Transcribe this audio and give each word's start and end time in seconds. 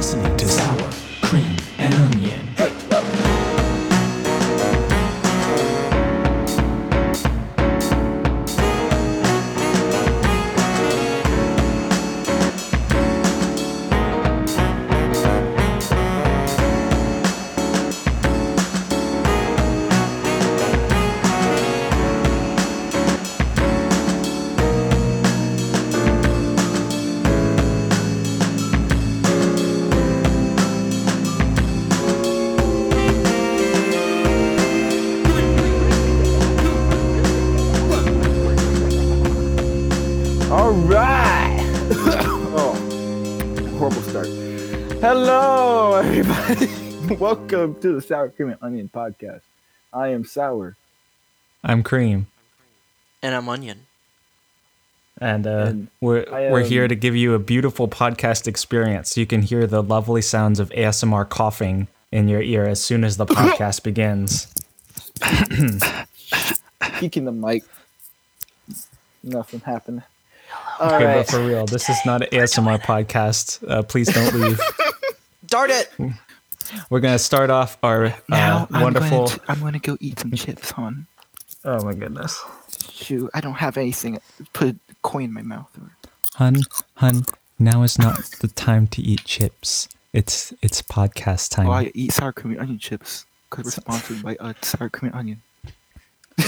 listening 0.00 0.34
to 0.38 0.49
Welcome 47.50 47.80
to 47.80 47.92
the 47.94 48.00
Sour 48.00 48.28
Cream 48.28 48.50
and 48.50 48.58
Onion 48.62 48.90
podcast. 48.94 49.40
I 49.92 50.08
am 50.08 50.24
Sour, 50.24 50.76
I'm 51.64 51.82
Cream, 51.82 52.28
And 53.22 53.34
I'm 53.34 53.48
Onion. 53.48 53.86
and, 55.20 55.46
uh, 55.48 55.64
And 55.66 55.88
we're 56.00 56.24
I, 56.32 56.52
we're 56.52 56.62
here 56.64 56.84
um, 56.84 56.90
to 56.90 56.94
give 56.94 57.16
you 57.16 57.34
a 57.34 57.40
beautiful 57.40 57.88
podcast 57.88 58.46
experience. 58.46 59.16
You 59.16 59.26
can 59.26 59.42
hear 59.42 59.66
the 59.66 59.82
lovely 59.82 60.22
sounds 60.22 60.60
of 60.60 60.68
ASMR 60.70 61.28
coughing 61.28 61.88
in 62.12 62.28
your 62.28 62.40
ear 62.40 62.66
as 62.68 62.80
soon 62.80 63.02
as 63.02 63.16
the 63.16 63.26
podcast 63.26 63.82
begins. 63.82 64.46
peeking 67.00 67.24
the 67.24 67.32
mic. 67.32 67.64
Nothing 69.24 69.58
happened. 69.60 70.04
All 70.78 70.94
Okay, 70.94 71.04
right. 71.04 71.14
but 71.26 71.28
for 71.30 71.44
real, 71.44 71.66
this 71.66 71.88
is 71.88 71.98
not 72.06 72.22
an 72.22 72.28
ASMR 72.30 72.80
podcast. 72.80 73.68
Uh, 73.68 73.82
please 73.82 74.06
don't 74.12 74.34
leave. 74.34 74.60
Dart 75.48 75.70
it! 75.70 75.90
We're 76.88 77.00
gonna 77.00 77.18
start 77.18 77.50
off 77.50 77.78
our 77.82 78.14
Now 78.28 78.62
uh, 78.62 78.66
I'm 78.72 78.82
wonderful. 78.82 79.26
Going 79.26 79.28
to, 79.28 79.40
I'm 79.48 79.60
going 79.60 79.72
to 79.74 79.78
go 79.78 79.96
eat 80.00 80.18
some 80.18 80.32
chips, 80.32 80.70
hon. 80.70 81.06
oh 81.64 81.84
my 81.84 81.94
goodness, 81.94 82.42
Shoot, 82.90 83.30
I 83.34 83.40
don't 83.40 83.54
have 83.54 83.76
anything. 83.76 84.18
Put 84.52 84.76
a 84.90 84.94
coin 85.02 85.24
in 85.24 85.32
my 85.32 85.42
mouth. 85.42 85.70
Or... 85.80 85.90
hun, 86.34 86.62
hun. 86.94 87.24
Now 87.58 87.82
is 87.82 87.98
not 87.98 88.22
the 88.40 88.48
time 88.48 88.86
to 88.88 89.02
eat 89.02 89.24
chips. 89.24 89.88
It's 90.12 90.52
it's 90.62 90.82
podcast 90.82 91.50
time. 91.50 91.68
Oh, 91.68 91.72
I 91.72 91.92
eat 91.94 92.12
sour 92.12 92.32
cream 92.32 92.52
and 92.52 92.62
onion 92.62 92.78
chips 92.78 93.26
because 93.48 93.66
we're 93.66 93.70
sponsored 93.72 94.22
by 94.22 94.36
uh, 94.36 94.54
sour 94.62 94.88
cream 94.88 95.12
and 95.12 95.20
onion. 95.20 95.42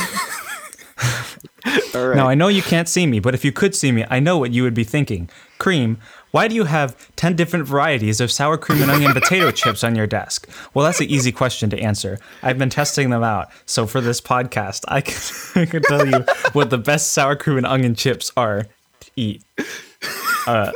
All 1.94 2.08
right. 2.08 2.16
Now 2.16 2.28
I 2.28 2.34
know 2.34 2.48
you 2.48 2.62
can't 2.62 2.88
see 2.88 3.06
me, 3.06 3.20
but 3.20 3.34
if 3.34 3.44
you 3.44 3.52
could 3.52 3.74
see 3.74 3.92
me, 3.92 4.04
I 4.10 4.20
know 4.20 4.38
what 4.38 4.52
you 4.52 4.62
would 4.62 4.74
be 4.74 4.84
thinking. 4.84 5.28
Cream, 5.58 5.98
why 6.32 6.48
do 6.48 6.54
you 6.54 6.64
have 6.64 6.96
10 7.16 7.36
different 7.36 7.66
varieties 7.66 8.20
of 8.20 8.32
sour 8.32 8.56
cream 8.58 8.82
and 8.82 8.90
onion 8.90 9.12
potato 9.12 9.50
chips 9.50 9.84
on 9.84 9.94
your 9.94 10.06
desk? 10.06 10.48
Well, 10.74 10.84
that's 10.84 10.98
an 11.00 11.08
easy 11.08 11.30
question 11.30 11.68
to 11.70 11.78
answer. 11.78 12.18
I've 12.42 12.58
been 12.58 12.70
testing 12.70 13.10
them 13.10 13.22
out. 13.22 13.50
So 13.66 13.86
for 13.86 14.00
this 14.00 14.20
podcast, 14.20 14.84
I 14.88 15.02
can, 15.02 15.14
I 15.62 15.66
can 15.66 15.82
tell 15.82 16.06
you 16.06 16.24
what 16.52 16.70
the 16.70 16.78
best 16.78 17.12
sour 17.12 17.36
cream 17.36 17.58
and 17.58 17.66
onion 17.66 17.94
chips 17.94 18.32
are 18.36 18.64
to 19.00 19.10
eat. 19.14 19.44
Uh, 20.46 20.72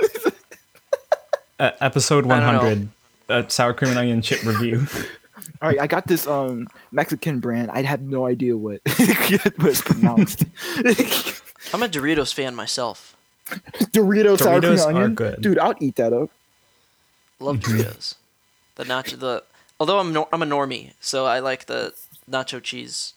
uh, 1.59 1.71
episode 1.81 2.31
I 2.31 2.41
don't 2.41 2.53
know. 2.53 2.59
100, 2.59 2.89
uh, 3.31 3.49
sour 3.49 3.73
cream 3.73 3.91
and 3.93 3.99
onion 3.99 4.23
chip 4.23 4.45
review. 4.45 4.87
All 5.63 5.71
right. 5.71 5.81
I 5.81 5.87
got 5.87 6.07
this 6.07 6.27
um 6.27 6.69
Mexican 6.93 7.41
brand. 7.41 7.71
I 7.71 7.81
have 7.83 8.03
no 8.03 8.27
idea 8.27 8.57
what 8.57 8.81
what 8.85 9.71
it's 9.71 9.81
pronounced. 9.81 10.45
I'm 11.73 11.83
a 11.83 11.89
Doritos 11.89 12.35
fan 12.35 12.55
myself. 12.55 13.16
Doritos, 13.47 14.39
sour 14.41 14.61
cream 14.61 14.73
Doritos 14.75 14.87
and 14.89 14.97
are 14.99 15.03
onion. 15.03 15.15
good. 15.15 15.41
Dude, 15.41 15.59
I'll 15.59 15.75
eat 15.81 15.97
that 15.97 16.13
up. 16.13 16.31
Love 17.41 17.59
Doritos. 17.61 18.15
The 18.77 18.85
nacho, 18.85 19.19
the 19.19 19.43
although 19.81 19.99
I'm 19.99 20.13
no, 20.13 20.29
I'm 20.33 20.43
a 20.43 20.47
normie, 20.47 20.93
so 21.01 21.27
I 21.27 21.39
like 21.39 21.67
the 21.67 21.95
nacho 22.31 22.63
cheese. 22.63 23.15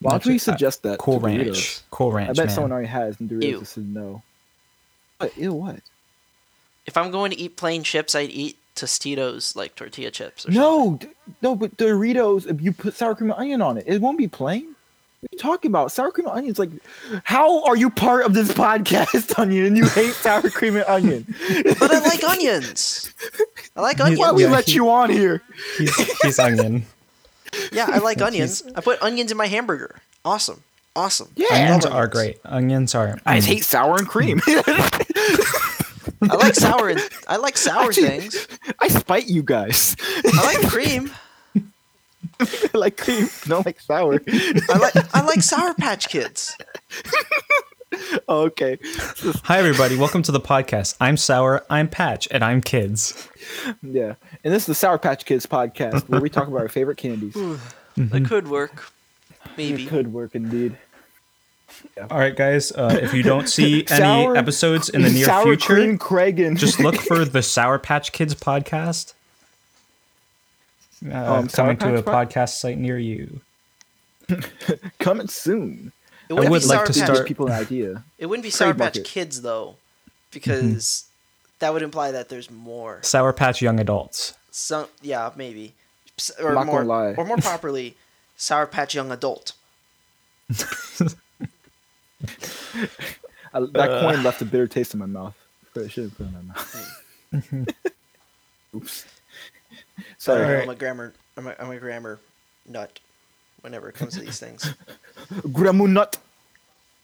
Why 0.00 0.12
don't 0.12 0.26
we 0.26 0.34
Nacho- 0.34 0.36
uh, 0.36 0.52
suggest 0.52 0.82
that? 0.84 0.98
Cool 0.98 1.18
to 1.20 1.26
Ranch. 1.26 1.46
Doritos? 1.48 1.82
Cool 1.90 2.16
I 2.16 2.26
bet 2.26 2.36
man. 2.36 2.48
someone 2.50 2.72
already 2.72 2.88
has, 2.88 3.18
and 3.20 3.28
Doritos 3.28 3.42
Ew. 3.42 3.64
said 3.64 3.88
no. 3.94 4.22
What? 5.18 5.36
Ew, 5.36 5.52
what? 5.54 5.80
If 6.86 6.96
I'm 6.96 7.10
going 7.10 7.30
to 7.32 7.38
eat 7.38 7.56
plain 7.56 7.82
chips, 7.82 8.14
I'd 8.14 8.30
eat 8.30 8.56
Tostitos 8.76 9.56
like 9.56 9.74
tortilla 9.74 10.10
chips. 10.12 10.46
Or 10.46 10.52
something. 10.52 10.60
No, 10.62 10.96
d- 11.00 11.08
no, 11.42 11.56
but 11.56 11.76
Doritos, 11.76 12.46
if 12.48 12.60
you 12.62 12.72
put 12.72 12.94
sour 12.94 13.14
cream 13.16 13.30
and 13.32 13.40
onion 13.40 13.60
on 13.62 13.76
it, 13.78 13.84
it 13.88 14.00
won't 14.00 14.16
be 14.18 14.28
plain. 14.28 14.76
What 15.20 15.32
are 15.32 15.34
you 15.34 15.38
talking 15.38 15.70
about? 15.72 15.90
Sour 15.90 16.12
cream 16.12 16.28
and 16.28 16.36
onions, 16.38 16.58
like, 16.60 16.70
how 17.24 17.64
are 17.64 17.76
you 17.76 17.90
part 17.90 18.24
of 18.24 18.34
this 18.34 18.52
podcast, 18.52 19.36
Onion, 19.38 19.66
and 19.66 19.76
you 19.76 19.84
hate 19.88 20.12
sour 20.14 20.48
cream 20.48 20.76
and 20.76 20.84
onion? 20.86 21.26
But 21.80 21.90
I 21.90 21.98
like 21.98 22.22
onions. 22.22 23.12
I 23.74 23.80
like 23.80 24.00
onions. 24.00 24.20
Why 24.20 24.28
onions. 24.28 24.36
we 24.36 24.44
Yeah, 24.44 24.50
let 24.50 24.66
he- 24.66 24.74
you 24.74 24.88
on 24.90 25.10
here? 25.10 25.42
He's, 25.76 26.20
he's 26.22 26.38
onion. 26.38 26.86
Yeah, 27.72 27.86
I 27.88 27.98
like 27.98 28.22
onions. 28.28 28.62
I 28.76 28.80
put 28.80 29.02
onions 29.02 29.32
in 29.32 29.36
my 29.36 29.46
hamburger. 29.46 29.96
Awesome. 30.24 30.62
Awesome. 30.94 31.30
Yeah, 31.34 31.46
Onions 31.52 31.84
love 31.84 31.94
are 31.94 32.06
great. 32.06 32.38
Onions 32.44 32.94
are. 32.94 33.18
I 33.26 33.34
mm. 33.34 33.36
just 33.36 33.48
hate 33.48 33.64
sour 33.64 33.96
and 33.98 34.06
cream. 34.08 34.40
I 34.46 36.34
like 36.34 36.54
sour. 36.54 36.90
and- 36.90 37.00
I 37.26 37.36
like 37.38 37.56
sour 37.56 37.88
Actually- 37.88 38.08
things. 38.20 38.46
I 38.80 38.86
spite 38.88 39.26
you 39.26 39.42
guys. 39.42 39.96
I 40.24 40.54
like 40.54 40.68
cream. 40.70 41.10
I 42.40 42.68
like 42.74 42.96
cream, 42.96 43.28
don't 43.46 43.66
like 43.66 43.80
sour. 43.80 44.20
I 44.28 44.78
like 44.78 45.14
I 45.14 45.22
like 45.22 45.42
Sour 45.42 45.74
Patch 45.74 46.08
Kids. 46.08 46.56
Okay. 48.28 48.78
Hi, 49.44 49.58
everybody. 49.58 49.96
Welcome 49.96 50.22
to 50.24 50.30
the 50.30 50.40
podcast. 50.40 50.94
I'm 51.00 51.16
Sour, 51.16 51.64
I'm 51.70 51.88
Patch, 51.88 52.28
and 52.30 52.44
I'm 52.44 52.60
Kids. 52.60 53.28
Yeah. 53.82 54.14
And 54.44 54.54
this 54.54 54.64
is 54.64 54.66
the 54.66 54.74
Sour 54.74 54.98
Patch 54.98 55.24
Kids 55.24 55.46
podcast 55.46 56.08
where 56.08 56.20
we 56.20 56.28
talk 56.28 56.46
about 56.46 56.60
our 56.60 56.68
favorite 56.68 56.98
candies. 56.98 57.34
That 57.96 58.26
could 58.26 58.48
work. 58.48 58.92
Maybe. 59.56 59.84
It 59.84 59.88
could 59.88 60.12
work 60.12 60.34
indeed. 60.34 60.76
All 62.10 62.18
right, 62.18 62.36
guys. 62.36 62.70
Uh, 62.72 62.98
if 63.02 63.14
you 63.14 63.22
don't 63.22 63.48
see 63.48 63.84
any 63.90 63.98
Sour- 64.00 64.36
episodes 64.36 64.90
in 64.90 65.02
the 65.02 65.10
near 65.10 65.24
sour 65.24 65.44
future, 65.44 65.98
cream 65.98 66.56
just 66.56 66.78
look 66.78 66.96
for 66.96 67.24
the 67.24 67.42
Sour 67.42 67.78
Patch 67.78 68.12
Kids 68.12 68.34
podcast. 68.34 69.14
Uh, 71.06 71.34
Um, 71.34 71.48
coming 71.48 71.76
to 71.78 71.96
a 71.96 72.02
Patch 72.02 72.30
podcast 72.30 72.58
site 72.58 72.78
near 72.78 72.98
you. 72.98 73.40
coming 74.98 75.28
soon. 75.28 75.92
It 76.28 76.32
I 76.32 76.34
wouldn't 76.34 76.50
would 76.50 76.62
be 76.62 76.66
like 76.66 76.78
Sour 76.78 76.86
to 76.86 76.92
Patch. 76.92 77.06
Give 77.06 77.14
start- 77.16 77.28
people 77.28 77.46
an 77.46 77.52
idea. 77.52 78.04
It 78.18 78.26
wouldn't 78.26 78.42
be 78.44 78.50
Sour 78.50 78.68
Trademark 78.72 78.94
Patch. 78.94 79.04
Kids 79.04 79.42
though, 79.42 79.76
because 80.30 81.04
that 81.60 81.72
would 81.72 81.82
imply 81.82 82.10
that 82.10 82.28
there's 82.28 82.50
more. 82.50 82.98
Sour 83.02 83.32
Patch 83.32 83.62
Young 83.62 83.80
Adults. 83.80 84.34
Some, 84.50 84.86
yeah, 85.02 85.30
maybe, 85.36 85.74
or 86.42 86.52
not 86.52 86.66
more, 86.66 86.84
lie. 86.84 87.14
or 87.16 87.24
more 87.24 87.36
properly, 87.38 87.96
Sour 88.36 88.66
Patch 88.66 88.94
Young 88.94 89.10
Adult. 89.12 89.52
I, 93.54 93.60
that 93.60 94.00
coin 94.02 94.22
left 94.22 94.42
a 94.42 94.44
bitter 94.44 94.66
taste 94.66 94.92
in 94.94 95.00
my 95.00 95.06
mouth. 95.06 95.34
I 95.76 95.88
should 95.88 96.04
have 96.04 96.16
put 96.16 96.26
it 96.26 96.28
in 96.28 96.34
my 96.34 97.60
mouth. 97.62 97.68
Oops. 98.74 99.04
Sorry. 100.28 100.40
Sorry, 100.40 100.50
Alright. 100.50 100.62
I'm 100.64 100.70
a 100.70 100.74
grammar. 100.76 101.12
I'm 101.36 101.46
a, 101.46 101.54
I'm 101.58 101.70
a 101.70 101.78
grammar 101.78 102.20
nut. 102.68 103.00
Whenever 103.62 103.88
it 103.88 103.94
comes 103.96 104.14
to 104.14 104.20
these 104.20 104.38
things, 104.38 104.72
Gramunut. 105.32 106.18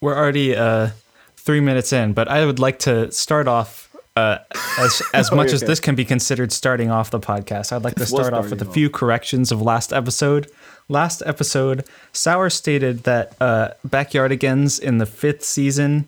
We're 0.00 0.16
already 0.16 0.54
uh, 0.54 0.90
three 1.36 1.60
minutes 1.60 1.92
in, 1.92 2.12
but 2.12 2.28
I 2.28 2.44
would 2.46 2.58
like 2.60 2.78
to 2.80 3.10
start 3.10 3.48
off. 3.48 3.90
Uh, 4.16 4.38
as 4.78 5.02
as 5.14 5.32
Oh, 5.32 5.36
much 5.36 5.52
as 5.52 5.62
this 5.62 5.80
can 5.80 5.96
be 5.96 6.04
considered 6.04 6.52
starting 6.52 6.90
off 6.92 7.10
the 7.10 7.18
podcast, 7.18 7.72
I'd 7.72 7.82
like 7.82 7.96
to 7.96 8.06
start 8.06 8.32
off 8.32 8.50
with 8.50 8.62
a 8.62 8.66
few 8.70 8.88
corrections 8.88 9.50
of 9.50 9.60
last 9.60 9.92
episode. 9.92 10.48
Last 10.88 11.22
episode, 11.26 11.84
Sour 12.12 12.50
stated 12.50 13.02
that 13.04 13.34
uh, 13.40 13.70
Backyardigans 13.88 14.78
in 14.78 14.98
the 14.98 15.06
fifth 15.06 15.42
season, 15.42 16.06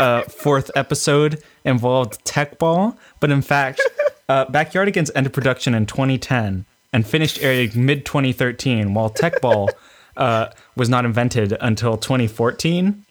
uh, 0.00 0.22
fourth 0.22 0.70
episode, 0.74 1.40
involved 1.64 2.24
Teqball, 2.24 2.96
but 3.20 3.30
in 3.30 3.42
fact, 3.42 3.80
uh, 4.28 4.46
Backyardigans 4.46 5.10
ended 5.14 5.32
production 5.32 5.74
in 5.74 5.86
2010 5.86 6.64
and 6.92 7.06
finished 7.06 7.42
airing 7.42 7.70
mid 7.74 8.06
2013, 8.06 8.94
while 8.94 9.10
Teqball 9.10 9.70
uh, 10.16 10.48
was 10.76 10.88
not 10.88 11.04
invented 11.04 11.56
until 11.60 11.96
2014. 11.96 13.04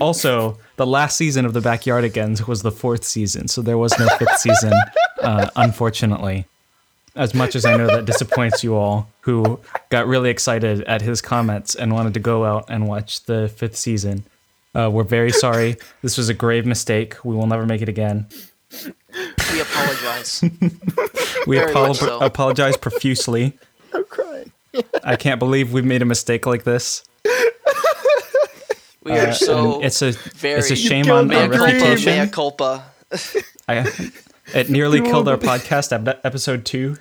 Also, 0.00 0.58
the 0.76 0.86
last 0.86 1.16
season 1.16 1.44
of 1.44 1.52
the 1.52 1.60
Backyardigans 1.60 2.46
was 2.46 2.62
the 2.62 2.70
fourth 2.70 3.04
season, 3.04 3.48
so 3.48 3.62
there 3.62 3.78
was 3.78 3.98
no 3.98 4.06
fifth 4.18 4.38
season, 4.38 4.72
uh, 5.22 5.48
unfortunately. 5.56 6.46
As 7.16 7.34
much 7.34 7.56
as 7.56 7.64
I 7.64 7.76
know 7.76 7.86
that 7.88 8.04
disappoints 8.04 8.62
you 8.62 8.76
all, 8.76 9.08
who 9.22 9.58
got 9.88 10.06
really 10.06 10.30
excited 10.30 10.82
at 10.82 11.02
his 11.02 11.20
comments 11.20 11.74
and 11.74 11.92
wanted 11.92 12.14
to 12.14 12.20
go 12.20 12.44
out 12.44 12.66
and 12.68 12.86
watch 12.86 13.24
the 13.24 13.48
fifth 13.48 13.76
season, 13.76 14.24
uh, 14.74 14.88
we're 14.92 15.02
very 15.02 15.32
sorry. 15.32 15.76
This 16.02 16.16
was 16.16 16.28
a 16.28 16.34
grave 16.34 16.64
mistake. 16.64 17.16
We 17.24 17.34
will 17.34 17.46
never 17.46 17.66
make 17.66 17.82
it 17.82 17.88
again. 17.88 18.26
We 18.72 18.92
we 19.52 19.60
apologize. 19.60 20.42
We 21.46 21.56
Very 21.56 21.70
apol- 21.70 21.94
so. 21.94 22.18
apologize 22.20 22.76
profusely. 22.76 23.56
I'm 23.94 24.04
crying. 24.04 24.52
I 25.02 25.16
can't 25.16 25.38
believe 25.38 25.72
we've 25.72 25.84
made 25.84 26.02
a 26.02 26.04
mistake 26.04 26.44
like 26.46 26.64
this. 26.64 27.02
We 29.02 29.12
are 29.12 29.32
so 29.32 29.80
it's 29.82 30.02
a 30.02 30.12
very 30.12 30.58
it's 30.58 30.70
a 30.70 30.76
shame 30.76 31.10
on 31.10 31.28
the 31.28 31.40
our 31.40 31.48
mea 31.48 31.56
culpa, 31.56 31.72
mea 31.72 31.80
reputation. 31.80 32.30
culpa. 32.30 32.84
I, 33.66 33.90
it 34.54 34.68
nearly 34.68 35.00
killed 35.00 35.28
our 35.28 35.38
podcast 35.38 35.92
ep- 35.92 36.20
episode 36.24 36.66
two. 36.66 36.96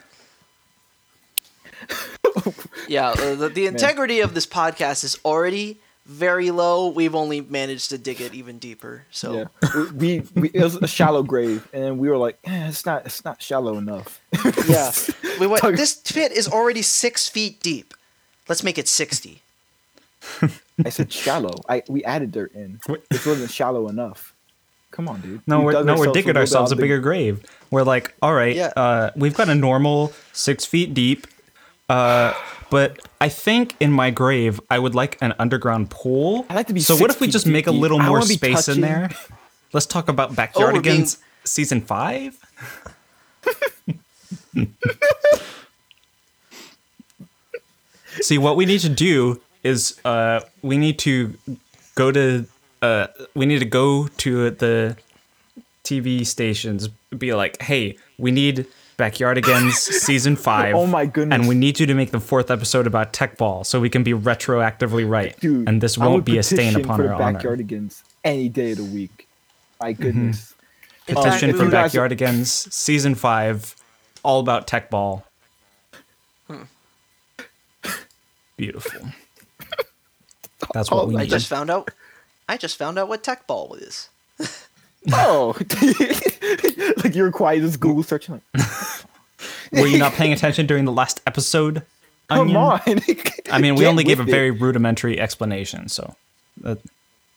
Yeah, 2.88 3.10
uh, 3.10 3.36
the, 3.36 3.50
the 3.50 3.66
integrity 3.66 4.22
of 4.22 4.34
this 4.34 4.46
podcast 4.48 5.04
is 5.04 5.20
already 5.26 5.80
very 6.08 6.50
low. 6.52 6.88
We've 6.88 7.14
only 7.16 7.42
managed 7.42 7.90
to 7.90 7.98
dig 7.98 8.22
it 8.22 8.34
even 8.34 8.58
deeper. 8.58 9.04
So 9.12 9.34
Yeah, 9.62 9.70
we, 9.94 10.20
we, 10.36 10.42
we 10.42 10.50
it 10.54 10.64
was 10.64 10.76
a 10.78 10.88
shallow 10.88 11.22
grave, 11.24 11.68
and 11.74 12.00
we 12.00 12.10
were 12.10 12.18
like, 12.18 12.40
eh, 12.46 12.68
it's 12.70 12.86
not 12.86 13.06
it's 13.06 13.24
not 13.26 13.42
shallow 13.42 13.78
enough. 13.78 14.20
yeah, 14.68 14.92
we 15.40 15.48
went. 15.48 15.62
Talk- 15.62 15.76
This 15.76 15.96
pit 15.96 16.32
is 16.32 16.48
already 16.48 16.82
six 16.82 17.28
feet 17.28 17.60
deep. 17.62 17.94
Let's 18.48 18.64
make 18.64 18.78
it 18.78 18.88
sixty. 18.88 19.42
I 20.84 20.90
said 20.90 21.12
shallow. 21.12 21.54
I 21.70 21.84
we 21.88 22.04
added 22.04 22.32
dirt 22.32 22.54
in. 22.54 22.80
This 23.10 23.26
wasn't 23.26 23.52
shallow 23.52 23.88
enough. 23.88 24.34
Come 24.92 25.08
on, 25.10 25.22
dude. 25.22 25.42
No, 25.46 25.60
We 25.60 25.66
we're 25.76 25.84
no, 25.84 25.96
we're 25.98 26.12
digging 26.14 26.38
ourselves 26.38 26.72
a 26.72 26.76
bigger 26.76 27.00
grave. 27.00 27.44
We're 27.72 27.84
like, 27.84 28.16
all 28.22 28.34
right, 28.34 28.56
Yeah. 28.56 28.72
uh, 28.76 29.12
we've 29.16 29.36
got 29.36 29.50
a 29.50 29.56
normal 29.56 30.14
six 30.34 30.64
feet 30.66 30.94
deep, 30.94 31.28
uh, 31.90 32.34
but 32.70 33.00
I 33.22 33.30
think 33.30 33.76
in 33.80 33.92
my 33.92 34.10
grave 34.12 34.60
I 34.70 34.80
would 34.80 34.96
like 34.96 35.18
an 35.22 35.34
underground 35.40 35.90
pool. 35.90 36.46
I 36.50 36.56
like 36.56 36.68
to 36.68 36.74
be 36.74 36.80
So 36.82 36.96
what 36.98 37.10
if 37.10 37.20
we 37.22 37.28
just 37.28 37.46
deep, 37.46 37.54
make 37.54 37.68
a 37.68 37.72
little 37.72 38.00
more 38.00 38.22
space 38.24 38.68
in 38.68 38.82
there? 38.82 39.10
Let's 39.74 39.86
talk 39.86 40.08
about 40.10 40.32
Oh, 40.32 40.34
Backyardigans 40.34 40.84
being- 40.84 41.08
season 41.44 41.82
five. 41.82 42.38
See, 48.22 48.38
what 48.38 48.56
we 48.56 48.66
need 48.66 48.80
to 48.82 48.90
do 48.90 49.42
is 49.64 50.00
uh, 50.04 50.42
we 50.62 50.78
need 50.78 50.98
to 51.00 51.36
go 51.96 52.12
to 52.12 52.46
uh, 52.82 53.08
we 53.36 53.46
need 53.46 53.60
to 53.60 53.66
go 53.66 54.08
to 54.08 54.50
the 54.52 54.98
TV 55.84 56.26
stations, 56.26 56.88
be 57.18 57.34
like, 57.34 57.62
hey, 57.62 57.98
we 58.18 58.32
need 58.32 58.66
Backyardigans 58.98 59.74
season 59.76 60.36
five. 60.36 60.76
Oh 60.76 60.88
my 60.88 61.06
goodness. 61.06 61.36
And 61.38 61.48
we 61.48 61.56
need 61.56 61.80
you 61.80 61.86
to 61.86 61.94
make 61.94 62.12
the 62.12 62.20
fourth 62.20 62.50
episode 62.50 62.88
about 62.88 63.14
Teqball 63.14 63.66
so 63.66 63.80
we 63.80 63.90
can 63.90 64.04
be 64.04 64.14
retroactively 64.14 65.08
right. 65.08 65.40
Dude, 65.40 65.68
and 65.68 65.82
this 65.82 65.98
won't 65.98 66.26
be 66.26 66.38
a 66.38 66.44
stain 66.44 66.76
upon 66.76 66.98
for 66.98 67.14
our 67.14 67.22
honor. 67.22 67.40
Backyardigans 67.40 68.02
any 68.24 68.50
day 68.50 68.72
of 68.72 68.78
the 68.78 68.84
week. 68.84 69.28
My 69.80 69.94
mm-hmm. 69.94 70.02
goodness. 70.02 70.56
Petition 71.06 71.50
uh, 71.50 71.54
if 71.54 71.58
for 71.58 71.66
you 71.66 71.72
guys- 71.72 71.94
Backyardigans 71.94 72.74
season 72.74 73.16
five, 73.16 73.76
all 74.24 74.40
about 74.40 74.68
Teqball. 74.68 75.24
Hmm. 76.48 76.64
Beautiful. 78.58 79.10
That's 80.74 80.90
what 80.90 81.08
we 81.08 81.16
need. 81.16 81.22
I 81.22 81.26
just 81.28 81.48
found 81.48 81.70
out. 81.70 81.92
I 82.50 82.58
just 82.58 82.78
found 82.78 82.98
out 82.98 83.08
what 83.08 83.24
teqball 83.24 83.80
is. 83.82 84.10
Oh, 85.14 85.56
like 85.58 86.77
you're 87.18 87.32
quiet 87.32 87.64
as 87.64 87.76
Google 87.78 88.04
searching. 88.04 88.42
Like, 88.56 88.66
Were 89.72 89.88
you 89.88 89.98
not 89.98 90.14
paying 90.20 90.32
attention 90.34 90.66
during 90.68 90.86
the 90.86 90.92
last 90.92 91.22
episode? 91.28 91.84
come 92.30 92.56
on. 92.58 92.82
I 93.52 93.60
mean, 93.60 93.76
we 93.76 93.82
Get 93.82 93.88
only 93.90 94.04
gave 94.04 94.20
a 94.20 94.24
with 94.24 94.30
it. 94.30 94.32
very 94.32 94.52
rudimentary 94.52 95.20
explanation, 95.20 95.88
so 95.90 96.16
uh, 96.64 96.76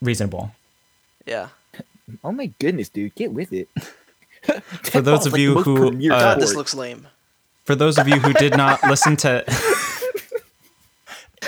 reasonable. 0.03 0.53
Yeah. 1.27 1.49
Oh 2.25 2.33
my 2.33 2.47
goodness, 2.59 2.89
dude, 2.89 3.15
get 3.15 3.33
with 3.33 3.53
it. 3.53 3.69
For 4.83 5.01
those 5.01 5.27
of 5.27 5.39
you 5.39 5.61
who, 5.63 5.89
uh, 5.89 6.19
God, 6.19 6.41
this 6.41 6.55
looks 6.57 6.75
lame. 6.75 7.07
For 7.67 7.77
those 7.77 7.99
of 7.99 8.09
you 8.09 8.17
who 8.19 8.33
did 8.33 8.57
not 8.57 8.83
listen 8.83 9.17
to 9.19 9.45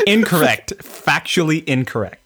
incorrect, 0.07 0.73
factually 0.79 1.65
incorrect. 1.65 2.22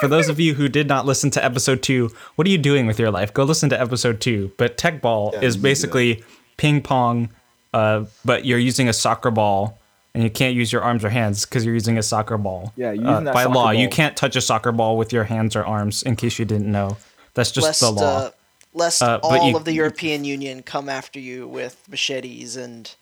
For 0.00 0.08
those 0.08 0.28
of 0.28 0.38
you 0.40 0.54
who 0.54 0.68
did 0.68 0.88
not 0.88 1.06
listen 1.06 1.30
to 1.32 1.44
episode 1.44 1.82
two, 1.82 2.10
what 2.36 2.46
are 2.46 2.50
you 2.50 2.58
doing 2.58 2.86
with 2.86 2.98
your 2.98 3.10
life? 3.10 3.32
Go 3.34 3.44
listen 3.44 3.68
to 3.70 3.80
episode 3.80 4.20
two. 4.20 4.52
But 4.56 4.76
Teqball 4.76 5.42
is 5.42 5.56
basically 5.56 6.22
ping 6.56 6.82
pong, 6.82 7.30
uh, 7.74 8.04
but 8.24 8.44
you're 8.44 8.58
using 8.58 8.88
a 8.88 8.92
soccer 8.92 9.30
ball, 9.30 9.78
and 10.14 10.22
you 10.22 10.30
can't 10.30 10.54
use 10.54 10.72
your 10.72 10.82
arms 10.82 11.04
or 11.04 11.10
hands 11.10 11.44
because 11.44 11.64
you're 11.64 11.74
using 11.74 11.98
a 11.98 12.02
soccer 12.02 12.38
ball. 12.38 12.72
Yeah, 12.76 12.92
you're 12.92 13.06
Uh, 13.06 13.20
that 13.20 13.34
by 13.34 13.42
soccer 13.44 13.54
law, 13.54 13.70
you 13.70 13.88
can't 13.88 14.16
touch 14.16 14.36
a 14.36 14.40
soccer 14.40 14.72
ball 14.72 14.96
with 14.96 15.12
your 15.12 15.24
hands 15.24 15.54
or 15.56 15.64
arms. 15.64 16.02
In 16.02 16.16
case 16.16 16.38
you 16.38 16.44
didn't 16.44 16.70
know, 16.70 16.96
that's 17.34 17.50
just 17.50 17.66
lest 17.66 17.80
the 17.80 17.90
law. 17.90 18.02
uh, 18.18 18.30
lest 18.72 19.02
Uh, 19.02 19.18
all 19.22 19.46
you- 19.48 19.56
of 19.56 19.64
the 19.64 19.72
European 19.74 20.24
Union 20.24 20.62
come 20.62 20.88
after 20.88 21.18
you 21.20 21.46
with 21.46 21.76
machetes 21.88 22.56
and 22.56 22.94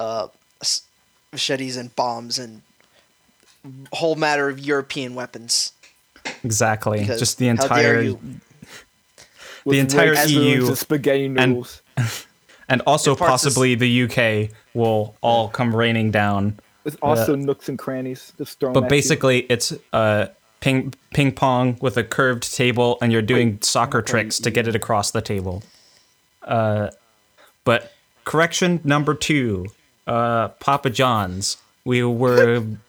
uh, 0.00 0.28
machetes 1.32 1.76
and 1.76 1.94
bombs 1.96 2.38
and 2.38 2.62
whole 3.92 4.14
matter 4.14 4.48
of 4.48 4.58
European 4.60 5.14
weapons. 5.14 5.72
Exactly, 6.44 7.00
Because 7.00 7.18
just 7.18 7.38
the 7.38 7.48
entire 7.48 8.00
you. 8.00 8.18
the 9.66 9.78
entire 9.78 10.14
EU 10.26 10.74
spaghetti 10.74 11.28
noodles. 11.28 11.82
and 12.68 12.82
also 12.86 13.12
is- 13.12 13.18
possibly 13.18 13.74
the 13.74 14.02
UK 14.04 14.50
will 14.74 15.16
all 15.20 15.48
come 15.48 15.74
raining 15.74 16.10
down. 16.10 16.58
With 16.84 16.98
also 17.02 17.34
nooks 17.34 17.68
and 17.68 17.78
crannies 17.78 18.32
just 18.38 18.58
thrown. 18.60 18.72
But 18.72 18.88
basically, 18.88 19.40
it's 19.50 19.74
uh, 19.92 20.28
ping 20.60 20.94
ping 21.12 21.32
pong 21.32 21.76
with 21.80 21.96
a 21.96 22.04
curved 22.04 22.54
table, 22.54 22.98
and 23.02 23.12
you're 23.12 23.22
doing 23.22 23.52
Wait, 23.52 23.64
soccer 23.64 24.00
tricks 24.00 24.38
to 24.40 24.50
get 24.50 24.66
it 24.66 24.74
across 24.74 25.10
the 25.10 25.20
table. 25.20 25.62
Uh, 26.42 26.90
but 27.64 27.92
correction 28.24 28.80
number 28.84 29.14
two, 29.14 29.66
uh, 30.06 30.48
Papa 30.48 30.88
John's. 30.90 31.58
We 31.84 32.02
were 32.02 32.64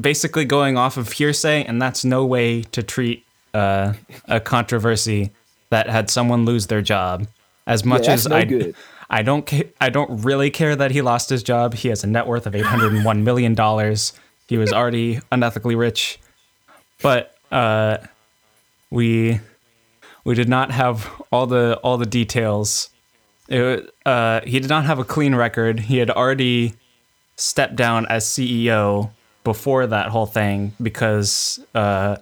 basically 0.00 0.44
going 0.44 0.76
off 0.76 0.96
of 0.96 1.12
hearsay, 1.12 1.64
and 1.64 1.80
that's 1.80 2.04
no 2.04 2.24
way 2.24 2.62
to 2.62 2.82
treat 2.82 3.24
uh, 3.54 3.94
a 4.26 4.40
controversy 4.40 5.30
that 5.70 5.88
had 5.88 6.10
someone 6.10 6.44
lose 6.44 6.66
their 6.66 6.82
job. 6.82 7.26
As 7.66 7.84
much 7.84 8.06
that's 8.06 8.26
as 8.26 8.28
no 8.28 8.36
I, 8.36 8.44
good. 8.44 8.74
I 9.08 9.22
don't, 9.22 9.46
ca- 9.46 9.70
I 9.80 9.90
don't 9.90 10.22
really 10.22 10.50
care 10.50 10.74
that 10.74 10.90
he 10.90 11.02
lost 11.02 11.30
his 11.30 11.42
job. 11.42 11.74
He 11.74 11.88
has 11.88 12.04
a 12.04 12.06
net 12.06 12.26
worth 12.26 12.46
of 12.46 12.54
eight 12.54 12.64
hundred 12.64 12.92
and 12.92 13.04
one 13.04 13.24
million 13.24 13.54
dollars. 13.54 14.12
He 14.48 14.56
was 14.56 14.72
already 14.72 15.16
unethically 15.30 15.76
rich, 15.76 16.18
but 17.02 17.36
uh, 17.52 17.98
we 18.90 19.40
we 20.24 20.34
did 20.34 20.48
not 20.48 20.70
have 20.70 21.10
all 21.30 21.46
the 21.46 21.78
all 21.82 21.98
the 21.98 22.06
details. 22.06 22.90
It, 23.48 23.92
uh, 24.06 24.40
he 24.44 24.60
did 24.60 24.68
not 24.68 24.84
have 24.84 24.98
a 24.98 25.04
clean 25.04 25.34
record. 25.34 25.80
He 25.80 25.98
had 25.98 26.10
already 26.10 26.74
stepped 27.36 27.74
down 27.74 28.06
as 28.06 28.24
CEO 28.24 29.10
before 29.44 29.86
that 29.86 30.08
whole 30.08 30.26
thing 30.26 30.72
because 30.80 31.60
uh, 31.74 32.16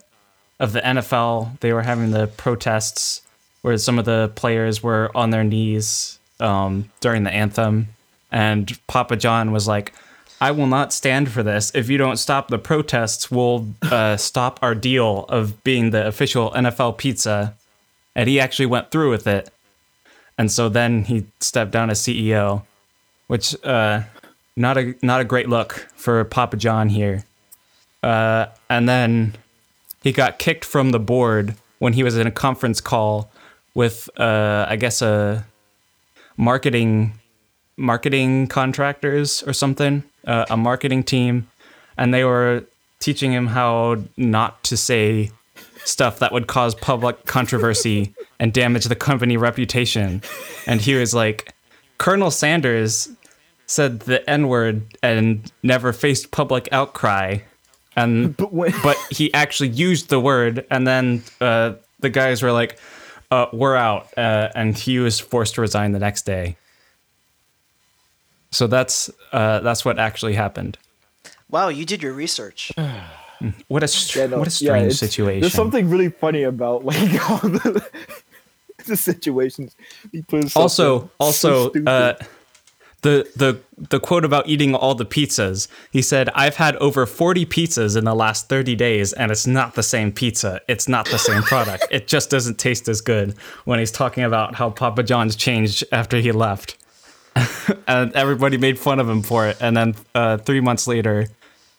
of 0.61 0.73
the 0.73 0.81
NFL. 0.81 1.59
They 1.61 1.73
were 1.73 1.83
having 1.83 2.11
the 2.11 2.27
protests 2.27 3.23
where 3.63 3.77
some 3.79 3.99
of 3.99 4.05
the 4.05 4.33
players 4.35 4.83
were 4.83 5.11
on 5.15 5.31
their 5.31 5.45
knees 5.45 6.19
um, 6.41 6.91
during 7.01 7.25
the 7.25 7.33
anthem, 7.33 7.89
and 8.31 8.79
Papa 8.87 9.17
John 9.17 9.53
was 9.53 9.67
like. 9.69 9.93
I 10.41 10.53
will 10.53 10.69
not 10.69 10.93
stand 10.93 11.33
for 11.33 11.43
this. 11.43 11.73
If 11.75 11.91
you 11.91 11.99
don't 11.99 12.17
stop 12.17 12.47
the 12.47 12.61
protests, 12.61 13.29
we'll 13.29 13.67
uh, 13.83 14.17
stop 14.17 14.61
our 14.63 14.73
deal 14.73 15.25
of 15.29 15.65
being 15.65 15.91
the 15.91 16.07
official 16.07 16.53
NFL 16.53 16.97
pizza. 16.97 17.57
And 18.15 18.29
he 18.29 18.39
actually 18.39 18.67
went 18.67 18.93
through 18.93 19.11
with 19.11 19.27
it. 19.27 19.51
And 20.39 20.53
so 20.53 20.69
then 20.69 21.03
he 21.03 21.27
stepped 21.41 21.73
down 21.73 21.91
as 21.91 22.01
CEO, 22.01 22.63
which 23.27 23.57
uh, 23.65 24.03
not 24.59 24.77
a 24.77 24.95
not 25.03 25.21
a 25.21 25.25
great 25.25 25.49
look 25.49 25.87
for 25.95 26.23
Papa 26.25 26.57
John 26.57 26.89
here. 26.89 27.25
Uh, 28.03 28.47
and 28.69 28.89
then 28.89 29.37
he 30.03 30.13
got 30.13 30.39
kicked 30.39 30.65
from 30.65 30.91
the 30.91 30.99
board 30.99 31.55
when 31.79 31.93
he 31.93 32.03
was 32.03 32.17
in 32.17 32.27
a 32.27 32.31
conference 32.31 32.81
call 32.81 33.31
with 33.75 34.11
uh, 34.19 34.67
I 34.69 34.77
guess 34.77 35.01
a 35.01 35.47
marketing 36.37 37.19
marketing 37.77 38.49
contractors 38.49 39.43
or 39.45 39.53
something, 39.53 40.03
uh, 40.27 40.47
a 40.51 40.57
marketing 40.57 41.05
team, 41.05 41.49
and 41.97 42.13
they 42.13 42.25
were 42.25 42.65
teaching 42.99 43.33
him 43.33 43.47
how 43.47 43.97
not 44.17 44.63
to 44.65 44.77
say 44.77 45.31
stuff 45.85 46.19
that 46.19 46.33
would 46.33 46.49
cause 46.49 46.75
public 46.75 47.25
controversy 47.27 48.13
and 48.41 48.53
damage 48.53 48.85
the 48.85 48.97
company 48.97 49.37
reputation. 49.37 50.23
And 50.67 50.81
he 50.81 50.95
was 50.95 51.15
like, 51.15 51.55
Colonel 51.99 52.31
Sanders 52.31 53.09
said 53.69 54.01
the 54.01 54.29
N 54.29 54.49
word 54.49 54.83
and 55.03 55.53
never 55.63 55.93
faced 55.93 56.33
public 56.33 56.69
outcry. 56.73 57.39
And 57.97 58.37
But 58.43 58.53
when- 58.53 58.75
but 58.83 58.97
he 59.11 59.33
actually 59.35 59.69
used 59.69 60.09
the 60.09 60.19
word, 60.19 60.67
and 60.71 60.87
then 60.87 61.23
uh, 61.41 61.75
the 62.01 62.11
guys 62.11 62.43
were 62.43 62.51
like, 62.53 62.79
uh, 63.31 63.47
"We're 63.53 63.77
out," 63.77 64.09
uh, 64.19 64.49
and 64.57 64.77
he 64.77 64.99
was 64.99 65.21
forced 65.21 65.55
to 65.55 65.61
resign 65.61 65.93
the 65.93 65.99
next 66.01 66.23
day. 66.27 66.57
So 68.51 68.67
that's 68.67 69.11
uh, 69.33 69.61
that's 69.61 69.85
what 69.85 69.99
actually 69.99 70.35
happened. 70.35 70.79
Wow, 71.51 71.69
you 71.69 71.85
did 71.85 72.03
your 72.03 72.13
research. 72.13 72.73
What 73.69 73.85
a 73.85 73.87
str- 73.89 74.19
Yeah, 74.19 74.27
no, 74.27 74.39
what 74.39 74.49
a 74.49 74.51
strange 74.51 74.87
it's- 74.95 74.99
situation. 74.99 75.43
There's 75.43 75.53
something 75.53 75.89
really 75.89 76.09
funny 76.09 76.43
about 76.43 76.85
like 76.85 76.99
all 77.31 77.39
the 77.39 77.87
the 78.87 78.97
situations 78.97 79.77
he 80.11 80.23
puts 80.23 80.57
also 80.57 81.03
in. 81.03 81.11
also 81.21 81.49
So 81.65 81.69
stupid. 81.71 81.89
uh 81.89 82.15
the 83.03 83.29
the 83.37 83.61
the 83.77 84.01
quote 84.01 84.25
about 84.25 84.49
eating 84.49 84.75
all 84.75 84.95
the 84.95 85.07
pizzas. 85.07 85.69
He 85.91 86.03
said 86.03 86.29
i've 86.35 86.57
had 86.57 86.75
over 86.77 87.07
40 87.07 87.47
pizzas 87.47 87.97
in 87.97 88.05
the 88.05 88.15
last 88.15 88.49
30 88.49 88.75
days 88.75 89.13
and 89.13 89.31
it's 89.31 89.47
not 89.47 89.75
the 89.75 89.83
same 89.83 90.11
pizza. 90.13 90.61
It's 90.69 90.89
not 90.89 91.07
the 91.07 91.19
same 91.19 91.43
product. 91.43 91.87
It 91.91 92.09
just 92.09 92.31
doesn't 92.31 92.59
taste 92.59 92.89
as 92.89 93.01
good 93.01 93.37
when 93.65 93.79
he's 93.79 93.93
talking 93.93 94.25
about 94.25 94.57
how 94.57 94.71
papa 94.71 95.03
john's 95.03 95.37
changed 95.37 95.85
after 95.93 96.19
he 96.19 96.33
left. 96.33 96.77
And 97.87 98.13
everybody 98.15 98.59
made 98.59 98.79
fun 98.79 98.99
of 98.99 99.09
him 99.09 99.23
for 99.23 99.47
it. 99.47 99.57
And 99.61 99.77
then 99.77 99.95
uh, 100.15 100.39
three 100.39 100.61
months 100.61 100.87
later 100.87 101.29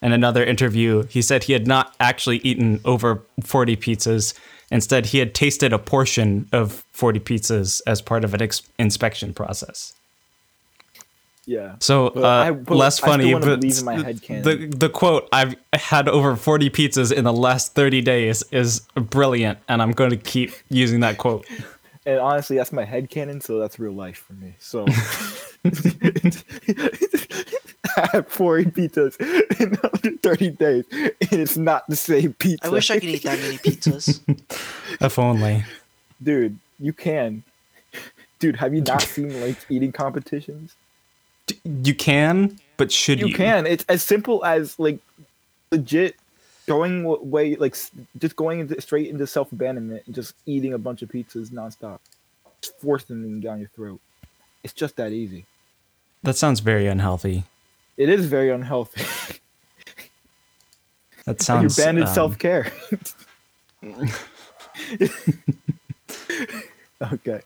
in 0.02 0.14
another 0.14 0.44
interview 0.44 1.04
he 1.04 1.22
said 1.22 1.44
he 1.44 1.54
had 1.54 1.68
not 1.68 1.94
actually 2.00 2.38
eaten 2.38 2.80
over 2.86 3.24
40 3.44 3.76
pizzas. 3.76 4.34
Instead 4.72 5.08
he 5.08 5.18
had 5.18 5.36
tasted 5.36 5.74
a 5.74 5.80
portion 5.80 6.48
of 6.54 6.86
40 6.94 7.20
pizzas 7.20 7.82
as 7.86 8.02
part 8.02 8.24
of 8.24 8.34
an 8.34 8.42
ex- 8.42 8.62
inspection 8.78 9.34
process 9.34 9.99
yeah. 11.50 11.76
so 11.80 12.12
But 12.12 12.24
uh, 12.24 12.28
I- 12.28 12.52
but 12.52 12.76
less 12.76 13.02
I 13.02 13.08
funny, 13.08 13.34
wanna 13.34 13.58
but 13.58 13.64
in 13.64 13.86
my 13.86 14.14
the- 14.14 14.42
the 14.44 14.68
the 14.78 14.90
quote 14.90 15.28
"I've 15.32 15.56
had 15.74 16.08
over 16.08 16.36
forty 16.36 16.70
pizzas 16.70 17.12
in 17.12 17.24
the 17.24 17.34
last 17.34 17.74
thirty 17.74 18.02
days" 18.02 18.44
is 18.52 18.82
brilliant, 18.96 19.58
and 19.68 19.82
I'm 19.82 19.92
going 19.92 20.12
to 20.12 20.18
keep 20.18 20.52
using 20.70 21.00
that 21.02 21.18
quote. 21.18 21.46
And 22.06 22.18
honestly, 22.20 22.56
that's 22.58 22.72
my 22.72 22.86
head 22.86 23.08
headcanon, 23.10 23.44
so 23.44 23.60
that's 23.60 23.78
real 23.78 23.92
life 23.92 24.18
for 24.26 24.34
me. 24.34 24.56
So 24.58 24.86
I 27.98 28.10
have 28.14 28.28
40 28.30 28.66
pizzas 28.72 29.20
in 29.60 29.78
under 29.84 30.18
30 30.18 30.50
days, 30.52 30.86
and 30.92 31.12
it's 31.34 31.58
not 31.58 31.86
the 31.88 31.98
same 31.98 32.34
pizza. 32.34 32.66
I 32.66 32.70
wish 32.70 32.90
I 32.90 32.96
could 32.96 33.10
eat 33.10 33.24
that 33.24 33.38
many 33.40 33.58
pizzas. 33.58 34.22
If 35.00 35.20
only. 35.20 35.66
Dude, 36.24 36.58
you 36.80 36.94
can. 36.94 37.44
Dude, 38.40 38.56
have 38.56 38.74
you 38.74 38.82
not 38.82 39.02
seen 39.02 39.40
like 39.42 39.58
eating 39.70 39.92
competitions? 39.92 40.76
You 41.64 41.94
can, 41.94 42.60
but 42.78 42.92
should 42.92 43.20
you? 43.20 43.28
You 43.28 43.36
can. 43.36 43.66
It's 43.66 43.86
as 43.90 44.04
simple 44.04 44.44
as 44.46 44.78
like 44.80 45.00
legit 45.72 46.16
going 46.68 47.04
way 47.30 47.56
like 47.56 47.76
just 48.18 48.36
going 48.36 48.60
into, 48.60 48.80
straight 48.82 49.10
into 49.10 49.28
self 49.28 49.52
abandonment 49.52 50.04
and 50.06 50.16
just 50.16 50.36
eating 50.46 50.74
a 50.74 50.78
bunch 50.78 51.02
of 51.02 51.10
pizzas 51.10 51.50
nonstop, 51.50 52.00
just 52.62 52.80
forcing 52.80 53.22
them 53.22 53.42
down 53.42 53.60
your 53.60 53.70
throat. 53.70 54.00
It's 54.64 54.74
just 54.74 54.96
that 54.98 55.12
easy. 55.12 55.46
That 56.24 56.36
sounds 56.36 56.60
very 56.60 56.88
unhealthy. 56.88 57.44
It 57.98 58.10
is 58.10 58.26
very 58.26 58.50
unhealthy. 58.50 59.04
That 61.30 61.42
sounds. 61.44 61.78
banded 61.78 62.06
um, 62.06 62.14
self 62.14 62.40
care. 62.40 62.72
okay. 67.14 67.42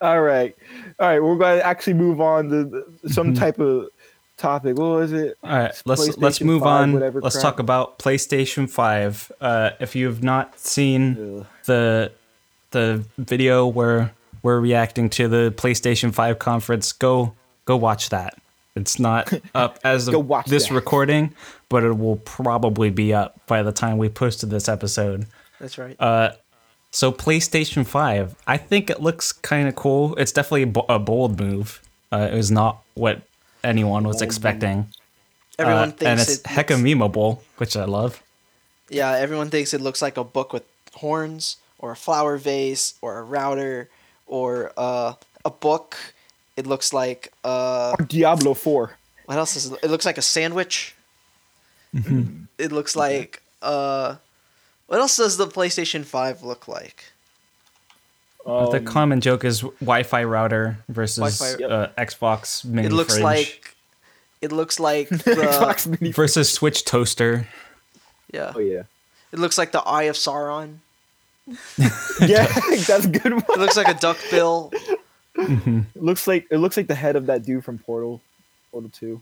All 0.00 0.20
right. 0.20 0.56
All 0.98 1.08
right. 1.08 1.20
We're 1.22 1.36
going 1.36 1.58
to 1.58 1.66
actually 1.66 1.94
move 1.94 2.20
on 2.20 2.48
to 2.48 2.64
the- 2.64 3.08
some 3.10 3.34
type 3.34 3.58
of 3.58 3.88
topic. 4.36 4.76
What 4.78 4.88
was 4.90 5.12
it? 5.12 5.36
All 5.42 5.50
right, 5.50 5.82
let's 5.84 6.16
let's 6.18 6.40
move 6.40 6.62
5, 6.62 6.68
on. 6.68 6.92
whatever 6.92 7.20
Let's 7.20 7.36
crap. 7.36 7.42
talk 7.42 7.58
about 7.60 7.98
PlayStation 7.98 8.68
Five. 8.70 9.30
Uh, 9.40 9.70
if 9.80 9.94
you 9.96 10.06
have 10.06 10.22
not 10.22 10.58
seen 10.58 11.38
Ugh. 11.40 11.46
the 11.66 12.12
the 12.70 13.04
video 13.18 13.66
where 13.66 14.12
we're 14.42 14.60
reacting 14.60 15.10
to 15.10 15.26
the 15.28 15.52
PlayStation 15.56 16.12
Five 16.14 16.38
conference, 16.38 16.92
go 16.92 17.34
go 17.64 17.76
watch 17.76 18.10
that. 18.10 18.38
It's 18.76 18.98
not 19.00 19.32
up 19.56 19.78
as 19.82 20.08
Go 20.08 20.20
of 20.20 20.28
watch 20.28 20.46
this 20.46 20.68
that. 20.68 20.74
recording, 20.74 21.34
but 21.68 21.82
it 21.82 21.98
will 21.98 22.16
probably 22.16 22.90
be 22.90 23.12
up 23.12 23.40
by 23.48 23.62
the 23.64 23.72
time 23.72 23.98
we 23.98 24.08
posted 24.08 24.50
this 24.50 24.68
episode. 24.68 25.26
That's 25.58 25.78
right. 25.78 25.96
Uh, 26.00 26.32
so 26.90 27.12
PlayStation 27.12 27.86
Five, 27.86 28.34
I 28.46 28.56
think 28.56 28.90
it 28.90 29.00
looks 29.02 29.32
kind 29.32 29.68
of 29.68 29.74
cool. 29.76 30.14
It's 30.16 30.32
definitely 30.32 30.82
a, 30.88 30.98
bold 30.98 31.38
move. 31.40 31.80
Uh, 32.12 32.28
it 32.32 32.34
was 32.36 32.50
not 32.50 32.82
what 32.94 33.22
anyone 33.62 34.04
was 34.06 34.22
expecting. 34.22 34.88
everyone 35.58 35.90
Uh, 35.90 35.92
thinks 35.92 36.04
and 36.04 36.20
it's 36.20 36.34
it 36.38 36.42
hecka 36.44 36.70
looks- 36.70 36.82
memeable, 36.82 37.38
which 37.58 37.76
I 37.76 37.84
love. 37.84 38.22
Yeah, 38.90 39.10
everyone 39.12 39.50
thinks 39.50 39.74
it 39.74 39.80
looks 39.82 40.00
like 40.00 40.16
a 40.16 40.24
book 40.24 40.52
with 40.54 40.62
horns, 40.94 41.56
or 41.78 41.90
a 41.92 41.96
flower 41.96 42.38
vase, 42.38 42.94
or 43.02 43.18
a 43.18 43.22
router, 43.22 43.90
or 44.26 44.72
uh, 44.78 45.12
a 45.44 45.50
book. 45.50 45.96
It 46.56 46.66
looks 46.66 46.92
like 46.94 47.32
uh, 47.44 47.94
Diablo 48.06 48.54
4. 48.54 48.96
what 49.26 49.36
else 49.38 49.56
is 49.56 49.70
it? 49.72 49.78
It 49.82 49.90
looks 49.90 50.06
like 50.06 50.16
a 50.18 50.22
sandwich. 50.22 50.94
Mm-hmm. 51.94 52.44
It 52.58 52.72
looks 52.72 52.96
like 52.96 53.42
uh, 53.62 54.16
what 54.88 54.98
else 55.00 55.16
does 55.16 55.36
the 55.36 55.46
PlayStation 55.46 56.04
Five 56.04 56.42
look 56.42 56.66
like? 56.68 57.12
the 58.44 58.78
Um, 58.78 58.84
common 58.84 59.20
joke 59.20 59.44
is 59.44 59.60
Wi-Fi 59.80 60.24
router 60.24 60.78
versus 60.88 61.18
Wi-Fi- 61.18 61.64
uh, 61.64 61.90
Xbox 61.98 62.64
mini 62.64 62.86
It 62.88 62.92
looks 62.92 63.12
fridge 63.14 63.22
like 63.24 63.74
it 64.40 64.52
looks 64.52 64.78
like 64.80 65.08
the 65.10 65.16
Xbox 65.16 65.86
Mini. 66.00 66.12
versus 66.12 66.50
Switch 66.50 66.84
toaster. 66.84 67.46
yeah. 68.32 68.52
Oh 68.54 68.60
yeah. 68.60 68.82
It 69.32 69.38
looks 69.38 69.58
like 69.58 69.72
the 69.72 69.80
Eye 69.82 70.04
of 70.04 70.16
Sauron. 70.16 70.78
Yeah, 72.26 72.46
that's 72.86 73.04
a 73.06 73.08
good 73.08 73.32
one. 73.32 73.44
It 73.50 73.58
looks 73.58 73.76
like 73.76 73.88
a 73.88 73.94
duck 73.98 74.18
bill. 74.30 74.70
It 75.34 75.84
looks 75.96 76.26
like 76.26 76.46
it 76.50 76.58
looks 76.58 76.76
like 76.76 76.86
the 76.88 76.94
head 76.94 77.16
of 77.16 77.26
that 77.26 77.44
dude 77.44 77.64
from 77.64 77.78
Portal, 77.78 78.20
Portal 78.72 78.90
Two, 78.92 79.20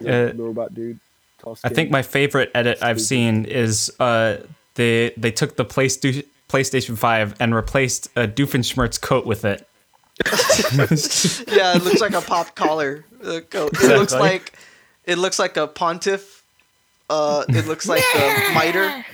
the, 0.00 0.30
Uh, 0.30 0.32
robot 0.34 0.74
dude. 0.74 1.00
Tall 1.38 1.56
I 1.64 1.68
think 1.70 1.90
my 1.90 2.02
favorite 2.02 2.50
edit 2.54 2.78
I've 2.82 3.00
seen 3.00 3.44
is 3.46 3.90
uh, 4.00 4.38
they 4.76 5.12
they 5.16 5.30
took 5.30 5.56
the 5.56 5.64
PlayStation 5.64 6.24
PlayStation 6.48 6.96
Five 6.96 7.34
and 7.40 7.54
replaced 7.54 8.08
uh, 8.16 8.26
Doofenshmirtz 8.26 9.00
coat 9.00 9.26
with 9.26 9.44
it. 9.44 9.68
Yeah, 11.54 11.76
it 11.76 11.82
looks 11.84 12.00
like 12.00 12.14
a 12.14 12.22
pop 12.22 12.54
collar 12.54 13.04
uh, 13.22 13.40
coat. 13.50 13.72
It 13.74 13.98
looks 13.98 14.14
like 14.14 14.56
it 15.04 15.18
looks 15.18 15.38
like 15.38 15.56
a 15.56 15.66
pontiff. 15.66 16.44
Uh, 17.10 17.44
it 17.48 17.66
looks 17.66 17.86
like 17.86 18.02
a 18.14 18.54
mitre 18.54 19.04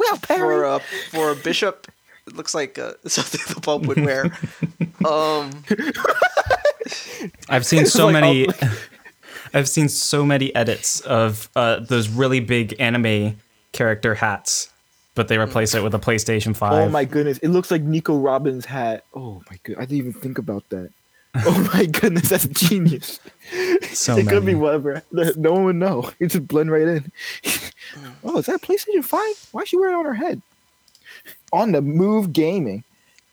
well, 0.00 0.16
for 0.16 0.64
a 0.64 0.80
for 1.10 1.30
a 1.30 1.36
bishop. 1.36 1.86
It 2.26 2.36
looks 2.36 2.54
like 2.54 2.78
uh, 2.78 2.92
something 3.06 3.40
the 3.54 3.60
Pope 3.60 3.86
would 3.86 4.04
wear. 4.04 4.26
Um, 5.04 5.64
I've 7.48 7.66
seen 7.66 7.86
so 7.86 8.04
like, 8.06 8.12
many. 8.12 8.48
oh, 8.48 8.78
I've 9.54 9.68
seen 9.68 9.88
so 9.88 10.24
many 10.24 10.54
edits 10.54 11.00
of 11.00 11.48
uh, 11.56 11.80
those 11.80 12.08
really 12.08 12.40
big 12.40 12.76
anime 12.78 13.40
character 13.72 14.14
hats, 14.14 14.70
but 15.14 15.28
they 15.28 15.36
mm. 15.36 15.46
replace 15.46 15.74
it 15.74 15.82
with 15.82 15.94
a 15.94 15.98
PlayStation 15.98 16.50
oh 16.50 16.54
Five. 16.54 16.88
Oh 16.88 16.90
my 16.90 17.04
goodness! 17.04 17.38
It 17.38 17.48
looks 17.48 17.70
like 17.70 17.82
Nico 17.82 18.18
Robin's 18.18 18.64
hat. 18.64 19.04
Oh 19.14 19.42
my 19.50 19.58
god! 19.62 19.76
I 19.78 19.80
didn't 19.80 19.98
even 19.98 20.12
think 20.12 20.38
about 20.38 20.68
that. 20.70 20.90
Oh 21.46 21.70
my 21.72 21.86
goodness, 21.86 22.28
that's 22.28 22.46
genius. 22.46 23.20
So 23.92 24.16
it 24.18 24.28
could 24.28 24.46
be 24.46 24.54
whatever. 24.54 25.02
No 25.10 25.52
one 25.52 25.64
would 25.64 25.76
know. 25.76 26.10
It 26.20 26.28
just 26.28 26.46
blend 26.46 26.70
right 26.70 26.86
in. 26.86 27.12
Mm. 27.42 28.12
oh, 28.22 28.38
is 28.38 28.46
that 28.46 28.62
a 28.62 28.66
PlayStation 28.66 29.04
Five? 29.04 29.48
Why 29.50 29.62
is 29.62 29.68
she 29.68 29.76
wearing 29.76 29.94
it 29.94 29.98
on 29.98 30.04
her 30.04 30.14
head? 30.14 30.42
On 31.52 31.72
the 31.72 31.82
move 31.82 32.32
gaming. 32.32 32.84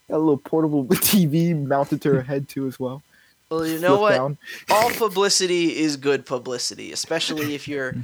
Got 0.08 0.16
a 0.16 0.18
little 0.18 0.38
portable 0.38 0.84
TV 0.86 1.54
mounted 1.54 2.02
to 2.02 2.14
her 2.14 2.22
head 2.22 2.48
too 2.48 2.66
as 2.66 2.80
well. 2.80 3.02
well, 3.50 3.64
you 3.64 3.78
know 3.78 3.98
Flip 3.98 4.00
what? 4.00 4.12
down. 4.14 4.38
All 4.70 4.90
publicity 4.90 5.78
is 5.78 5.96
good 5.96 6.26
publicity, 6.26 6.92
especially 6.92 7.54
if 7.54 7.68
you're. 7.68 7.94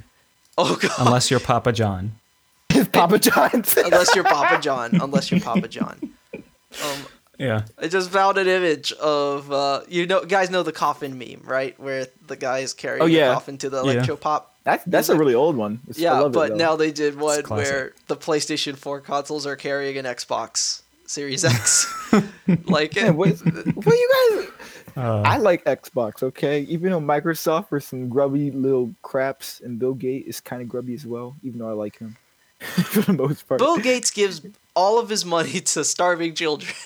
Oh 0.57 0.77
god! 0.77 0.93
Unless 0.99 1.31
you're 1.33 1.41
Papa 1.41 1.73
John. 1.73 2.13
Papa 2.93 3.19
John's. 3.19 3.77
unless 3.77 4.15
you're 4.15 4.25
Papa 4.25 4.61
John. 4.61 4.91
Unless 5.01 5.31
you're 5.31 5.41
Papa 5.41 5.69
John. 5.69 6.11
Um, 6.35 6.99
Yeah. 7.39 7.63
I 7.79 7.89
just 7.89 8.11
found 8.11 8.39
an 8.39 8.47
image 8.47 8.93
of 8.93 9.51
uh, 9.51 9.81
you 9.89 10.07
know, 10.07 10.25
guys 10.25 10.51
know 10.51 10.63
the 10.63 10.73
coffin 10.73 11.19
meme, 11.19 11.43
right? 11.45 11.79
Where 11.81 12.07
the 12.27 12.37
guys 12.37 12.73
carry 12.73 13.01
Oh, 13.01 13.07
yeah. 13.07 13.29
the 13.29 13.35
coffin 13.35 13.59
to 13.59 13.71
the 13.71 13.83
Yeah. 13.85 13.93
electro 13.93 14.17
pop. 14.17 14.55
That's 14.65 14.85
that's 14.87 15.09
a 15.09 15.17
really 15.17 15.35
old 15.35 15.57
one. 15.57 15.81
It's- 15.89 15.99
Yeah, 15.99 16.13
love 16.21 16.31
it, 16.31 16.35
but 16.35 16.57
now 16.57 16.77
they 16.77 16.91
did 16.93 17.19
one 17.19 17.43
where 17.49 17.93
the 18.07 18.17
PlayStation 18.17 18.77
4 18.77 19.01
consoles 19.01 19.47
are 19.47 19.57
carrying 19.57 19.99
an 19.99 20.05
Xbox 20.07 20.83
Series 21.07 21.45
X. 21.57 21.93
like, 22.67 22.95
Man, 22.97 23.17
what, 23.17 23.31
what 23.75 23.87
you 23.95 24.11
guys? 24.31 24.49
Uh, 24.97 25.23
I 25.23 25.39
like 25.39 25.65
Xbox, 25.65 26.23
okay. 26.23 26.61
Even 26.61 26.93
though 26.93 27.01
Microsoft 27.01 27.69
for 27.69 27.81
some 27.81 28.09
grubby 28.09 28.53
little 28.53 28.95
craps, 29.03 29.61
and 29.61 29.77
Bill 29.79 29.93
Gates 29.93 30.29
is 30.29 30.41
kind 30.41 30.63
of 30.63 30.69
grubby 30.69 30.95
as 30.95 31.05
well. 31.05 31.35
Even 31.43 31.59
though 31.59 31.69
I 31.69 31.73
like 31.73 31.99
him 31.99 32.17
for 32.85 33.01
the 33.03 33.13
most 33.13 33.47
part. 33.49 33.59
Bill 33.59 33.77
Gates 33.79 34.11
gives 34.11 34.41
all 34.75 34.99
of 34.99 35.09
his 35.09 35.25
money 35.25 35.61
to 35.61 35.85
starving 35.85 36.35
children. 36.35 36.73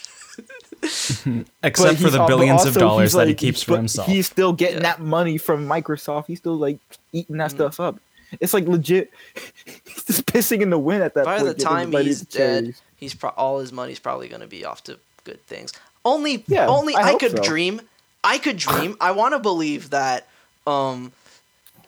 But 0.81 1.47
except 1.65 1.99
for 1.99 2.09
the 2.11 2.19
al- 2.21 2.27
but 2.27 2.29
billions 2.29 2.65
of 2.65 2.75
dollars 2.75 3.11
he's 3.13 3.17
that 3.19 3.27
he 3.29 3.35
keeps 3.35 3.63
for 3.65 3.77
himself. 3.77 4.07
He's 4.07 4.27
still 4.29 4.53
getting 4.53 4.77
Yeah. 4.77 4.83
that 4.95 5.01
money 5.01 5.37
from 5.37 5.67
Microsoft. 5.67 6.27
He's 6.27 6.39
still 6.39 6.57
like 6.57 6.79
eating 7.13 7.35
Mm. 7.35 7.39
that 7.41 7.51
stuff 7.51 7.81
up. 7.81 7.99
It's 8.41 8.55
like 8.55 8.67
legit. 8.69 9.11
He's 9.85 10.05
just 10.05 10.27
pissing 10.27 10.61
in 10.61 10.71
the 10.71 10.79
wind 10.79 11.03
at 11.03 11.15
that 11.15 11.25
point. 11.25 11.39
By 11.39 11.45
point. 11.45 11.59
the 11.59 11.65
time 11.65 11.93
he's 11.93 12.21
dead, 12.21 12.29
charities. 12.65 12.83
he's 12.97 13.15
pro- 13.15 13.31
all 13.31 13.59
his 13.59 13.73
money's 13.73 13.99
probably 13.99 14.29
going 14.29 14.43
to 14.43 14.47
be 14.47 14.65
off 14.65 14.85
to 14.85 14.99
good 15.25 15.45
things. 15.47 15.73
Only, 16.05 16.45
Yeah, 16.47 16.67
only 16.69 16.95
I 16.95 17.15
I, 17.15 17.15
could 17.17 17.33
so. 17.39 17.43
dream. 17.43 17.81
I 18.23 18.39
could 18.39 18.59
dream. 18.59 18.97
I 19.01 19.11
want 19.13 19.33
to 19.35 19.39
believe 19.41 19.91
that 19.91 20.29
um, 20.67 21.11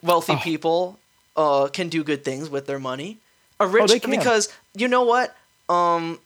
wealthy 0.01 0.33
Oh. 0.33 0.37
people 0.37 0.99
uh, 1.37 1.67
can 1.71 1.87
do 1.89 2.03
good 2.03 2.23
things 2.25 2.49
with 2.49 2.65
their 2.65 2.79
money. 2.79 3.19
A 3.61 3.67
rich 3.67 3.83
Oh, 3.83 3.87
they 3.87 3.99
can. 3.99 4.09
because 4.09 4.49
you 4.75 4.87
know 4.87 5.03
what? 5.03 5.35
Um, 5.69 6.19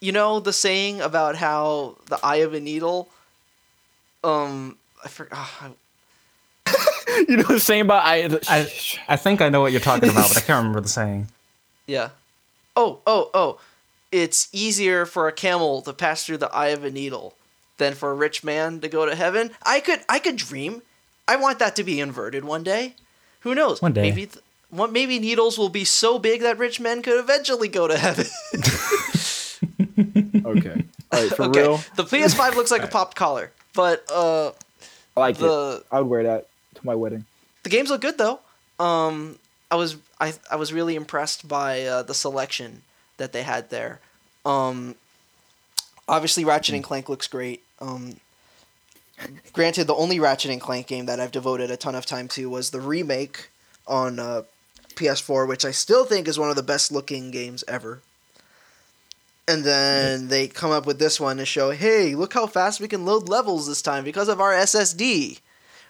you 0.00 0.12
know 0.12 0.40
the 0.40 0.52
saying 0.52 1.00
about 1.00 1.36
how 1.36 1.96
the 2.06 2.18
eye 2.22 2.36
of 2.44 2.52
a 2.52 2.60
needle. 2.60 3.08
Um, 4.22 4.76
I 5.04 5.08
forgot. 5.08 5.48
you 7.28 7.36
know 7.36 7.44
the 7.44 7.60
saying 7.60 7.82
about 7.82 8.04
I. 8.04 8.24
I 8.48 8.72
I 9.08 9.16
think 9.16 9.40
I 9.40 9.48
know 9.48 9.60
what 9.60 9.72
you're 9.72 9.80
talking 9.80 10.08
about, 10.10 10.28
but 10.28 10.36
I 10.38 10.40
can't 10.40 10.58
remember 10.58 10.80
the 10.80 10.88
saying. 10.88 11.28
Yeah. 11.86 12.10
Oh, 12.76 12.98
oh, 13.06 13.30
oh. 13.34 13.60
It's 14.10 14.48
easier 14.52 15.06
for 15.06 15.28
a 15.28 15.32
camel 15.32 15.82
to 15.82 15.92
pass 15.92 16.24
through 16.24 16.38
the 16.38 16.52
eye 16.54 16.68
of 16.68 16.84
a 16.84 16.90
needle 16.90 17.34
than 17.78 17.94
for 17.94 18.10
a 18.10 18.14
rich 18.14 18.44
man 18.44 18.80
to 18.80 18.88
go 18.88 19.06
to 19.06 19.14
heaven. 19.14 19.50
I 19.62 19.80
could 19.80 20.00
I 20.08 20.18
could 20.18 20.36
dream. 20.36 20.82
I 21.28 21.36
want 21.36 21.58
that 21.60 21.76
to 21.76 21.84
be 21.84 22.00
inverted 22.00 22.44
one 22.44 22.62
day. 22.62 22.94
Who 23.40 23.54
knows? 23.54 23.80
One 23.80 23.92
day. 23.92 24.02
Maybe 24.02 24.26
th- 24.26 24.44
what 24.70 24.92
maybe 24.92 25.18
needles 25.18 25.56
will 25.58 25.68
be 25.68 25.84
so 25.84 26.18
big 26.18 26.40
that 26.42 26.58
rich 26.58 26.80
men 26.80 27.02
could 27.02 27.18
eventually 27.18 27.68
go 27.68 27.86
to 27.88 27.96
heaven. 27.96 28.26
okay. 30.44 30.84
All 31.12 31.20
right, 31.22 31.30
for 31.30 31.42
okay. 31.48 31.60
real. 31.62 31.76
The 31.96 32.04
PS5 32.04 32.54
looks 32.56 32.70
like 32.70 32.82
a 32.82 32.88
popped 32.88 33.16
collar, 33.16 33.50
but 33.74 34.04
uh 34.10 34.48
I 35.16 35.20
like 35.20 35.36
the- 35.38 35.78
it. 35.80 35.86
I 35.92 36.00
would 36.00 36.08
wear 36.10 36.22
that 36.24 36.48
to 36.76 36.86
my 36.86 36.94
wedding. 36.94 37.24
the 37.62 37.70
games 37.70 37.90
look 37.90 38.00
good 38.00 38.18
though. 38.18 38.40
Um, 38.80 39.38
I 39.70 39.76
was 39.76 39.96
I 40.20 40.34
I 40.50 40.56
was 40.56 40.72
really 40.72 40.96
impressed 40.96 41.46
by 41.46 41.82
uh, 41.82 42.02
the 42.02 42.14
selection 42.14 42.82
that 43.18 43.32
they 43.32 43.42
had 43.42 43.70
there. 43.70 44.00
Um, 44.44 44.96
obviously, 46.08 46.44
Ratchet 46.44 46.74
and 46.74 46.82
Clank 46.84 47.08
looks 47.08 47.28
great. 47.28 47.62
Um, 47.80 48.16
granted, 49.52 49.86
the 49.86 49.94
only 49.94 50.18
Ratchet 50.18 50.50
and 50.50 50.60
Clank 50.60 50.86
game 50.88 51.06
that 51.06 51.20
I've 51.20 51.30
devoted 51.32 51.70
a 51.70 51.76
ton 51.76 51.94
of 51.94 52.04
time 52.06 52.26
to 52.28 52.50
was 52.50 52.70
the 52.70 52.80
remake 52.80 53.48
on 53.86 54.18
uh, 54.18 54.42
PS4, 54.96 55.46
which 55.48 55.64
I 55.64 55.70
still 55.70 56.04
think 56.04 56.26
is 56.28 56.38
one 56.38 56.50
of 56.50 56.56
the 56.56 56.62
best 56.62 56.90
looking 56.92 57.30
games 57.30 57.62
ever. 57.68 58.00
And 59.46 59.62
then 59.64 60.28
they 60.28 60.48
come 60.48 60.70
up 60.70 60.86
with 60.86 60.98
this 60.98 61.20
one 61.20 61.36
to 61.36 61.44
show, 61.44 61.70
hey, 61.70 62.14
look 62.14 62.32
how 62.32 62.46
fast 62.46 62.80
we 62.80 62.88
can 62.88 63.04
load 63.04 63.28
levels 63.28 63.66
this 63.66 63.82
time 63.82 64.02
because 64.04 64.28
of 64.28 64.40
our 64.40 64.52
SSD. 64.52 65.40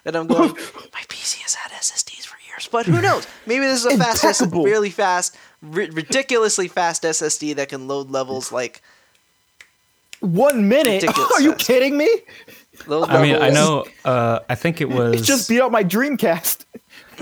And 0.04 0.16
I'm 0.16 0.26
going, 0.26 0.48
my 0.92 1.00
PC 1.08 1.38
has 1.42 1.54
had 1.54 1.70
SSDs 1.72 2.26
for 2.26 2.36
years, 2.48 2.68
but 2.70 2.84
who 2.86 3.00
knows? 3.00 3.26
Maybe 3.46 3.64
this 3.64 3.84
is 3.84 3.94
a 3.94 3.96
fast, 3.96 4.24
S- 4.24 4.42
really 4.52 4.90
fast, 4.90 5.36
ri- 5.62 5.88
ridiculously 5.90 6.66
fast 6.68 7.04
SSD 7.04 7.54
that 7.56 7.68
can 7.68 7.86
load 7.86 8.10
levels 8.10 8.50
like 8.50 8.82
One 10.20 10.68
minute? 10.68 11.04
Are 11.32 11.40
you 11.40 11.52
fast. 11.52 11.64
kidding 11.64 11.96
me? 11.96 12.08
load 12.88 13.08
I 13.08 13.22
mean, 13.22 13.36
I 13.36 13.50
know. 13.50 13.84
Uh, 14.04 14.40
I 14.48 14.56
think 14.56 14.80
it 14.80 14.88
was 14.88 15.20
It 15.20 15.24
just 15.24 15.48
beat 15.48 15.60
out 15.60 15.70
my 15.70 15.84
Dreamcast. 15.84 16.64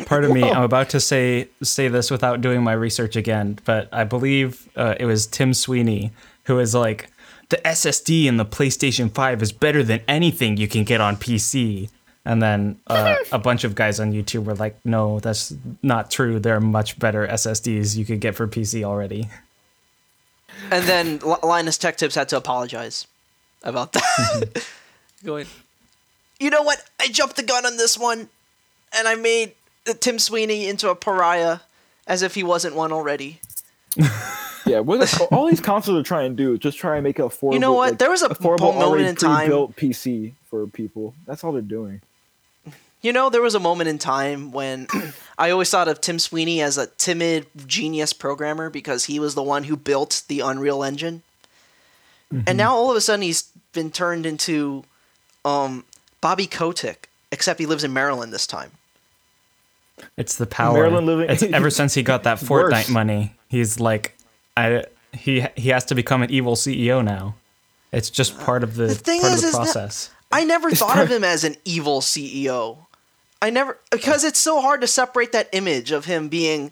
Part 0.06 0.25
of 0.25 0.32
me. 0.32 0.42
I'm 0.50 0.62
about 0.62 0.90
to 0.90 1.00
say 1.00 1.49
say 1.62 1.88
this 1.88 2.11
without 2.11 2.40
doing 2.40 2.62
my 2.62 2.72
research 2.72 3.16
again, 3.16 3.58
but 3.64 3.88
I 3.92 4.04
believe 4.04 4.68
uh, 4.76 4.94
it 4.99 5.06
was 5.06 5.26
Tim 5.26 5.54
Sweeney 5.54 6.12
who 6.44 6.58
is 6.58 6.75
like 6.75 7.11
the 7.49 7.56
SSD 7.58 8.25
in 8.25 8.37
the 8.37 8.44
PlayStation 8.44 9.12
5 9.12 9.42
is 9.42 9.52
better 9.52 9.82
than 9.82 10.00
anything 10.08 10.56
you 10.56 10.68
can 10.68 10.84
get 10.84 11.00
on 11.00 11.16
PC. 11.16 11.90
And 12.25 12.40
then 12.40 12.80
uh, 12.87 13.16
a 13.30 13.38
bunch 13.38 13.64
of 13.64 13.75
guys 13.75 13.99
on 14.00 14.12
YouTube 14.12 14.44
were 14.44 14.54
like, 14.54 14.76
"No, 14.84 15.18
that's 15.18 15.52
not 15.82 16.11
true. 16.11 16.38
There 16.38 16.54
are 16.54 16.61
much 16.61 16.99
better 16.99 17.26
SSDs 17.26 17.96
you 17.96 18.04
could 18.04 18.20
get 18.20 18.37
for 18.37 18.46
PC 18.46 18.84
already." 18.84 19.28
And 20.70 20.84
then 20.84 21.18
Linus 21.42 21.78
Tech 21.78 21.96
Tips 21.96 22.14
had 22.14 22.28
to 22.28 22.37
apologize 22.37 23.08
about 23.64 23.92
that. 23.94 24.64
Going, 25.25 25.46
you 26.38 26.50
know 26.50 26.62
what? 26.62 26.84
I 27.00 27.08
jumped 27.08 27.37
the 27.37 27.42
gun 27.42 27.66
on 27.66 27.76
this 27.76 27.99
one, 27.99 28.28
and 28.96 29.08
I 29.08 29.16
made 29.16 29.54
Tim 30.00 30.18
Sweeney 30.18 30.68
into 30.68 30.88
a 30.90 30.94
pariah, 30.94 31.60
as 32.06 32.22
if 32.22 32.34
he 32.34 32.42
wasn't 32.42 32.74
one 32.74 32.92
already. 32.92 33.40
Yeah, 34.64 34.78
all 34.78 35.46
these 35.48 35.60
consoles 35.60 35.98
are 35.98 36.04
trying 36.04 36.30
to 36.30 36.36
do 36.36 36.52
is 36.52 36.60
just 36.60 36.78
try 36.78 36.94
and 36.94 37.02
make 37.02 37.18
an 37.18 37.24
affordable. 37.24 37.54
You 37.54 37.58
know 37.58 37.72
what? 37.72 37.90
like, 37.90 37.98
There 37.98 38.10
was 38.10 38.22
a 38.22 38.28
affordable 38.28 38.78
moment 38.78 39.02
in 39.06 39.16
time- 39.16 39.46
pre-built 39.46 39.74
PC 39.76 40.34
for 40.48 40.66
people. 40.68 41.14
That's 41.26 41.42
all 41.42 41.50
they're 41.52 41.62
doing. 41.62 42.00
You 43.00 43.12
know, 43.12 43.28
there 43.28 43.42
was 43.42 43.56
a 43.56 43.60
moment 43.60 43.88
in 43.88 43.98
time 43.98 44.52
when 44.52 44.86
I 45.38 45.50
always 45.50 45.68
thought 45.68 45.88
of 45.88 46.00
Tim 46.00 46.20
Sweeney 46.20 46.61
as 46.62 46.78
a 46.78 46.87
timid 46.87 47.46
genius 47.66 48.12
programmer 48.12 48.70
because 48.70 49.07
he 49.07 49.18
was 49.18 49.35
the 49.35 49.42
one 49.42 49.64
who 49.64 49.76
built 49.76 50.22
the 50.28 50.40
Unreal 50.40 50.85
Engine. 50.85 51.22
And 52.46 52.57
now 52.57 52.74
all 52.74 52.90
of 52.90 52.96
a 52.96 53.00
sudden 53.00 53.22
he's 53.22 53.50
been 53.72 53.90
turned 53.90 54.24
into 54.24 54.85
um, 55.44 55.85
Bobby 56.22 56.46
Kotick, 56.46 57.11
except 57.33 57.59
he 57.61 57.66
lives 57.66 57.85
in 57.85 57.92
Maryland 57.92 58.33
this 58.33 58.46
time. 58.46 58.70
It's 60.16 60.37
the 60.37 60.46
power. 60.46 60.74
Maryland 60.74 61.07
living- 61.07 61.31
It's 61.31 61.42
ever 61.42 61.70
since 61.81 61.94
he 61.94 62.02
got 62.02 62.22
that 62.24 62.42
Worse. 62.42 62.72
Fortnite 62.72 62.90
money, 62.90 63.35
he's 63.48 63.78
like, 63.81 64.16
I 64.57 64.85
he 65.12 65.46
he 65.57 65.68
has 65.70 65.85
to 65.87 65.94
become 65.94 66.22
an 66.22 66.31
evil 66.31 66.55
CEO 66.57 67.05
now. 67.05 67.35
It's 67.92 68.09
just 68.11 68.38
part 68.40 68.62
of 68.64 68.76
the, 68.76 68.87
The 68.87 68.94
thing 68.94 69.20
part 69.20 69.35
is, 69.35 69.42
of 69.42 69.46
is 69.48 69.52
the 69.52 69.59
that- 69.59 69.64
process. 69.64 70.11
I 70.35 70.44
never 70.44 70.70
thought 70.70 70.98
of 70.98 71.11
him 71.11 71.24
as 71.24 71.44
an 71.44 71.57
evil 71.66 72.00
CEO. 72.00 72.78
I 73.42 73.50
never 73.50 73.78
because 73.90 74.24
it's 74.24 74.38
so 74.38 74.61
hard 74.62 74.81
to 74.81 74.87
separate 74.87 75.33
that 75.33 75.48
image 75.52 75.90
of 75.92 76.07
him 76.07 76.28
being 76.28 76.70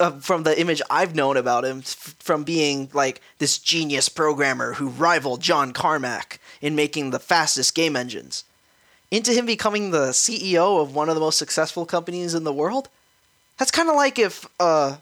uh, 0.00 0.12
from 0.20 0.44
the 0.44 0.58
image 0.58 0.80
I've 0.88 1.14
known 1.14 1.36
about 1.36 1.64
him 1.66 1.78
f- 1.80 2.14
from 2.18 2.44
being 2.44 2.88
like 2.94 3.20
this 3.38 3.58
genius 3.58 4.08
programmer 4.08 4.72
who 4.74 4.88
rivaled 4.88 5.40
John 5.42 5.72
Carmack 5.72 6.38
in 6.62 6.74
making 6.74 7.10
the 7.10 7.18
fastest 7.18 7.74
game 7.74 7.94
engines 7.94 8.44
into 9.14 9.32
him 9.32 9.46
becoming 9.46 9.90
the 9.90 10.08
CEO 10.10 10.80
of 10.82 10.94
one 10.94 11.08
of 11.08 11.14
the 11.14 11.20
most 11.20 11.38
successful 11.38 11.86
companies 11.86 12.34
in 12.34 12.44
the 12.44 12.52
world. 12.52 12.88
That's 13.58 13.70
kind 13.70 13.88
of 13.88 13.94
like 13.96 14.18
if 14.18 14.46
uh 14.60 14.96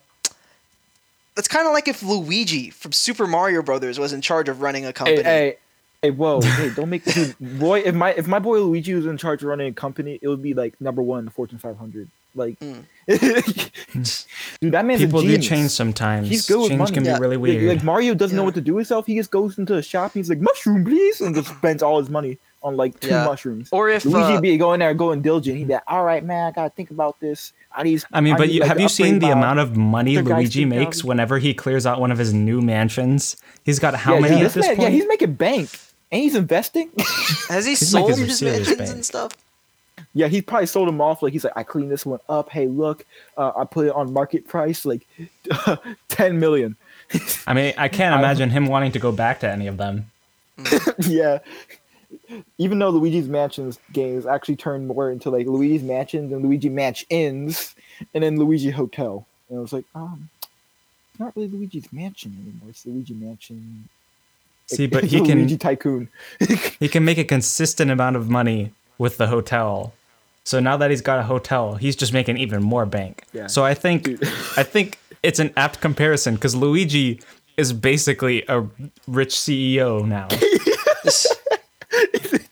that's 1.35 1.48
kind 1.48 1.66
of 1.66 1.72
like 1.72 1.88
if 1.88 2.03
Luigi 2.03 2.70
from 2.70 2.92
Super 2.92 3.27
Mario 3.27 3.62
Brothers 3.62 3.98
was 3.98 4.12
in 4.12 4.20
charge 4.20 4.48
of 4.48 4.61
running 4.61 4.85
a 4.85 4.92
company. 4.92 5.22
Hey, 5.22 5.22
hey, 5.22 5.57
hey, 6.03 6.11
whoa, 6.11 6.40
hey, 6.42 6.70
don't 6.77 6.90
make 6.90 7.05
this 7.05 7.33
boy. 7.40 7.81
If 7.81 7.94
my 7.94 8.12
if 8.12 8.27
my 8.27 8.38
boy 8.38 8.61
Luigi 8.61 8.94
was 8.94 9.07
in 9.07 9.16
charge 9.16 9.42
of 9.42 9.48
running 9.48 9.68
a 9.68 9.72
company, 9.72 10.18
it 10.20 10.29
would 10.29 10.42
be 10.42 10.53
like 10.55 10.79
number 10.81 11.01
one 11.03 11.20
in 11.20 11.25
the 11.25 11.31
Fortune 11.31 11.59
500. 11.59 12.09
Like, 12.35 12.59
Mm. 12.61 12.85
dude, 14.61 14.72
that 14.72 14.85
man's 14.87 15.01
People 15.03 15.20
a 15.20 15.22
do 15.22 15.38
change 15.38 15.70
sometimes. 15.70 16.29
He's 16.29 16.46
good 16.46 16.61
with 16.61 16.68
change 16.70 16.79
money. 16.79 16.92
can 16.92 17.05
Yeah. 17.05 17.16
be 17.16 17.20
really 17.20 17.37
weird. 17.37 17.64
Like, 17.77 17.85
Mario 17.85 18.14
doesn't 18.14 18.35
know 18.37 18.44
what 18.44 18.55
to 18.55 18.61
do 18.62 18.75
with 18.75 18.83
himself. 18.87 19.07
He 19.07 19.16
just 19.16 19.31
goes 19.31 19.59
into 19.59 19.75
a 19.77 19.83
shop. 19.83 20.12
He's 20.14 20.31
like 20.31 20.38
mushroom, 20.40 20.85
please, 20.85 21.20
and 21.20 21.35
just 21.35 21.48
spends 21.48 21.83
all 21.83 21.98
his 22.01 22.09
money 22.09 22.38
on 22.62 22.77
like 22.77 22.98
two 23.01 23.09
Yeah. 23.09 23.25
mushrooms. 23.25 23.68
Or 23.72 23.88
if 23.88 24.05
Luigi 24.05 24.35
uh, 24.37 24.40
be 24.40 24.57
going 24.57 24.81
there 24.81 24.94
going 24.94 25.20
diligent. 25.22 25.59
He'd 25.59 25.68
be 25.68 25.75
like, 25.75 25.83
all 25.87 26.05
right, 26.05 26.25
man, 26.25 26.46
I 26.46 26.51
gotta 26.51 26.70
think 26.70 26.90
about 26.90 27.18
this. 27.20 27.53
I 27.75 27.83
need. 27.83 28.03
I 28.12 28.20
mean, 28.20 28.37
but 28.37 28.48
need, 28.48 28.55
you, 28.55 28.61
like, 28.61 28.68
have 28.68 28.81
you 28.81 28.88
seen 28.88 29.18
the 29.18 29.31
amount 29.31 29.59
of 29.61 29.77
money 29.77 30.18
Luigi 30.18 30.64
makes 30.64 31.01
down- 31.01 31.09
whenever 31.09 31.38
he 31.38 31.55
clears 31.55 31.87
out 31.87 32.01
one 32.01 32.11
of 32.12 32.18
his 32.18 32.33
new 32.35 32.61
mansions? 32.61 33.37
He's 33.64 33.79
got 33.79 33.94
how 33.94 34.14
yeah, 34.14 34.20
many 34.20 34.35
yeah, 34.37 34.40
at 34.40 34.44
this 34.44 34.55
this 34.55 34.66
man- 34.66 34.77
point? 34.77 34.88
Yeah, 34.90 34.94
he's 34.96 35.09
making 35.09 35.35
bank, 35.35 35.70
and 36.11 36.22
he's 36.22 36.35
investing. 36.35 36.90
Has 37.48 37.64
he 37.64 37.70
He's 37.72 37.88
sold 37.88 38.11
making 38.11 38.27
his 38.27 38.42
mansions 38.42 38.77
bank. 38.77 38.90
and 38.90 39.05
stuff? 39.05 39.33
yeah, 40.14 40.29
he 40.29 40.42
probably 40.42 40.66
sold 40.66 40.88
them 40.88 41.01
off. 41.01 41.22
Like 41.22 41.33
he's 41.33 41.44
like, 41.44 41.55
I 41.57 41.62
cleaned 41.62 41.90
this 41.90 42.05
one 42.05 42.20
up. 42.29 42.51
Hey, 42.51 42.66
look, 42.66 43.07
uh, 43.38 43.53
I 43.57 43.64
put 43.64 43.87
it 43.87 43.92
on 43.94 44.12
market 44.12 44.46
price, 44.46 44.85
like 44.85 45.07
ten 46.09 46.38
million. 46.38 46.77
I 47.46 47.55
mean, 47.55 47.72
I 47.79 47.88
can't 47.88 48.14
imagine 48.18 48.51
him 48.51 48.66
wanting 48.66 48.92
to 48.92 48.98
go 48.98 49.11
back 49.12 49.40
to 49.40 49.51
any 49.51 49.66
of 49.66 49.77
them. 49.79 50.11
yeah. 50.98 51.38
Even 52.59 52.79
though 52.79 52.90
Luigi's 52.90 53.29
Mansions 53.29 53.79
games 53.92 54.27
actually 54.27 54.57
turned 54.57 54.88
more 54.88 55.11
into 55.11 55.31
like 55.31 55.47
Luigi's 55.47 55.83
Mansions 55.83 56.33
and 56.33 56.42
Luigi 56.42 56.68
Mansions, 56.68 57.75
and 58.14 58.23
then 58.25 58.38
Luigi 58.38 58.71
Hotel, 58.71 59.27
and 59.49 59.59
I 59.59 59.62
was 59.62 59.73
like, 59.73 59.85
um, 59.95 60.29
it's 61.11 61.21
not 61.21 61.37
really 61.37 61.49
Luigi's 61.49 61.92
Mansion 61.92 62.37
anymore. 62.42 62.71
It's 62.71 62.87
Luigi 62.87 63.14
Mansion. 63.14 63.88
See, 64.66 64.87
but 64.88 65.05
he 65.05 65.21
can 65.21 65.38
Luigi 65.38 65.59
Tycoon. 65.59 66.09
he 66.79 66.88
can 66.88 67.05
make 67.05 67.18
a 67.18 67.25
consistent 67.25 67.90
amount 67.90 68.16
of 68.16 68.29
money 68.29 68.73
with 68.99 69.18
the 69.18 69.27
hotel. 69.27 69.92
So 70.45 70.59
now 70.59 70.77
that 70.77 70.90
he's 70.90 71.03
got 71.03 71.18
a 71.18 71.23
hotel, 71.23 71.75
he's 71.75 71.97
just 71.97 72.12
making 72.12 72.38
even 72.38 72.62
more 72.62 72.87
bank. 72.87 73.25
Yeah. 73.33 73.47
So 73.47 73.64
I 73.64 73.75
think 73.75 74.09
I 74.57 74.62
think 74.62 74.99
it's 75.23 75.38
an 75.38 75.53
apt 75.57 75.81
comparison 75.81 76.35
because 76.35 76.57
Luigi 76.57 77.21
is 77.57 77.73
basically 77.73 78.45
a 78.49 78.66
rich 79.07 79.35
CEO 79.35 80.07
now. 80.07 80.29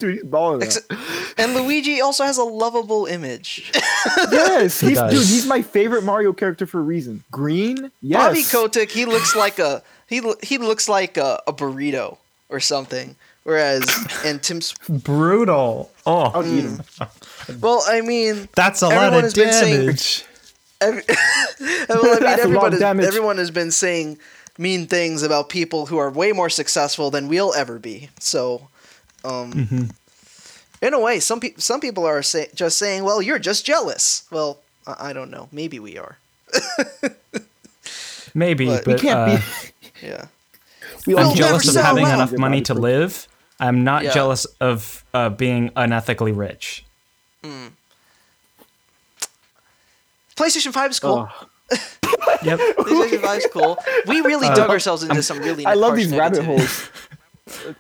Dude, 0.01 0.15
he's 0.15 0.25
balling. 0.25 0.63
out. 0.65 0.77
And 1.39 1.55
Luigi 1.55 2.01
also 2.03 2.25
has 2.25 2.37
a 2.37 2.43
lovable 2.45 3.07
image. 3.07 3.71
yes, 4.33 4.81
he's 4.81 5.01
dude. 5.01 5.13
He's 5.13 5.47
my 5.47 5.63
favorite 5.63 6.03
Mario 6.05 6.33
character 6.33 6.67
for 6.67 6.81
a 6.81 6.83
reason. 6.83 7.23
Green. 7.31 7.91
Yes. 8.03 8.27
Bobby 8.27 8.43
Kotick, 8.43 8.91
he 8.91 9.05
looks 9.07 9.35
like 9.45 9.59
a 9.59 9.83
he 10.09 10.21
he 10.43 10.59
looks 10.59 10.89
like 10.89 11.17
a, 11.17 11.41
a 11.47 11.53
burrito 11.53 12.19
or 12.49 12.59
something. 12.61 13.15
Whereas 13.45 13.85
and 14.25 14.43
Tim's 14.43 14.75
Brutal. 14.89 15.91
Oh, 16.05 16.17
I'll 16.35 16.47
eat 16.47 16.65
him. 16.65 16.77
Mm. 16.79 17.61
well, 17.61 17.83
I 17.89 18.03
mean, 18.03 18.49
that's 18.55 18.83
a 18.83 18.89
lot 18.89 19.15
of 19.15 19.23
has 19.23 19.33
been 19.35 19.53
saying- 19.53 19.81
damage. 19.87 20.25
every, 20.83 21.03
well, 21.89 22.05
I 22.05 22.15
mean, 22.15 22.21
That's 22.21 22.43
everyone 22.43 22.73
has, 22.73 22.81
damage. 22.81 23.07
everyone 23.07 23.39
has 23.39 23.51
been 23.51 23.71
saying 23.71 24.19
mean 24.59 24.87
things 24.87 25.23
about 25.23 25.49
people 25.49 25.87
who 25.87 25.97
are 25.97 26.11
way 26.11 26.33
more 26.33 26.51
successful 26.51 27.11
than 27.11 27.29
we'll 27.29 27.55
ever 27.55 27.79
be. 27.79 28.11
So, 28.19 28.69
um, 29.25 29.53
Mm-hmm. 29.53 29.85
in 30.83 30.95
a 30.95 31.01
way, 31.01 31.21
some 31.21 31.41
people 31.41 31.61
some 31.63 31.81
people 31.81 32.05
are 32.07 32.23
say, 32.23 32.49
just 32.55 32.79
saying, 32.79 33.05
"Well, 33.05 33.21
you're 33.23 33.39
just 33.39 33.65
jealous." 33.67 34.25
Well, 34.31 34.59
I, 34.87 35.11
I 35.11 35.13
don't 35.13 35.31
know. 35.31 35.49
Maybe 35.53 35.79
we 35.79 35.99
are. 35.99 36.19
Maybe, 38.35 38.67
But- 38.67 38.85
but, 38.85 38.95
We 38.95 39.01
can't 39.01 39.19
uh, 39.19 39.37
be. 39.37 39.43
Yeah. 40.07 40.27
We 41.07 41.17
I'm 41.17 41.35
jealous 41.35 41.69
of 41.77 41.83
having 41.83 42.07
sell 42.07 42.15
enough 42.15 42.33
money 42.39 42.63
to 42.63 42.75
live. 42.75 43.27
I'm 43.59 43.85
not 43.85 44.03
Yeah. 44.05 44.13
jealous 44.15 44.45
of 44.61 45.05
uh, 45.13 45.29
being 45.29 45.71
unethically 45.71 46.35
rich. 46.37 46.85
PlayStation 50.37 50.73
5 50.73 50.91
is 50.91 51.01
cool. 51.01 51.29
Oh, 51.31 51.47
Yep. 52.43 52.59
PlayStation 52.79 53.21
5 53.21 53.39
is 53.39 53.49
cool. 53.53 53.79
We 54.07 54.21
really 54.23 54.49
dug 54.55 54.71
ourselves 54.71 55.03
into 55.03 55.23
some 55.23 55.39
really 55.41 55.67
I 55.67 55.75
love 55.75 55.91
harsh 55.93 56.05
these 56.05 56.17
rabbit 56.17 56.45
holes. 56.45 56.89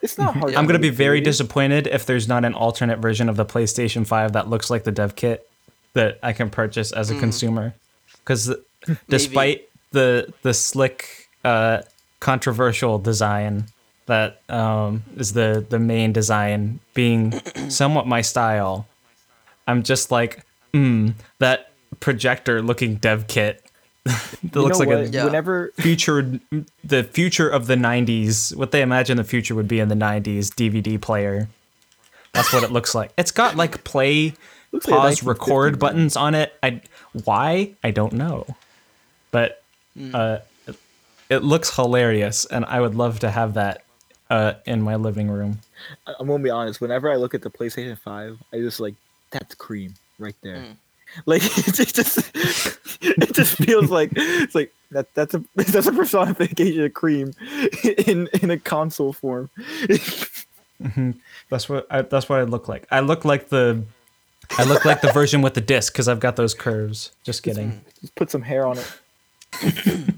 It's 0.02 0.18
not 0.18 0.36
hard. 0.36 0.54
I'm 0.54 0.66
gonna 0.66 0.78
be 0.78 0.90
very 0.90 1.20
disappointed 1.20 1.86
if 1.86 2.06
there's 2.06 2.28
not 2.28 2.44
an 2.44 2.54
alternate 2.54 2.98
version 2.98 3.28
of 3.28 3.36
the 3.36 3.44
PlayStation 3.44 4.06
5 4.06 4.32
that 4.32 4.48
looks 4.48 4.70
like 4.70 4.84
the 4.84 4.92
dev 4.92 5.16
kit 5.16 5.48
that 5.94 6.18
I 6.22 6.32
can 6.32 6.50
purchase 6.50 6.92
as 6.92 7.10
a 7.10 7.18
consumer. 7.18 7.74
Because 8.18 8.54
despite 9.08 9.68
the 9.90 10.32
the 10.42 10.54
slick, 10.54 11.28
uh, 11.44 11.82
controversial 12.20 12.98
design 12.98 13.64
that 14.06 14.40
um, 14.50 15.02
is 15.16 15.32
the 15.32 15.64
the 15.68 15.78
main 15.78 16.12
design 16.12 16.80
being 16.94 17.40
somewhat 17.68 18.06
my 18.06 18.20
style, 18.20 18.86
I'm 19.66 19.82
just 19.82 20.10
like, 20.10 20.44
mm, 20.72 21.14
that 21.38 21.72
projector 22.00 22.62
looking 22.62 22.96
dev 22.96 23.26
kit 23.26 23.64
that 24.42 24.54
You 24.54 24.62
looks 24.62 24.78
know 24.78 24.86
like 24.86 24.98
a 24.98 25.02
what? 25.02 25.12
Yeah. 25.12 25.24
Whenever 25.24 25.72
future 25.76 26.40
the 26.84 27.04
future 27.04 27.48
of 27.48 27.66
the 27.66 27.74
90s 27.76 28.54
what 28.56 28.70
they 28.72 28.82
imagine 28.82 29.16
the 29.16 29.24
future 29.24 29.54
would 29.54 29.68
be 29.68 29.80
in 29.80 29.88
the 29.88 29.94
90s 29.94 30.48
dvd 30.48 31.00
player 31.00 31.48
that's 32.32 32.52
what 32.52 32.62
it 32.62 32.70
looks 32.72 32.94
like 32.94 33.12
it's 33.18 33.30
got 33.30 33.56
like 33.56 33.82
play 33.84 34.34
Looks 34.72 34.86
like 34.88 35.00
pause 35.00 35.22
record 35.22 35.78
buttons 35.78 36.16
on 36.16 36.34
it 36.34 36.52
i 36.62 36.80
why 37.24 37.72
i 37.82 37.90
don't 37.90 38.12
know 38.12 38.46
but 39.30 39.62
uh 40.14 40.38
it, 40.66 40.76
it 41.28 41.42
looks 41.42 41.74
hilarious 41.76 42.44
and 42.46 42.64
i 42.66 42.80
would 42.80 42.94
love 42.94 43.18
to 43.20 43.30
have 43.30 43.54
that 43.54 43.82
uh 44.30 44.54
in 44.66 44.80
my 44.82 44.96
living 44.96 45.28
room 45.30 45.58
I- 46.06 46.14
I'm 46.20 46.26
gonna 46.26 46.42
be 46.42 46.50
honest. 46.50 46.80
Whenever 46.82 47.10
I 47.10 47.16
look 47.16 47.32
at 47.34 47.40
the 47.40 47.48
PlayStation 47.50 47.98
Five, 47.98 48.38
I 48.52 48.58
just 48.58 48.80
like 48.80 48.94
that's 49.30 49.54
cream 49.54 49.94
right 50.18 50.34
there. 50.42 50.56
Mm. 50.56 50.76
Like 51.26 51.42
it 51.44 51.74
just, 51.74 52.18
it 53.02 53.34
just 53.34 53.56
feels 53.56 53.90
like 53.90 54.12
it's 54.14 54.54
like 54.54 54.72
that. 54.92 55.12
That's 55.14 55.34
a 55.34 55.44
that's 55.56 55.86
a 55.86 55.92
personification 55.92 56.84
of 56.84 56.94
cream 56.94 57.32
in 58.06 58.28
in 58.40 58.50
a 58.50 58.58
console 58.58 59.12
form. 59.12 59.50
that's 61.50 61.68
what 61.68 61.86
I, 61.90 62.02
that's 62.02 62.28
what 62.28 62.38
i 62.38 62.42
look 62.44 62.66
like 62.66 62.86
i 62.90 63.00
look 63.00 63.26
like 63.26 63.50
the 63.50 63.82
i 64.58 64.64
look 64.64 64.86
like 64.86 65.02
the 65.02 65.12
version 65.12 65.42
with 65.42 65.52
the 65.52 65.60
disc 65.60 65.92
because 65.92 66.08
i've 66.08 66.20
got 66.20 66.36
those 66.36 66.54
curves 66.54 67.12
just 67.22 67.42
kidding 67.42 67.82
Just 68.00 68.14
put 68.14 68.30
some 68.30 68.40
hair 68.42 68.66
on 68.66 68.78
it. 68.78 68.90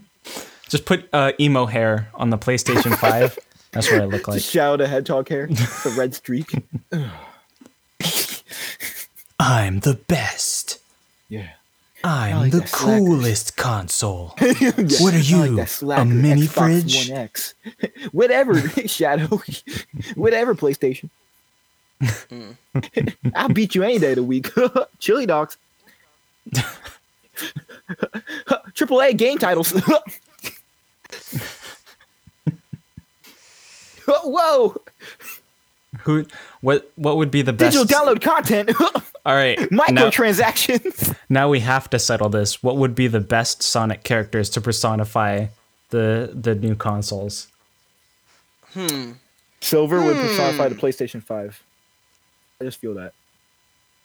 Just 0.68 0.86
put 0.86 1.06
uh, 1.12 1.32
emo 1.38 1.66
hair 1.66 2.08
on 2.14 2.30
the 2.30 2.38
PlayStation 2.38 2.96
5. 2.96 3.38
That's 3.72 3.90
what 3.90 4.00
I 4.00 4.04
look 4.04 4.26
like. 4.26 4.38
Just 4.38 4.50
Shadow 4.50 4.78
the 4.78 4.86
Hedgehog 4.88 5.28
hair, 5.28 5.46
the 5.48 5.94
red 5.98 6.14
streak. 6.14 6.50
I'm 9.38 9.80
the 9.80 9.94
best. 9.94 10.78
Yeah. 11.32 11.48
I'm 12.04 12.40
like 12.40 12.52
the 12.52 12.60
coolest 12.70 13.56
console. 13.56 14.34
Yeah, 14.60 14.72
What 15.00 15.14
are 15.14 15.18
you, 15.18 15.64
like 15.80 15.98
a 16.00 16.04
mini 16.04 16.42
Xbox 16.42 16.50
fridge? 16.50 17.08
One 17.08 17.18
X. 17.18 17.54
Whatever, 18.12 18.60
Shadow. 18.86 19.40
Whatever, 20.14 20.54
PlayStation. 20.54 21.08
I'll 23.34 23.48
beat 23.48 23.74
you 23.74 23.82
any 23.82 23.98
day 23.98 24.10
of 24.10 24.16
the 24.16 24.22
week. 24.22 24.50
Chili 24.98 25.24
dogs. 25.24 25.56
Triple 28.74 29.00
A 29.00 29.14
game 29.14 29.38
titles. 29.38 29.70
Whoa! 34.06 34.76
Who? 36.04 36.24
What? 36.60 36.90
What 36.96 37.16
would 37.16 37.30
be 37.30 37.42
the 37.42 37.52
best? 37.52 37.76
Digital 37.76 37.86
download 37.98 38.20
content. 38.20 38.70
All 39.24 39.34
right. 39.34 39.58
Microtransactions. 39.70 41.14
now 41.28 41.48
we 41.48 41.60
have 41.60 41.88
to 41.90 41.98
settle 41.98 42.28
this. 42.28 42.62
What 42.62 42.76
would 42.76 42.94
be 42.94 43.06
the 43.06 43.20
best 43.20 43.62
Sonic 43.62 44.02
characters 44.02 44.50
to 44.50 44.60
personify 44.60 45.46
the 45.90 46.30
the 46.32 46.54
new 46.54 46.74
consoles? 46.74 47.48
Hmm. 48.72 49.12
Silver 49.60 50.02
would 50.02 50.16
personify 50.16 50.68
Hmm. 50.68 50.74
the 50.74 50.80
PlayStation 50.80 51.22
5. 51.22 51.62
I 52.60 52.64
just 52.64 52.78
feel 52.78 52.94
that. 52.94 53.12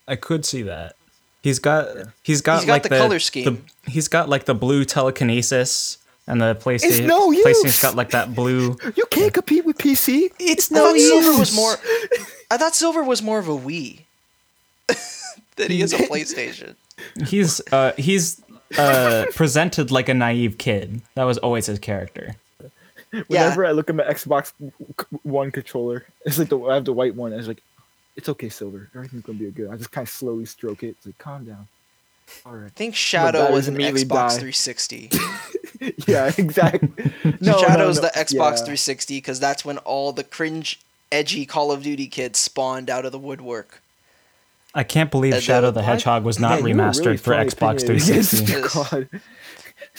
I 0.08 0.16
could 0.16 0.46
see 0.46 0.62
that. 0.64 0.96
He's 1.42 1.60
got 1.60 1.88
he's 2.24 2.42
got 2.42 2.60
He's 2.62 2.66
got 2.66 2.68
like 2.68 2.84
the 2.84 2.90
the, 2.90 2.98
color 2.98 3.20
scheme. 3.20 3.66
The, 3.86 3.92
he's 3.92 4.08
got 4.08 4.30
like 4.30 4.46
the 4.46 4.56
blue 4.56 4.86
telekinesis 4.86 5.98
and 6.28 6.42
the 6.42 6.56
PlayStation. 6.56 7.06
no 7.06 7.32
use. 7.32 7.46
PlayStation's 7.46 7.82
got 7.82 7.96
like 7.96 8.12
that 8.12 8.36
blue. 8.36 8.78
You 8.96 9.06
can't 9.10 9.34
compete 9.34 9.66
with 9.66 9.78
PC. 9.78 10.32
It's 10.40 10.72
I 10.72 10.76
thought 10.76 10.98
Silver 10.98 11.40
was 11.40 11.56
more. 11.56 11.76
I 12.52 12.58
thought 12.58 12.76
Silver 12.76 13.04
was 13.04 13.22
more 13.22 13.40
of 13.40 13.48
a 13.48 13.58
Wii 13.58 14.02
than 15.56 15.72
he 15.72 15.82
is 15.82 15.94
a 15.94 15.98
PlayStation. 15.98 16.76
He's 17.28 17.62
uh 17.72 17.94
he's 17.98 18.42
uh 18.78 19.26
presented 19.36 19.92
like 19.92 20.10
a 20.10 20.13
naive 20.13 20.58
kid. 20.58 21.02
That 21.16 21.24
was 21.24 21.38
always 21.38 21.66
his 21.68 21.80
character. 21.80 22.36
Whenever 23.28 23.66
I 23.66 23.72
look 23.72 23.90
at 23.90 23.96
my 23.96 24.04
Xbox 24.04 24.52
One 25.24 25.52
controller, 25.52 26.06
it's 26.26 26.38
like 26.38 26.50
the 26.50 26.60
I 26.60 26.76
have 26.76 26.86
the 26.86 26.94
white 26.94 27.16
one. 27.16 27.32
And 27.32 27.40
it's 27.40 27.48
like, 27.48 27.63
it's 28.18 28.28
okay, 28.28 28.50
Silver. 28.50 28.90
Everything's 28.94 29.24
gonna 29.24 29.40
be 29.40 29.50
good. 29.50 29.70
I 29.72 29.78
just 29.78 29.92
kind 29.92 30.06
of 30.06 30.10
slowly 30.10 30.46
stroke 30.46 30.84
it. 30.84 30.90
It's 30.90 31.06
like, 31.06 31.18
calm 31.18 31.46
down. 31.46 31.68
All 32.46 32.54
right. 32.54 32.66
I 32.66 32.70
think 32.70 32.96
Shadow 32.96 33.40
batteries 33.40 33.56
was 33.56 33.68
an 33.70 33.76
Xbox 33.78 34.10
die. 34.10 34.52
360. 34.52 35.10
Yeah, 36.08 36.32
exactly. 36.38 36.90
No, 37.42 37.60
Shadow's 37.60 37.98
no, 37.98 38.02
no. 38.04 38.08
the 38.08 38.12
Xbox 38.16 38.32
Yeah. 38.60 38.66
360 38.66 39.18
because 39.18 39.40
that's 39.40 39.63
when 39.66 39.78
all 39.80 40.12
the 40.13 40.24
cringe, 40.24 40.80
edgy 41.12 41.46
Call 41.46 41.72
of 41.72 41.84
Duty 41.84 42.08
kids 42.08 42.40
spawned 42.40 42.90
out 42.90 43.06
of 43.06 43.12
the 43.12 43.20
woodwork. 43.20 43.82
I 44.74 44.84
can't 44.84 45.10
believe 45.12 45.34
And 45.34 45.44
Shadow 45.44 45.68
then- 45.72 45.76
the 45.76 45.84
Hedgehog 45.84 46.24
was 46.24 46.40
not 46.40 46.62
Man, 46.62 46.70
you 46.70 46.76
were 46.76 46.82
remastered 46.84 47.06
really 47.06 47.18
for 47.18 47.32
Xbox 47.34 47.84
opinion 47.84 48.02
against 48.04 48.46
360. 48.48 48.62
God. 48.80 49.10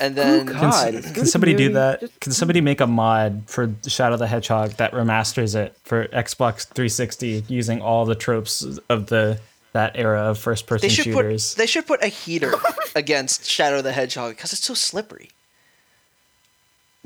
And 0.00 0.14
then 0.14 0.40
Oh, 0.48 0.52
Can, 0.52 0.60
God, 0.60 0.94
s- 0.94 1.04
can 1.04 1.12
good 1.12 1.28
somebody 1.28 1.54
do 1.54 1.72
that? 1.72 2.00
Just- 2.00 2.20
Can 2.20 2.32
somebody 2.32 2.60
make 2.60 2.80
a 2.80 2.86
mod 2.86 3.42
for 3.46 3.72
Shadow 3.86 4.16
the 4.16 4.26
Hedgehog 4.28 4.72
that 4.72 4.92
remasters 4.92 5.56
it 5.56 5.76
for 5.84 6.06
Xbox 6.08 6.66
360 6.66 7.44
using 7.48 7.80
all 7.82 8.04
the 8.04 8.14
tropes 8.14 8.64
of 8.88 9.06
the 9.06 9.40
that 9.72 9.92
era 9.96 10.22
of 10.30 10.38
first 10.38 10.66
person 10.66 10.88
should 10.88 11.04
shooters? 11.04 11.52
put 11.54 11.58
they 11.58 11.66
should 11.66 11.86
put 11.86 12.02
a 12.02 12.08
heater 12.08 12.54
against 12.94 13.44
Shadow 13.44 13.82
the 13.82 13.92
Hedgehog 13.92 14.36
because 14.36 14.52
it's 14.52 14.64
so 14.64 14.74
slippery. 14.74 15.30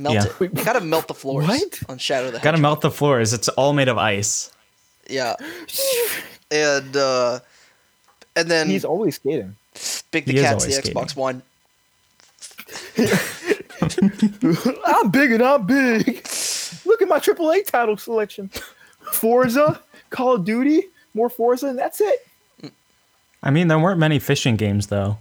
Melt 0.02 0.14
Yeah. 0.14 0.24
it. 0.26 0.32
You 0.40 0.48
gotta 0.64 0.80
melt 0.80 1.08
the 1.08 1.14
floors 1.14 1.46
What? 1.46 1.80
on 1.88 1.98
Shadow 1.98 2.30
the 2.30 2.38
Gotta 2.40 2.58
melt 2.58 2.80
the 2.80 2.90
floors. 2.90 3.32
It's 3.32 3.48
all 3.50 3.72
made 3.72 3.88
of 3.88 3.98
ice. 3.98 4.50
Yeah. 5.08 5.36
And 6.50 6.96
uh 6.96 7.40
and 8.36 8.50
then 8.50 8.68
He's 8.68 8.84
always 8.84 9.16
skating. 9.16 9.56
Big 10.10 10.26
the 10.26 10.32
he 10.32 10.40
Cat's 10.40 10.64
the 10.66 10.72
always 10.72 10.76
skating. 10.78 10.94
Xbox 10.94 11.16
One. 11.16 11.42
I'm 14.86 15.10
big 15.10 15.32
and 15.32 15.42
I'm 15.42 15.66
big. 15.66 16.26
Look 16.84 17.02
at 17.02 17.08
my 17.08 17.18
AAA 17.18 17.66
title 17.66 17.96
selection. 17.96 18.50
Forza, 19.12 19.80
Call 20.10 20.34
of 20.34 20.44
Duty, 20.44 20.84
more 21.14 21.28
Forza, 21.28 21.66
and 21.68 21.78
that's 21.78 22.00
it. 22.00 22.26
I 23.42 23.50
mean, 23.50 23.68
there 23.68 23.78
weren't 23.78 23.98
many 23.98 24.18
fishing 24.18 24.56
games 24.56 24.86
though, 24.86 25.18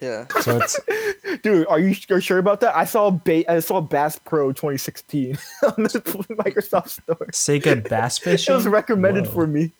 Yeah. 0.00 0.26
so 0.40 0.58
it's 0.60 0.78
Dude, 1.42 1.66
are 1.66 1.78
you 1.80 1.94
are 2.10 2.14
you 2.14 2.20
sure 2.20 2.38
about 2.38 2.60
that? 2.60 2.76
I 2.76 2.84
saw 2.84 3.10
ba- 3.10 3.50
I 3.50 3.58
saw 3.60 3.80
Bass 3.80 4.18
Pro 4.18 4.52
2016 4.52 5.36
on 5.64 5.82
the 5.84 5.88
Microsoft 6.38 6.88
Store. 6.90 7.26
Sega 7.32 7.88
Bass 7.88 8.18
Fishing. 8.18 8.52
It 8.52 8.56
was 8.56 8.66
recommended 8.68 9.26
Whoa. 9.26 9.32
for 9.32 9.46
me. 9.46 9.72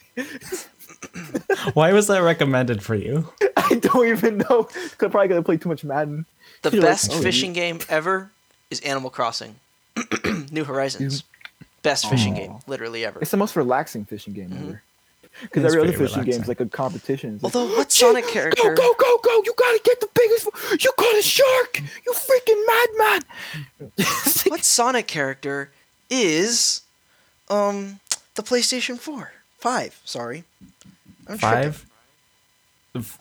Why 1.75 1.93
was 1.93 2.07
that 2.09 2.19
recommended 2.23 2.83
for 2.83 2.95
you? 2.95 3.29
I 3.57 3.75
don't 3.77 4.09
even 4.09 4.39
know. 4.39 4.65
Could 4.99 5.11
probably 5.13 5.29
gonna 5.29 5.43
play 5.43 5.57
too 5.57 5.69
much 5.69 5.85
Madden. 5.85 6.27
The 6.63 6.71
You're 6.71 6.83
like, 6.83 6.91
best 6.91 7.11
oh, 7.13 7.21
fishing 7.23 7.53
game 7.53 7.79
ever 7.89 8.31
is 8.71 8.81
Animal 8.81 9.11
Crossing. 9.11 9.55
New 10.51 10.65
Horizons. 10.65 11.23
Best 11.83 12.09
fishing 12.11 12.35
game, 12.35 12.57
literally 12.67 13.05
ever. 13.05 13.21
It's 13.21 13.31
the 13.31 13.37
most 13.37 13.55
relaxing 13.55 14.05
fishing 14.05 14.33
game 14.35 14.51
Mm-hmm. 14.51 14.69
ever. 14.69 14.83
Because 15.43 15.65
every 15.65 15.81
other 15.81 15.93
pretty 15.93 16.07
fishing 16.07 16.25
game 16.25 16.43
is 16.43 16.49
like 16.49 16.61
a 16.61 16.67
competition. 16.67 17.35
It's 17.37 17.45
like, 17.45 17.55
Although, 17.55 17.77
what 17.77 17.93
Sonic 17.93 18.27
character? 18.29 18.75
Go, 18.75 18.75
go, 18.75 18.95
go, 18.99 19.19
go! 19.23 19.43
You 19.45 19.55
gotta 19.57 19.81
get 19.85 20.01
the 20.01 20.09
biggest. 20.15 20.85
You 20.85 20.91
caught 20.97 21.19
a 21.19 21.23
shark! 21.23 21.81
You 22.07 22.13
freaking 22.13 22.67
madman! 22.67 23.23
What 24.51 24.65
Sonic 24.65 25.07
character 25.07 25.71
is, 26.11 26.83
um, 27.51 28.01
the 28.35 28.43
PlayStation 28.43 28.99
Four, 28.99 29.33
five? 29.59 30.01
Sorry, 30.05 30.45
I'm 31.29 31.39
tripping. 31.39 31.73
Five. 31.73 31.87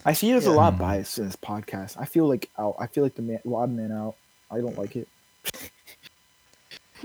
I 0.04 0.12
see 0.14 0.32
there's 0.32 0.46
a 0.46 0.50
lot 0.50 0.72
of 0.72 0.78
bias 0.78 1.18
in 1.18 1.26
this 1.26 1.36
podcast. 1.36 1.96
I 2.00 2.04
feel 2.06 2.26
like 2.26 2.48
out. 2.58 2.76
I 2.78 2.86
feel 2.86 3.04
like 3.04 3.14
the 3.14 3.22
man, 3.22 3.40
odd 3.52 3.70
man 3.70 3.92
out. 3.92 4.14
I 4.50 4.60
don't 4.60 4.76
like 4.78 4.96
it 4.96 5.06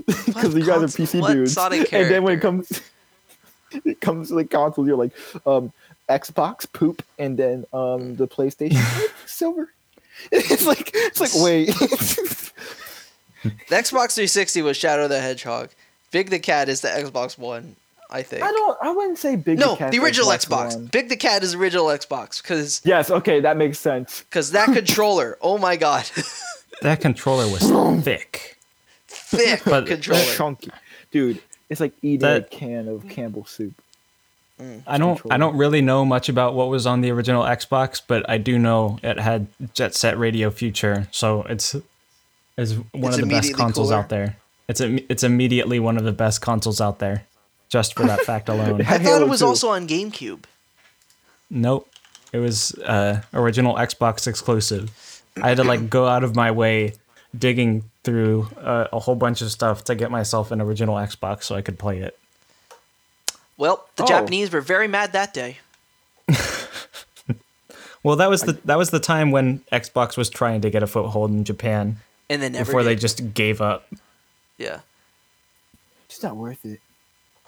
because 0.06 0.54
you 0.54 0.64
guys 0.64 0.82
are 0.82 0.86
PC 0.86 1.20
what 1.20 1.32
dudes. 1.34 1.52
Sonic 1.52 1.92
and 1.92 2.10
then 2.10 2.22
when 2.22 2.38
it 2.38 2.40
comes, 2.40 2.80
it 3.84 4.00
comes 4.00 4.28
to 4.28 4.34
like 4.36 4.50
console. 4.50 4.86
you're 4.86 4.96
like, 4.96 5.12
um, 5.46 5.72
Xbox 6.08 6.70
poop, 6.72 7.02
and 7.18 7.36
then 7.36 7.64
um, 7.72 8.16
the 8.16 8.26
PlayStation 8.28 8.82
silver. 9.26 9.70
It's 10.32 10.64
like 10.64 10.90
it's 10.94 11.20
like 11.20 11.30
wait. 11.34 11.66
The 13.42 13.76
Xbox 13.76 14.14
360 14.14 14.62
was 14.62 14.76
Shadow 14.76 15.06
the 15.08 15.20
Hedgehog, 15.20 15.70
Big 16.12 16.30
the 16.30 16.38
Cat 16.38 16.68
is 16.68 16.80
the 16.80 16.88
Xbox 16.88 17.36
One, 17.36 17.76
I 18.10 18.22
think. 18.22 18.42
I 18.42 18.50
don't. 18.50 18.78
I 18.80 18.90
wouldn't 18.90 19.18
say 19.18 19.36
big. 19.36 19.58
no, 19.58 19.76
Cat's 19.76 19.94
the 19.94 20.02
original 20.02 20.28
Xbox 20.28 20.76
Xbox. 20.76 20.90
Big 20.92 21.08
the 21.10 21.16
Cat 21.16 21.42
is 21.42 21.54
original 21.54 21.86
Xbox 21.86 22.40
because 22.40 22.80
Yes. 22.84 23.10
Okay, 23.10 23.40
that 23.40 23.56
makes 23.58 23.78
sense. 23.78 24.22
because 24.22 24.52
that 24.52 24.72
controller. 24.72 25.36
Oh 25.42 25.58
my 25.58 25.76
god, 25.76 26.08
That 26.82 27.00
controller 27.00 27.46
was 27.48 27.62
thick. 28.02 28.56
thick 29.08 29.62
But- 29.64 29.86
controller. 29.86 30.22
Chunky, 30.36 30.70
dude. 31.10 31.42
It's 31.70 31.80
like 31.80 31.92
eating 32.02 32.20
That- 32.20 32.42
a 32.42 32.44
can 32.44 32.88
of 32.88 33.08
Campbell 33.08 33.44
soup. 33.44 33.72
I 34.86 34.98
don't 34.98 35.20
I 35.32 35.36
don't 35.36 35.56
really 35.56 35.80
know 35.82 36.04
much 36.04 36.28
about 36.28 36.54
what 36.54 36.68
was 36.68 36.86
on 36.86 37.00
the 37.00 37.10
original 37.10 37.42
Xbox, 37.42 38.00
but 38.06 38.28
I 38.30 38.38
do 38.38 38.56
know 38.56 39.00
it 39.02 39.18
had 39.18 39.48
Jet 39.74 39.96
Set 39.96 40.16
Radio 40.16 40.48
Future, 40.50 41.08
so 41.10 41.42
it's 41.48 41.74
is 42.56 42.76
one 42.76 42.86
It's 43.12 43.16
of 43.18 43.22
the 43.22 43.34
best 43.34 43.52
consoles 43.54 43.88
cooler. 43.88 43.98
out 43.98 44.10
there. 44.10 44.36
It's 44.68 44.80
a, 44.80 45.10
it's 45.10 45.24
immediately 45.24 45.80
one 45.80 45.96
of 45.96 46.04
the 46.04 46.12
best 46.12 46.40
consoles 46.40 46.80
out 46.80 47.00
there, 47.00 47.24
just 47.68 47.96
for 47.96 48.04
that 48.04 48.20
fact 48.20 48.48
alone. 48.54 48.80
I 48.82 48.98
thought 48.98 49.22
it 49.22 49.28
was 49.28 49.40
2. 49.40 49.46
also 49.46 49.70
on 49.70 49.88
GameCube. 49.88 50.44
Nope. 51.50 51.88
It 52.32 52.38
was 52.38 52.72
uh 52.78 53.22
original 53.32 53.74
Xbox 53.74 54.28
exclusive. 54.28 55.22
I 55.42 55.48
had 55.48 55.56
to 55.56 55.64
like 55.64 55.90
go 55.90 56.06
out 56.06 56.22
of 56.22 56.36
my 56.36 56.52
way 56.52 56.94
digging 57.36 57.82
through 58.04 58.48
uh, 58.60 58.86
a 58.92 58.98
whole 59.00 59.14
bunch 59.16 59.40
of 59.42 59.50
stuff 59.50 59.82
to 59.84 59.94
get 59.94 60.10
myself 60.10 60.50
an 60.52 60.60
original 60.60 60.94
Xbox 60.96 61.44
so 61.44 61.54
I 61.56 61.62
could 61.62 61.78
play 61.78 61.98
it. 61.98 62.16
Well, 63.56 63.86
the 63.96 64.02
Oh. 64.04 64.06
Japanese 64.06 64.52
were 64.52 64.60
very 64.60 64.86
mad 64.88 65.12
that 65.12 65.32
day. 65.34 65.58
Well, 68.02 68.16
that 68.16 68.28
was 68.28 68.42
the 68.42 68.52
that 68.66 68.76
was 68.76 68.90
the 68.90 69.00
time 69.00 69.30
when 69.30 69.60
Xbox 69.72 70.18
was 70.18 70.28
trying 70.28 70.60
to 70.60 70.68
get 70.68 70.82
a 70.82 70.86
foothold 70.86 71.30
in 71.30 71.42
Japan 71.44 71.96
And 72.28 72.42
then 72.42 72.52
never 72.52 72.66
before 72.66 72.82
they 72.82 72.96
just 72.96 73.32
gave 73.32 73.62
up. 73.62 73.86
yeah. 74.58 74.80
It's 76.10 76.22
not 76.22 76.36
worth 76.36 76.62
it. 76.66 76.80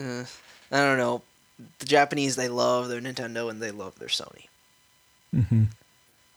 Uh, 0.01 0.25
I 0.73 0.79
don't 0.79 0.97
know. 0.97 1.21
The 1.79 1.85
Japanese 1.85 2.37
they 2.37 2.49
love 2.49 2.88
their 2.88 3.03
Nintendo 3.03 3.51
and 3.51 3.61
they 3.61 3.71
love 3.71 3.99
their 3.99 4.09
Sony. 4.09 4.47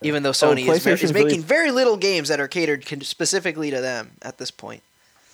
Even 0.02 0.22
though 0.22 0.30
Sony 0.32 0.60
is, 0.68 0.82
ve- 0.82 0.92
is 0.92 1.00
PlayStation's 1.00 1.12
really- 1.14 1.24
making 1.26 1.42
very 1.42 1.70
little 1.70 1.96
games 1.96 2.28
that 2.28 2.40
are 2.40 2.48
catered 2.48 2.86
con- 2.86 3.00
specifically 3.02 3.70
to 3.70 3.80
them 3.80 4.12
at 4.22 4.38
this 4.38 4.50
point. 4.50 4.82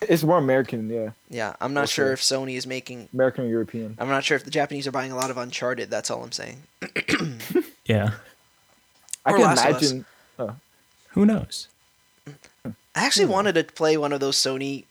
It's 0.02 0.22
more 0.22 0.36
American, 0.38 0.90
yeah. 0.90 1.10
Yeah, 1.30 1.56
I'm 1.60 1.72
not 1.72 1.88
sure 1.88 2.06
sure. 2.06 2.12
if 2.12 2.20
Sony 2.20 2.56
is 2.56 2.66
making. 2.66 3.08
American 3.14 3.44
or 3.44 3.48
European. 3.48 3.96
I'm 3.98 4.08
not 4.08 4.24
sure 4.24 4.36
if 4.36 4.44
the 4.44 4.50
Japanese 4.50 4.86
are 4.86 4.90
buying 4.92 5.10
a 5.12 5.16
lot 5.16 5.30
of 5.30 5.38
Uncharted. 5.38 5.88
That's 5.90 6.10
all 6.10 6.22
I'm 6.22 6.32
saying. 6.32 6.62
Yeah. 7.86 8.10
I 9.24 9.30
Or 9.32 9.36
can 9.36 9.44
Last 9.46 9.64
of 9.64 9.76
Us. 9.76 9.92
imagine. 9.92 10.06
Who 11.10 11.24
knows? 11.24 11.68
I 12.26 12.72
actually 12.94 13.26
Hmm. 13.26 13.32
wanted 13.32 13.54
to 13.54 13.64
play 13.64 13.96
one 13.96 14.12
of 14.12 14.18
those 14.20 14.36
Sony 14.36 14.84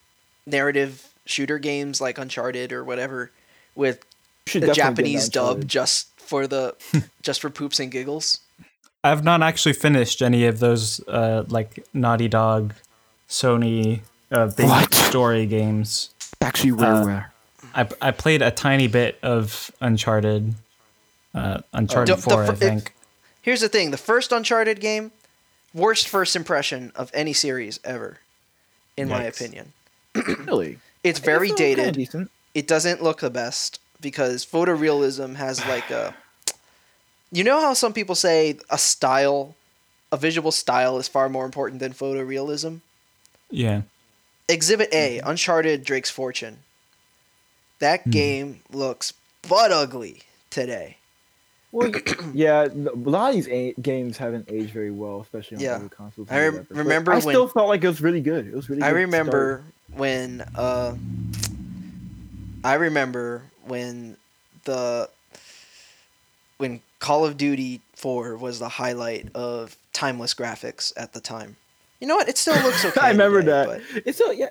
narrative 0.46 1.08
shooter 1.26 1.58
games 1.60 2.00
like 2.00 2.18
Uncharted 2.18 2.72
or 2.72 2.84
whatever 2.84 3.32
with 3.76 4.06
You 4.54 4.62
the 4.62 4.74
Japanese 4.74 5.28
dub 5.30 5.68
just 5.68 6.08
for 6.18 6.48
the 6.48 6.76
just 7.22 7.42
for 7.42 7.50
poops 7.50 7.80
and 7.80 7.92
giggles. 7.92 8.40
I've 9.06 9.24
not 9.24 9.42
actually 9.44 9.74
finished 9.74 10.22
any 10.22 10.46
of 10.46 10.60
those 10.60 11.00
uh 11.08 11.44
like 11.50 11.86
Naughty 11.94 12.28
Dog, 12.28 12.74
Sony 13.30 14.02
uh 14.32 14.48
big 14.48 14.68
What? 14.68 14.94
story 14.94 15.46
games. 15.46 16.10
Actually, 16.42 16.72
Uh, 16.84 17.06
rare. 17.06 17.32
I 17.74 17.88
I 18.02 18.12
played 18.12 18.42
a 18.42 18.52
tiny 18.52 18.88
bit 18.88 19.18
of 19.22 19.72
Uncharted. 19.82 20.56
Uh 21.34 21.60
Uncharted 21.74 22.18
The- 22.18 22.22
the 22.22 22.30
4, 22.30 22.44
I 22.44 22.46
fir- 22.48 22.56
think. 22.56 22.94
Here's 23.42 23.62
the 23.62 23.70
thing: 23.70 23.92
the 23.92 23.98
first 24.12 24.32
Uncharted 24.32 24.80
game, 24.80 25.12
worst 25.74 26.08
first 26.08 26.36
impression 26.36 26.92
of 26.96 27.12
any 27.14 27.34
series 27.34 27.80
ever, 27.84 28.18
in 28.98 29.08
my 29.10 29.24
opinion. 29.24 29.74
really. 30.16 30.80
It's 31.06 31.20
very 31.20 31.50
It's 31.50 31.56
still 31.58 31.68
kinda 31.68 31.82
dated. 31.84 31.96
Decent. 31.96 32.32
It 32.56 32.68
doesn't 32.68 33.04
look 33.04 33.20
the 33.20 33.30
best 33.30 33.80
because 34.02 34.44
photorealism 34.44 35.36
has 35.36 35.64
like 35.68 35.92
a. 35.92 36.16
You 37.36 37.44
know 37.44 37.60
how 37.60 37.74
some 37.74 37.92
people 37.92 38.16
say 38.16 38.58
a 38.70 38.78
style, 38.78 39.56
a 40.10 40.16
visual 40.16 40.54
style, 40.54 40.98
is 40.98 41.10
far 41.10 41.28
more 41.28 41.44
important 41.44 41.82
than 41.82 41.92
photorealism. 41.92 42.80
Yeah. 43.52 43.82
Exhibit 44.48 44.88
A, 44.94 45.18
Mm-hmm. 45.18 45.30
Uncharted 45.30 45.84
Drake's 45.84 46.10
Fortune. 46.10 46.60
That 47.80 48.04
Hmm. 48.04 48.10
game 48.12 48.62
looks 48.72 49.12
butt 49.50 49.72
ugly 49.74 50.22
today. 50.50 50.96
Well, 51.74 51.92
yeah, 52.34 52.68
a 52.72 52.96
lot 52.96 53.32
of 53.32 53.36
these 53.36 53.50
a- 53.50 53.74
games 53.82 54.18
haven't 54.18 54.46
aged 54.50 54.72
very 54.72 54.92
well, 54.92 55.20
especially 55.20 55.58
on 55.58 55.64
Yeah. 55.64 55.76
other 55.76 55.90
consoles. 55.90 56.30
I 56.32 56.36
and 56.36 56.42
rem- 56.44 56.54
whatever. 56.54 56.68
But 56.70 56.78
remember 56.78 57.12
I 57.12 57.16
when- 57.16 57.22
still 57.24 57.48
felt 57.50 57.68
like 57.68 57.84
it 57.84 57.88
was 57.90 58.00
really 58.00 58.22
good. 58.22 58.48
It 58.48 58.54
was 58.56 58.70
really. 58.70 58.82
I 58.82 58.92
good 58.92 58.96
remember 58.96 59.64
when 59.94 60.42
uh 60.56 60.96
I 62.64 62.76
remember 62.76 63.44
when 63.66 64.16
the 64.64 65.10
when 66.58 66.80
Call 67.06 67.24
of 67.24 67.38
Duty 67.38 67.82
4 67.94 68.36
was 68.38 68.58
the 68.58 68.68
highlight 68.70 69.28
of 69.36 69.78
timeless 69.94 70.34
graphics 70.34 70.92
at 70.98 71.14
the 71.14 71.20
time. 71.22 71.56
You 72.00 72.08
know 72.08 72.16
what? 72.16 72.28
It 72.28 72.38
still 72.38 72.56
looks 72.64 72.84
okay. 72.86 73.00
I 73.00 73.10
remember 73.12 73.42
today, 73.42 73.80
that. 73.94 74.04
It's 74.08 74.18
still 74.18 74.34
yeah, 74.34 74.50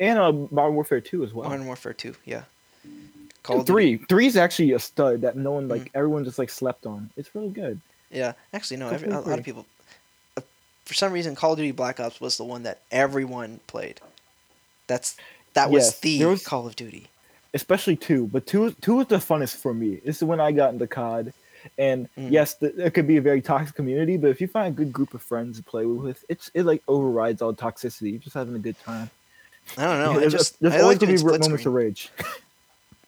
and 0.00 0.18
uh, 0.18 0.32
Modern 0.50 0.74
Warfare 0.74 1.02
Two 1.02 1.22
as 1.22 1.30
But 1.30 1.36
well. 1.36 1.50
Modern 1.50 1.66
Warfare 1.66 1.92
2, 1.92 2.14
yeah. 2.24 2.44
Call 3.42 3.56
And 3.56 3.60
of 3.60 3.66
Duty- 3.66 3.96
three, 3.98 4.06
three 4.08 4.26
is 4.26 4.36
actually 4.38 4.72
a 4.72 4.78
stud 4.78 5.20
that 5.20 5.36
no 5.36 5.52
one 5.52 5.68
like 5.68 5.90
everyone 5.94 6.24
just 6.24 6.38
like 6.38 6.48
slept 6.48 6.86
on. 6.86 7.10
It's 7.16 7.34
really 7.34 7.50
good. 7.50 7.78
Yeah, 8.10 8.32
actually 8.54 8.78
no, 8.78 8.88
every, 8.88 9.08
a 9.10 9.20
lot 9.20 9.38
of 9.38 9.44
people 9.44 9.66
uh, 10.38 10.40
for 10.86 10.94
some 10.94 11.12
reason 11.12 11.34
Call 11.34 11.52
of 11.52 11.58
Duty 11.58 11.72
Black 11.72 12.00
Ops 12.00 12.20
was 12.22 12.36
the 12.38 12.44
one 12.44 12.62
that 12.62 12.80
everyone 12.90 13.60
played. 13.66 14.00
That's 14.86 15.16
that 15.54 15.70
was 15.70 15.84
Yes, 15.84 16.00
the 16.00 16.18
there 16.20 16.28
was- 16.28 16.42
Call 16.44 16.66
of 16.66 16.74
Duty. 16.74 17.08
especially 17.52 17.96
two. 17.96 18.28
But 18.28 18.46
two, 18.46 18.70
two 18.80 19.00
is 19.00 19.08
the 19.08 19.16
funnest 19.16 19.56
for 19.56 19.74
me. 19.74 19.96
This 20.04 20.16
is 20.16 20.24
when 20.24 20.40
I 20.40 20.52
got 20.52 20.72
into 20.72 20.86
COD, 20.86 21.32
and 21.78 22.08
Mm. 22.18 22.30
yes, 22.30 22.54
the, 22.54 22.86
it 22.86 22.94
could 22.94 23.06
be 23.06 23.16
a 23.16 23.20
very 23.22 23.40
toxic 23.40 23.74
community. 23.76 24.16
But 24.16 24.30
if 24.30 24.40
you 24.40 24.48
find 24.48 24.68
a 24.68 24.76
good 24.76 24.92
group 24.92 25.14
of 25.14 25.22
friends 25.22 25.58
to 25.58 25.62
play 25.64 25.86
with, 25.86 26.24
it's 26.28 26.50
it 26.54 26.64
like 26.64 26.82
overrides 26.88 27.42
all 27.42 27.54
toxicity. 27.54 28.10
You're 28.12 28.20
just 28.20 28.34
having 28.34 28.54
a 28.54 28.58
good 28.58 28.76
time. 28.84 29.10
I 29.78 29.84
don't 29.84 29.98
know. 30.04 30.12
I 30.12 30.20
there's 30.20 30.32
just 30.32 30.60
there's 30.60 30.74
I 30.74 30.80
always 30.80 30.96
like 31.00 31.08
gonna 31.08 31.18
be 31.18 31.24
moments 31.40 31.66
of 31.66 31.72
rage. 31.72 32.10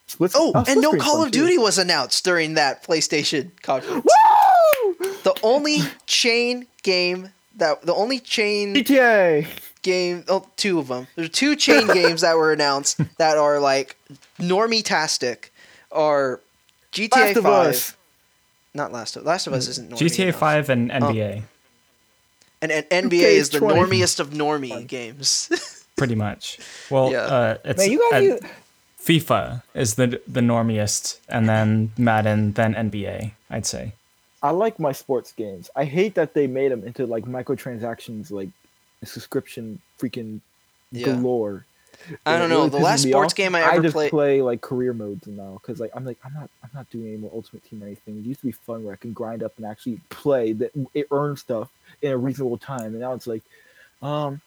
Split- 0.07 0.33
Oh, 0.35 0.53
and 0.67 0.81
no 0.81 0.93
Call 0.93 1.23
of 1.23 1.31
too. 1.31 1.39
Duty 1.41 1.57
was 1.57 1.77
announced 1.79 2.23
during 2.23 2.53
that 2.53 2.83
PlayStation 2.83 3.49
conference. 3.63 4.05
Woo! 4.05 4.95
the 5.23 5.33
only 5.41 5.79
chain 6.05 6.67
game 6.83 7.29
that 7.57 7.81
the 7.81 7.93
only 7.93 8.19
chain 8.19 8.75
GTA. 8.75 9.47
game 9.81 10.23
oh, 10.27 10.45
two 10.57 10.77
of 10.77 10.87
them 10.89 11.07
there's 11.15 11.29
two 11.31 11.55
chain 11.55 11.87
games 11.93 12.21
that 12.21 12.35
were 12.37 12.51
announced 12.53 12.99
that 13.17 13.37
are 13.37 13.59
like 13.59 13.95
normie 14.39 14.83
tastic 14.83 15.51
are 15.91 16.39
GTA 16.91 17.11
Last 17.11 17.33
5 17.41 17.45
Us. 17.45 17.95
Not 18.75 18.91
Last 18.91 19.15
of 19.15 19.23
Last 19.23 19.47
of 19.47 19.53
Us 19.53 19.67
isn't 19.69 19.89
normie 19.91 19.97
GTA 19.99 20.23
enough. 20.29 20.35
5 20.39 20.69
and 20.69 20.91
NBA, 20.91 21.43
and, 22.61 22.71
and 22.71 22.85
NBA 22.89 23.07
Okay, 23.07 23.35
is 23.37 23.49
the 23.49 23.59
20. 23.59 23.79
normiest 23.79 24.19
of 24.19 24.29
normie 24.31 24.85
games 24.87 25.49
pretty 25.95 26.15
much. 26.15 26.59
Well, 26.89 27.11
Yeah. 27.11 27.19
uh, 27.21 27.57
it's 27.63 27.79
Man, 27.79 27.91
you 27.91 28.03
uh, 28.13 28.19
guys. 28.19 28.39
FIFA 29.01 29.63
is 29.73 29.95
the 29.95 30.19
the 30.27 30.41
normiest, 30.41 31.19
and 31.29 31.47
then 31.47 31.91
Madden, 31.97 32.53
then 32.53 32.73
NBA. 32.73 33.31
I'd 33.49 33.65
say. 33.65 33.93
I 34.43 34.49
like 34.51 34.79
my 34.79 34.91
sports 34.91 35.31
games. 35.31 35.69
I 35.75 35.85
hate 35.85 36.13
that 36.15 36.33
they 36.33 36.45
made 36.47 36.71
them 36.71 36.83
into 36.83 37.05
like 37.07 37.25
microtransactions, 37.25 38.29
like 38.31 38.49
subscription 39.03 39.79
freaking 39.99 40.41
Yeah. 40.91 41.05
galore. 41.15 41.65
I 42.25 42.37
don't 42.37 42.49
know 42.49 42.57
really 42.57 42.69
the 42.69 42.77
last 42.77 43.03
sports 43.03 43.33
off. 43.33 43.35
game 43.35 43.55
I 43.55 43.61
I 43.61 43.73
ever 43.73 43.83
just 43.83 43.93
played 43.93 44.09
play 44.11 44.41
like 44.41 44.61
career 44.61 44.93
modes 44.93 45.27
now 45.27 45.59
because 45.61 45.79
like 45.79 45.91
I'm 45.95 46.05
like 46.05 46.17
I'm 46.23 46.33
not 46.33 46.49
I'm 46.63 46.69
not 46.73 46.89
doing 46.89 47.07
any 47.07 47.17
more 47.17 47.31
Ultimate 47.33 47.63
Team 47.69 47.83
or 47.83 47.87
anything. 47.87 48.17
It 48.17 48.25
used 48.25 48.41
to 48.41 48.47
be 48.47 48.51
fun 48.51 48.83
where 48.83 48.93
I 48.93 48.97
can 48.97 49.13
grind 49.13 49.43
up 49.43 49.53
and 49.57 49.65
actually 49.65 49.99
play 50.09 50.53
that 50.53 50.71
it 50.93 51.07
earns 51.11 51.41
stuff 51.41 51.69
in 52.01 52.11
a 52.11 52.17
reasonable 52.17 52.57
time, 52.57 52.87
and 52.87 52.99
now 52.99 53.13
it's 53.13 53.27
like, 53.27 53.41
um, 54.01 54.41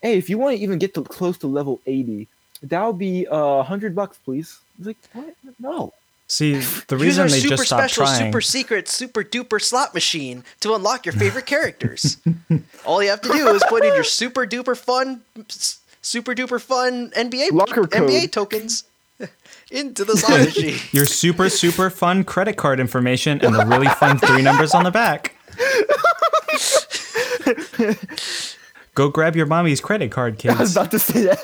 hey, 0.00 0.16
if 0.16 0.30
you 0.30 0.38
want 0.38 0.56
to 0.56 0.62
even 0.62 0.78
get 0.78 0.94
to 0.94 1.02
close 1.02 1.38
to 1.38 1.46
level 1.46 1.80
80, 1.86 2.28
that 2.64 2.84
would 2.84 2.98
be 2.98 3.24
a 3.26 3.32
uh, 3.32 3.62
hundred 3.62 3.94
bucks, 3.94 4.18
please. 4.24 4.58
It's 4.78 4.86
like 4.86 4.96
what? 5.12 5.34
No. 5.58 5.92
See, 6.28 6.54
the 6.88 6.96
reason 6.96 7.24
our 7.24 7.28
they 7.28 7.40
super 7.40 7.56
just 7.56 7.66
stopped 7.66 7.90
special, 7.90 8.06
trying. 8.06 8.26
super 8.32 8.40
secret, 8.40 8.88
super 8.88 9.22
duper 9.22 9.60
slot 9.60 9.92
machine 9.92 10.44
to 10.60 10.74
unlock 10.74 11.04
your 11.04 11.12
favorite 11.12 11.44
characters. 11.44 12.16
All 12.86 13.02
you 13.02 13.10
have 13.10 13.20
to 13.20 13.28
do 13.28 13.48
is 13.48 13.62
put 13.68 13.84
in 13.84 13.92
your 13.92 14.04
super 14.20 14.46
duper 14.46 14.74
fun, 14.74 15.20
s- 15.50 15.80
super 16.02 16.34
duper 16.34 16.60
fun 16.60 17.10
NBA 17.10 17.52
Locker 17.52 17.82
NBA 17.84 18.20
code. 18.22 18.32
tokens 18.32 18.84
into 19.70 20.04
the 20.04 20.16
slot 20.16 20.40
machine. 20.40 20.78
your 20.92 21.06
super 21.06 21.48
super 21.48 21.90
fun 21.90 22.24
credit 22.24 22.56
card 22.56 22.80
information 22.80 23.40
and 23.44 23.54
the 23.54 23.64
really 23.66 23.88
fun 23.88 24.18
three 24.18 24.42
numbers 24.42 24.74
on 24.74 24.84
the 24.84 24.90
back. 24.90 25.36
Go 28.94 29.08
grab 29.08 29.34
your 29.36 29.46
mommy's 29.46 29.80
credit 29.80 30.10
card, 30.12 30.38
kids. 30.38 30.54
I 30.54 30.58
was 30.60 30.68
kids. 30.68 30.76
about 30.76 30.90
to 30.90 30.98
say 30.98 31.22
that. 31.24 31.42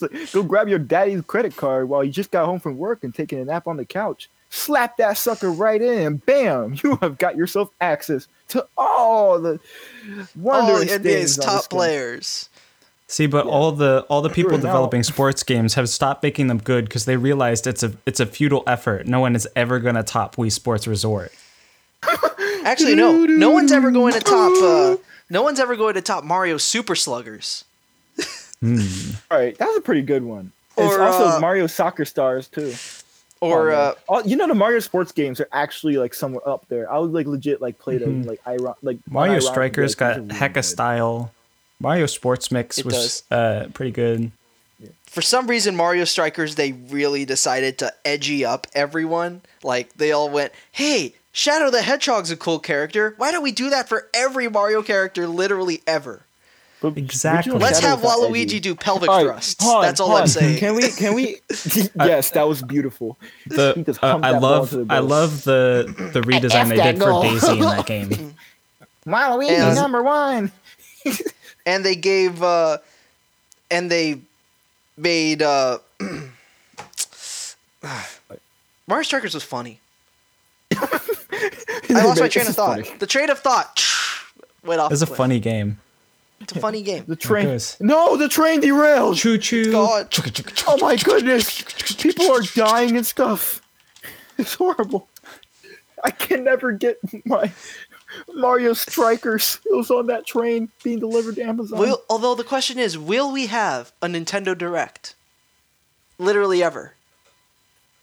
Like, 0.00 0.32
go 0.32 0.42
grab 0.42 0.66
your 0.68 0.78
daddy's 0.78 1.20
credit 1.22 1.56
card 1.56 1.88
while 1.90 2.02
you 2.04 2.10
just 2.10 2.30
got 2.30 2.46
home 2.46 2.58
from 2.60 2.76
work 2.78 3.04
and 3.04 3.14
taking 3.14 3.38
a 3.38 3.44
nap 3.44 3.66
on 3.66 3.76
the 3.76 3.84
couch. 3.84 4.30
Slap 4.50 4.96
that 4.98 5.18
sucker 5.18 5.50
right 5.50 5.80
in, 5.80 6.06
and 6.06 6.26
bam, 6.26 6.76
you 6.82 6.96
have 7.02 7.18
got 7.18 7.36
yourself 7.36 7.70
access 7.80 8.28
to 8.48 8.66
all 8.78 9.38
the 9.40 9.58
All 10.42 10.78
the 10.78 10.86
NBA's 10.86 11.36
top 11.36 11.64
screen. 11.64 11.78
players. 11.78 12.48
See, 13.08 13.26
but 13.26 13.46
all 13.46 13.70
the 13.72 14.04
all 14.08 14.20
the 14.20 14.28
people 14.28 14.50
Sure, 14.52 14.58
now- 14.58 14.64
developing 14.66 15.02
sports 15.04 15.42
games 15.44 15.74
have 15.74 15.88
stopped 15.88 16.22
making 16.22 16.48
them 16.48 16.58
good 16.58 16.86
because 16.86 17.04
they 17.04 17.16
realized 17.16 17.66
it's 17.66 17.82
a 17.84 17.92
it's 18.04 18.18
a 18.20 18.26
futile 18.26 18.64
effort. 18.66 19.06
No 19.06 19.20
one 19.20 19.36
is 19.36 19.46
ever 19.54 19.78
gonna 19.78 20.02
top 20.02 20.36
Wii 20.36 20.50
Sports 20.50 20.86
Resort. 20.88 21.32
Actually, 22.64 22.96
no. 22.96 23.24
No 23.24 23.50
one's 23.50 23.70
ever 23.72 23.90
going 23.92 24.12
to 24.12 24.20
top. 24.20 24.52
Uh, 24.62 24.96
no 25.30 25.42
one's 25.42 25.60
ever 25.60 25.76
going 25.76 25.94
to 25.94 26.00
top 26.02 26.24
Mario 26.24 26.56
Super 26.56 26.94
Sluggers. 26.96 27.64
All 28.64 28.72
right, 29.30 29.56
that's 29.56 29.76
a 29.76 29.80
pretty 29.80 30.02
good 30.02 30.24
one. 30.24 30.50
It's 30.76 30.96
also 30.98 31.36
uh, 31.36 31.40
Mario 31.40 31.66
Soccer 31.66 32.04
Stars 32.04 32.48
too. 32.48 32.74
Or 33.40 33.70
uh, 33.70 33.76
man. 33.76 33.94
Oh, 34.08 34.22
you 34.24 34.36
know 34.36 34.48
the 34.48 34.54
Mario 34.54 34.80
sports 34.80 35.12
games 35.12 35.40
are 35.40 35.48
actually 35.52 35.96
like 35.98 36.14
somewhere 36.14 36.46
up 36.48 36.66
there. 36.68 36.90
I 36.90 36.98
would 36.98 37.12
like 37.12 37.26
legit 37.26 37.60
like 37.60 37.78
play 37.78 37.98
them 37.98 38.24
like 38.24 38.40
iron 38.46 38.60
like 38.82 38.96
Mm-hmm. 38.96 39.12
Mario 39.14 39.40
Strikers 39.40 39.92
like, 39.92 40.16
got 40.16 40.28
these 40.28 40.36
are 40.42 40.48
hecka 40.48 40.54
good. 40.54 40.62
style. 40.64 41.32
Mario 41.80 42.06
Sports 42.06 42.50
Mix 42.50 42.78
It 42.78 42.84
was 42.86 43.22
uh, 43.30 43.66
pretty 43.74 43.90
good. 43.92 44.30
for 45.06 45.20
some 45.22 45.46
reason, 45.46 45.76
Mario 45.76 46.04
Strikers 46.04 46.54
they 46.54 46.72
really 46.72 47.24
decided 47.24 47.78
to 47.78 47.92
edgy 48.04 48.44
up 48.44 48.66
everyone. 48.74 49.42
Like 49.62 49.92
they 49.94 50.12
all 50.12 50.30
went, 50.30 50.52
"Hey, 50.72 51.14
Shadow 51.32 51.70
the 51.70 51.82
Hedgehog's 51.82 52.30
a 52.30 52.36
cool 52.36 52.58
character. 52.58 53.14
Why 53.18 53.30
don't 53.30 53.42
we 53.42 53.52
do 53.52 53.68
that 53.70 53.88
for 53.88 54.08
every 54.14 54.48
Mario 54.48 54.82
character, 54.82 55.26
literally 55.28 55.82
ever? 55.86 56.22
But 56.80 56.96
Exactly. 56.98 57.58
Let's 57.58 57.78
have 57.80 58.00
Waluigi 58.00 58.42
edgy. 58.42 58.60
do 58.60 58.74
pelvic 58.74 59.08
All 59.08 59.16
right, 59.24 59.32
thrusts. 59.32 59.62
hold 59.64 59.76
on, 59.76 59.82
That's 59.82 59.98
all 60.00 60.08
hold 60.08 60.20
I'm 60.20 60.26
saying." 60.28 60.58
Can 60.58 60.76
we? 60.76 60.88
Can 60.90 61.14
we? 61.14 61.36
yes, 61.96 62.30
that 62.30 62.46
was 62.48 62.62
beautiful. 62.62 63.16
The 63.46 63.98
uh, 64.02 64.20
I 64.22 64.30
love 64.38 64.70
the 64.70 64.86
I 64.90 64.98
love 65.00 65.44
the 65.44 65.84
the 66.12 66.20
redesign 66.22 66.68
they 66.68 66.76
that 66.76 66.96
did 66.96 67.02
for. 67.02 67.22
Daisy 67.22 67.52
in 67.52 67.60
that 67.60 67.86
game. 67.86 68.34
Waluigi 69.06 69.50
And- 69.50 69.74
number 69.76 70.02
one. 70.02 70.52
And 71.66 71.84
they 71.84 71.96
gave 71.96 72.42
uh 72.42 72.78
and 73.70 73.90
they 73.90 74.20
made 74.96 75.42
uh 75.42 75.78
Mario 78.88 79.02
Strikers 79.02 79.34
was 79.34 79.42
funny. 79.42 79.80
I 80.74 82.04
lost 82.04 82.20
my 82.20 82.28
train 82.28 82.46
of 82.46 82.54
thought. 82.54 82.80
The 82.98 83.06
train 83.06 83.30
of 83.30 83.38
thought 83.38 83.84
went 84.64 84.80
off. 84.80 84.92
It's 84.92 85.02
a 85.02 85.06
funny 85.06 85.40
game. 85.40 85.80
It's 86.40 86.52
a 86.52 86.60
funny 86.60 86.82
game. 86.82 87.04
The 87.06 87.16
train. 87.16 87.58
No, 87.80 88.16
the 88.16 88.28
train 88.28 88.60
derailed. 88.60 89.16
Choo 89.16 89.38
choo. 89.38 89.72
God. 89.72 90.14
Oh 90.68 90.76
my 90.80 90.96
goodness! 90.96 91.62
People 91.96 92.30
are 92.30 92.42
dying 92.54 92.96
and 92.96 93.06
stuff. 93.06 93.62
It's 94.38 94.54
horrible. 94.54 95.08
I 96.04 96.10
can 96.10 96.44
never 96.44 96.72
get 96.72 96.98
my 97.24 97.52
Mario 98.34 98.72
Strikers. 98.72 99.58
It 99.64 99.74
was 99.76 99.90
on 99.90 100.06
that 100.06 100.26
train 100.26 100.68
being 100.82 100.98
delivered 100.98 101.36
to 101.36 101.42
Amazon. 101.42 101.78
Will 101.78 102.02
although 102.08 102.34
the 102.34 102.44
question 102.44 102.78
is, 102.78 102.96
will 102.98 103.32
we 103.32 103.46
have 103.46 103.92
a 104.02 104.06
Nintendo 104.06 104.56
Direct? 104.56 105.14
Literally 106.18 106.62
ever. 106.62 106.94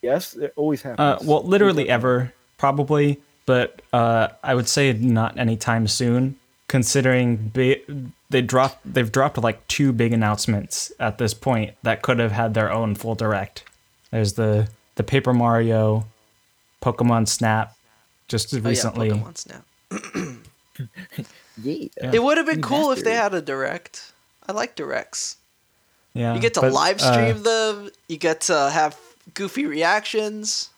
yes, 0.02 0.36
it 0.36 0.54
always 0.56 0.86
Uh, 0.86 0.90
happens. 0.96 1.28
well, 1.28 1.44
literally 1.44 1.90
ever, 1.90 2.34
probably, 2.58 3.22
but 3.46 3.82
uh, 3.92 4.28
I 4.44 4.54
would 4.56 4.68
say 4.68 4.94
not 4.94 5.38
anytime 5.38 5.88
soon. 5.88 6.38
Considering 6.68 7.52
ba- 7.54 7.78
they 8.30 8.42
dropped, 8.42 8.80
they've 8.94 9.12
dropped 9.12 9.38
like 9.38 9.68
two 9.68 9.92
big 9.94 10.12
announcements 10.12 10.92
at 11.00 11.18
this 11.20 11.34
point 11.34 11.76
that 11.84 12.02
could 12.02 12.20
have 12.20 12.32
had 12.32 12.54
their 12.54 12.72
own 12.72 12.96
full 12.96 13.16
direct. 13.16 13.64
There's 14.12 14.34
the 14.34 14.70
the 14.96 15.04
Paper 15.04 15.34
Mario, 15.34 16.06
Pokemon 16.82 17.28
Snap, 17.28 17.76
just 18.28 18.54
recently. 18.54 19.12
Oh, 19.12 19.16
yeah, 19.16 19.22
Pokemon 19.22 19.38
Snap. 19.38 19.66
yeah. 21.62 21.88
It 22.12 22.24
would 22.24 22.38
have 22.38 22.46
been 22.46 22.62
cool 22.62 22.92
if 22.92 23.04
they 23.04 23.16
had 23.16 23.34
a 23.34 23.42
Direct. 23.42 24.14
I 24.48 24.52
like 24.52 24.76
Directs. 24.76 25.38
Yeah, 26.14 26.36
You 26.36 26.40
get 26.40 26.54
to 26.56 26.62
but, 26.62 26.74
live 26.74 27.02
uh, 27.02 27.12
stream 27.14 27.44
them. 27.44 27.90
You 28.08 28.18
get 28.18 28.42
to 28.42 28.70
have 28.70 28.98
goofy 29.34 29.66
reactions. 29.66 30.70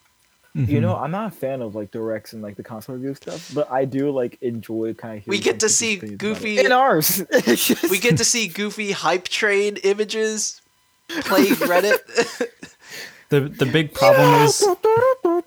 You 0.54 0.80
know, 0.80 0.96
I'm 0.96 1.10
not 1.10 1.26
a 1.26 1.36
fan 1.36 1.60
of 1.60 1.74
like 1.74 1.90
directs 1.90 2.32
and 2.32 2.40
like 2.40 2.56
the 2.56 2.62
console 2.62 2.94
review 2.94 3.14
stuff, 3.14 3.50
but 3.54 3.70
I 3.70 3.84
do 3.84 4.10
like 4.10 4.38
enjoy 4.40 4.94
kind 4.94 5.20
of. 5.20 5.26
We 5.26 5.38
get 5.38 5.60
to 5.60 5.68
see 5.68 5.96
Goofy- 5.96 6.58
in 6.58 6.72
ours. 6.72 7.22
We 7.90 7.98
get 7.98 8.16
to 8.16 8.24
see 8.24 8.48
goofy 8.48 8.92
hype 8.92 9.28
train 9.28 9.76
images 9.84 10.62
playing 11.08 11.56
Reddit. 11.56 11.98
the 13.28 13.40
the 13.40 13.66
big 13.66 13.92
problem 13.92 14.44
is 14.44 14.66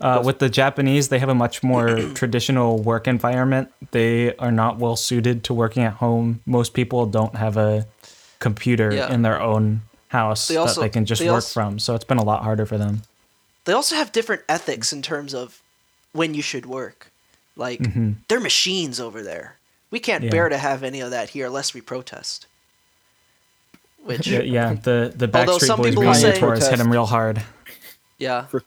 Uh, 0.00 0.22
with 0.24 0.38
the 0.38 0.48
Japanese, 0.48 1.08
they 1.08 1.18
have 1.18 1.28
a 1.28 1.34
much 1.34 1.62
more 1.62 2.00
traditional 2.14 2.78
work 2.82 3.06
environment. 3.06 3.70
They 3.90 4.34
are 4.36 4.50
not 4.52 4.78
well 4.78 4.96
suited 4.96 5.44
to 5.44 5.54
working 5.54 5.82
at 5.82 5.94
home. 5.94 6.40
Most 6.46 6.72
people 6.74 7.04
don't 7.06 7.34
have 7.36 7.56
a 7.56 7.86
computer 8.38 8.92
Yeah. 8.94 9.12
in 9.12 9.22
their 9.22 9.40
own 9.40 9.82
house 10.08 10.48
They 10.48 10.56
also- 10.56 10.80
that 10.80 10.86
they 10.86 10.90
can 10.90 11.04
just 11.04 11.20
they 11.20 11.26
work 11.28 11.34
also- 11.36 11.52
from. 11.52 11.78
So 11.78 11.94
it's 11.94 12.04
been 12.04 12.18
a 12.18 12.24
lot 12.24 12.42
harder 12.42 12.64
for 12.66 12.78
them. 12.78 13.02
they 13.66 13.74
also 13.74 13.94
have 13.94 14.10
different 14.10 14.42
ethics 14.48 14.90
in 14.92 15.02
terms 15.02 15.34
of 15.34 15.60
when 16.12 16.32
you 16.34 16.42
should 16.42 16.64
work. 16.66 17.12
Like 17.56 17.80
Mm-hmm. 17.80 18.12
they're 18.28 18.40
machines 18.40 18.98
over 18.98 19.22
there. 19.22 19.56
We 19.90 20.00
can't 20.00 20.24
Yeah. 20.24 20.30
bear 20.30 20.48
to 20.48 20.56
have 20.56 20.82
any 20.82 21.00
of 21.00 21.10
that 21.10 21.30
here 21.30 21.46
unless 21.46 21.74
we 21.74 21.80
protest. 21.82 22.46
Which 24.02 24.26
Yeah, 24.26 24.40
yeah 24.56 24.72
the 24.74 25.12
the 25.14 25.26
Although 25.26 25.58
Backstreet 25.58 25.66
some 25.66 25.76
Boys 25.78 25.88
people 25.90 26.02
will 26.04 26.12
reunion 26.12 26.32
say- 26.34 26.40
tours 26.40 26.58
hit 26.58 26.64
Protest. 26.68 26.78
them 26.82 26.90
real 26.90 27.06
hard. 27.06 27.42
Yeah. 28.18 28.46
For- 28.46 28.62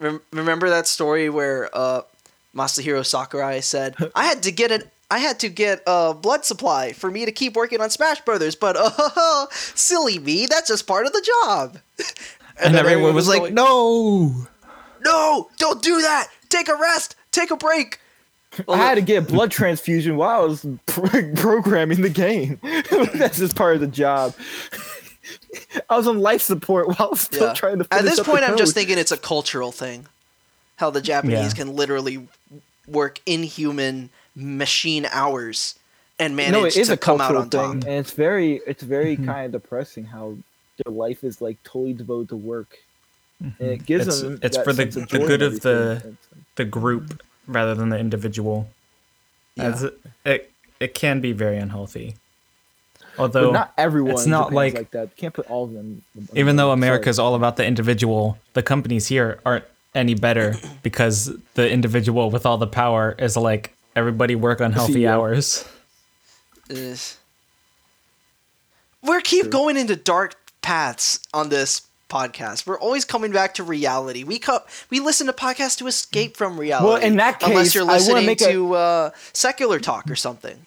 Rem- 0.00 0.22
remember 0.32 0.70
that 0.70 0.86
story 0.86 1.28
where 1.28 1.68
uh, 1.72 2.02
Masahiro 2.54 3.04
Sakurai 3.04 3.60
said, 3.60 3.96
"I 4.14 4.24
had 4.24 4.42
to 4.44 4.52
get 4.52 4.70
an 4.70 4.82
I 5.10 5.18
had 5.18 5.40
to 5.40 5.48
get 5.48 5.82
a 5.86 6.14
blood 6.14 6.44
supply 6.44 6.92
for 6.92 7.10
me 7.10 7.24
to 7.24 7.32
keep 7.32 7.56
working 7.56 7.80
on 7.80 7.90
Smash 7.90 8.20
Brothers, 8.22 8.54
but 8.54 8.76
uh, 8.78 9.46
silly 9.50 10.18
me, 10.18 10.46
that's 10.46 10.68
just 10.68 10.86
part 10.86 11.06
of 11.06 11.12
the 11.12 11.30
job." 11.44 11.78
And, 12.60 12.74
then 12.74 12.84
everyone 12.84 13.14
was 13.14 13.28
like, 13.28 13.38
going, 13.38 13.54
"No!" 13.54 14.48
"No, 15.04 15.48
don't 15.58 15.80
do 15.80 16.02
that. 16.02 16.26
Take 16.48 16.68
a 16.68 16.74
rest. 16.74 17.14
Take 17.30 17.52
a 17.52 17.56
break." 17.56 18.00
I 18.68 18.76
had 18.76 18.96
to 18.96 19.00
get 19.00 19.22
a 19.22 19.26
blood 19.26 19.52
transfusion 19.52 20.16
while 20.16 20.40
I 20.40 20.44
was 20.44 20.66
pro- 20.86 21.34
programming 21.36 22.00
the 22.00 22.08
game. 22.08 22.58
That's 23.14 23.38
just 23.38 23.54
part 23.54 23.76
of 23.76 23.80
the 23.80 23.86
job. 23.86 24.34
I 25.90 25.96
was 25.96 26.06
on 26.06 26.18
life 26.20 26.42
support 26.42 26.98
while 26.98 27.14
still 27.16 27.48
Yeah. 27.48 27.54
trying 27.54 27.78
to. 27.78 27.86
At 27.90 28.02
this 28.02 28.18
up 28.18 28.26
the 28.26 28.32
point, 28.32 28.44
I'm 28.44 28.56
just 28.58 28.74
thinking 28.74 28.98
it's 28.98 29.12
a 29.12 29.16
cultural 29.16 29.72
thing. 29.72 30.06
How 30.76 30.90
the 30.90 31.00
Japanese 31.00 31.38
Yeah. 31.52 31.64
can 31.64 31.74
literally 31.76 32.28
work 32.86 33.20
inhuman 33.26 34.10
machine 34.36 35.06
hours 35.10 35.74
and 36.18 36.36
manage 36.36 36.52
no, 36.52 36.64
it 36.64 36.76
is 36.76 36.86
to 36.88 36.94
a 36.94 36.96
come 36.96 37.20
out 37.20 37.32
cultural 37.32 37.42
on 37.42 37.50
thing, 37.50 37.80
top. 37.80 37.88
and 37.90 37.98
it's 37.98 38.12
very, 38.12 38.60
it's 38.66 38.82
very 38.82 39.16
Mm-hmm. 39.16 39.26
kind 39.26 39.46
of 39.54 39.62
depressing 39.62 40.04
how 40.04 40.36
their 40.84 40.92
life 40.92 41.24
is 41.24 41.40
like 41.40 41.56
totally 41.64 41.92
devoted 41.94 42.28
to 42.30 42.36
work, 42.36 42.78
and 43.40 43.54
it 43.60 43.84
gives 43.86 44.06
Mm-hmm. 44.06 44.08
It's- 44.08 44.20
them. 44.22 44.38
it's 44.42 44.56
for 44.58 44.72
the- 44.72 44.84
the 45.10 45.18
good 45.26 45.42
of 45.42 45.60
the- 45.60 46.14
The 46.56 46.64
group 46.64 47.22
rather 47.46 47.74
than 47.74 47.88
the 47.88 47.98
individual. 47.98 48.68
Yeah. 49.54 49.64
As 49.64 49.82
it, 49.84 49.98
it 50.24 50.50
it 50.80 50.94
can 50.94 51.20
be 51.20 51.32
very 51.32 51.56
unhealthy. 51.58 52.14
But 53.18 53.22
Although 53.36 53.50
not 53.52 53.72
everyone. 53.76 54.12
it's 54.14 54.26
not 54.26 54.52
like- 54.52 54.74
like 54.74 54.90
that. 54.92 55.16
Can't 55.16 55.34
put 55.34 55.50
all 55.50 55.64
of 55.64 55.72
them. 55.72 56.02
even 56.34 56.56
though 56.56 56.70
America 56.70 57.08
is 57.10 57.18
all 57.18 57.34
about 57.34 57.56
the 57.56 57.64
individual, 57.66 58.38
the 58.54 58.62
companies 58.62 59.08
here 59.08 59.40
aren't 59.44 59.64
any 59.94 60.14
better 60.14 60.54
because 60.82 61.32
the 61.54 61.68
individual 61.70 62.30
with 62.30 62.46
all 62.46 62.58
the 62.58 62.66
power 62.66 63.14
is 63.18 63.36
like 63.36 63.74
everybody 63.96 64.34
work 64.34 64.60
on 64.60 64.72
healthy 64.72 65.00
CEO. 65.02 65.10
hours. 65.10 65.64
Ugh. 66.70 66.98
We 69.02 69.22
keep 69.22 69.50
going 69.50 69.76
into 69.76 69.96
dark 69.96 70.36
paths 70.62 71.20
on 71.32 71.48
this 71.48 71.82
podcast. 72.10 72.66
We're 72.66 72.78
always 72.78 73.04
coming 73.04 73.32
back 73.32 73.54
to 73.54 73.62
reality. 73.62 74.24
We 74.24 74.38
co- 74.38 74.60
we 74.90 75.00
listen 75.00 75.26
to 75.28 75.32
podcasts 75.32 75.76
to 75.78 75.86
escape 75.86 76.36
from 76.36 76.58
reality. 76.58 76.86
Well, 76.88 76.96
in 76.96 77.16
that 77.16 77.38
case, 77.40 77.48
unless 77.50 77.74
you're 77.74 77.84
I 77.84 77.86
wanna 77.86 77.98
listening 77.98 78.30
a- 78.30 78.34
to 78.52 78.74
uh, 78.74 79.10
secular 79.32 79.78
talk 79.78 80.10
or 80.10 80.16
something, 80.16 80.58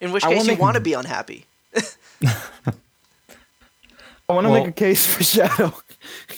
in 0.00 0.12
which 0.12 0.24
I 0.24 0.34
case 0.34 0.46
you 0.46 0.56
want 0.56 0.74
to 0.74 0.80
be 0.80 0.94
unhappy. 0.94 1.46
I 4.28 4.32
want 4.32 4.44
to 4.46 4.50
Well- 4.50 4.60
make 4.60 4.68
a 4.68 4.72
case 4.72 5.06
for 5.06 5.22
Shadow. 5.22 5.72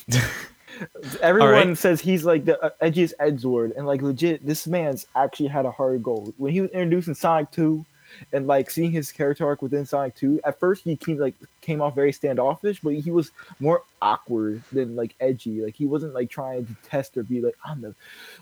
Everyone 1.22 1.48
Alright. 1.54 1.78
says 1.78 2.00
he's 2.00 2.24
like 2.24 2.44
the 2.44 2.60
uh, 2.62 2.70
edgiest 2.82 3.12
Edgelord, 3.20 3.76
and 3.76 3.84
like 3.86 4.00
legit, 4.00 4.46
this 4.46 4.66
man's 4.66 5.06
actually 5.16 5.48
had 5.48 5.66
a 5.66 5.70
hard 5.72 6.02
goal. 6.04 6.32
When 6.36 6.52
he 6.52 6.60
was 6.60 6.70
introduced 6.70 7.08
in 7.08 7.16
Sonic 7.16 7.50
Two, 7.50 7.84
and 8.32 8.46
like 8.46 8.70
seeing 8.70 8.92
his 8.92 9.10
character 9.10 9.44
arc 9.44 9.60
within 9.60 9.84
Sonic 9.84 10.14
Two, 10.14 10.40
at 10.44 10.60
first 10.60 10.84
he 10.84 10.94
came 10.96 11.18
like 11.18 11.34
came 11.62 11.82
off 11.82 11.96
very 11.96 12.12
standoffish, 12.12 12.78
but 12.80 12.94
he 12.94 13.10
was 13.10 13.32
more 13.58 13.82
awkward 14.00 14.62
than 14.70 14.94
like 14.94 15.16
edgy. 15.18 15.62
Like 15.64 15.74
he 15.74 15.84
wasn't 15.84 16.14
like 16.14 16.30
trying 16.30 16.64
to 16.66 16.76
test 16.88 17.16
or 17.16 17.24
be 17.24 17.40
like 17.40 17.56
I'm 17.64 17.80
the, 17.80 17.92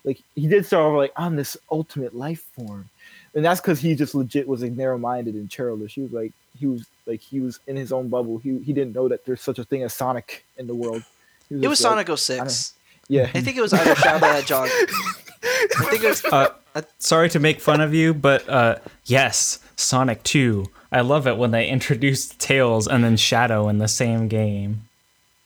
like 0.04 0.20
he 0.34 0.46
did 0.46 0.66
start 0.66 0.84
off 0.92 0.96
like 0.98 1.12
I'm 1.16 1.36
this 1.36 1.56
ultimate 1.70 2.14
life 2.14 2.42
form, 2.52 2.88
and 3.36 3.44
that's 3.44 3.60
because 3.60 3.78
he 3.78 3.94
just 3.94 4.14
legit 4.16 4.48
was 4.48 4.62
like 4.62 4.72
narrow 4.72 4.98
minded 4.98 5.34
and 5.36 5.48
churlish. 5.48 5.94
He 5.94 6.00
was 6.00 6.10
like 6.12 6.32
he 6.58 6.66
was 6.66 6.84
like 7.06 7.20
he 7.20 7.38
was 7.38 7.60
in 7.68 7.76
his 7.76 7.92
own 7.92 8.08
bubble. 8.08 8.38
He 8.38 8.58
he 8.58 8.72
didn't 8.72 8.94
know 8.96 9.06
that 9.06 9.24
there's 9.24 9.40
such 9.40 9.60
a 9.60 9.64
thing 9.64 9.84
as 9.84 9.94
Sonic 9.94 10.44
in 10.58 10.66
the 10.66 10.74
world. 10.74 11.04
He 11.48 11.54
It 11.54 11.68
was 11.68 11.80
like- 11.80 12.06
Sonic 12.06 12.18
06. 12.18 12.72
Yeah, 13.08 13.30
I 13.32 13.40
think 13.40 13.56
it 13.56 13.60
was 13.60 13.72
either 13.72 13.94
Shadow 13.94 14.18
the 14.18 14.32
Hedgehog. 14.32 14.68
I 14.68 15.86
think 15.90 16.02
it 16.02 16.08
was. 16.08 16.24
Uh, 16.76 16.82
sorry 16.98 17.30
to 17.30 17.38
make 17.38 17.58
fun 17.60 17.80
of 17.80 17.94
you, 17.94 18.12
but 18.12 18.46
uh, 18.50 18.76
yes, 19.06 19.60
Sonic 19.76 20.22
2. 20.24 20.66
I 20.92 21.00
love 21.00 21.26
it 21.26 21.36
when 21.38 21.50
they 21.50 21.68
introduced 21.68 22.38
Tails 22.38 22.86
and 22.86 23.02
then 23.04 23.16
Shadow 23.16 23.68
in 23.68 23.78
the 23.78 23.88
same 23.88 24.28
game. 24.28 24.82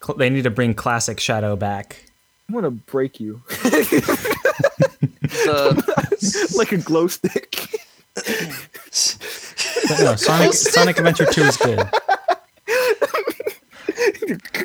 Cl- 0.04 0.16
They 0.16 0.28
need 0.30 0.42
to 0.44 0.50
bring 0.50 0.74
classic 0.74 1.20
Shadow 1.20 1.54
back. 1.54 2.04
I'm 2.48 2.54
gonna 2.56 2.70
break 2.72 3.20
you 3.20 3.42
The 5.20 6.09
like 6.56 6.72
a 6.72 6.78
glow 6.78 7.06
stick. 7.06 7.68
No, 10.00 10.16
Sonic 10.16 10.52
Sonic 10.52 10.98
Adventure 10.98 11.26
2 11.26 11.40
is 11.42 11.56
good. 11.56 11.80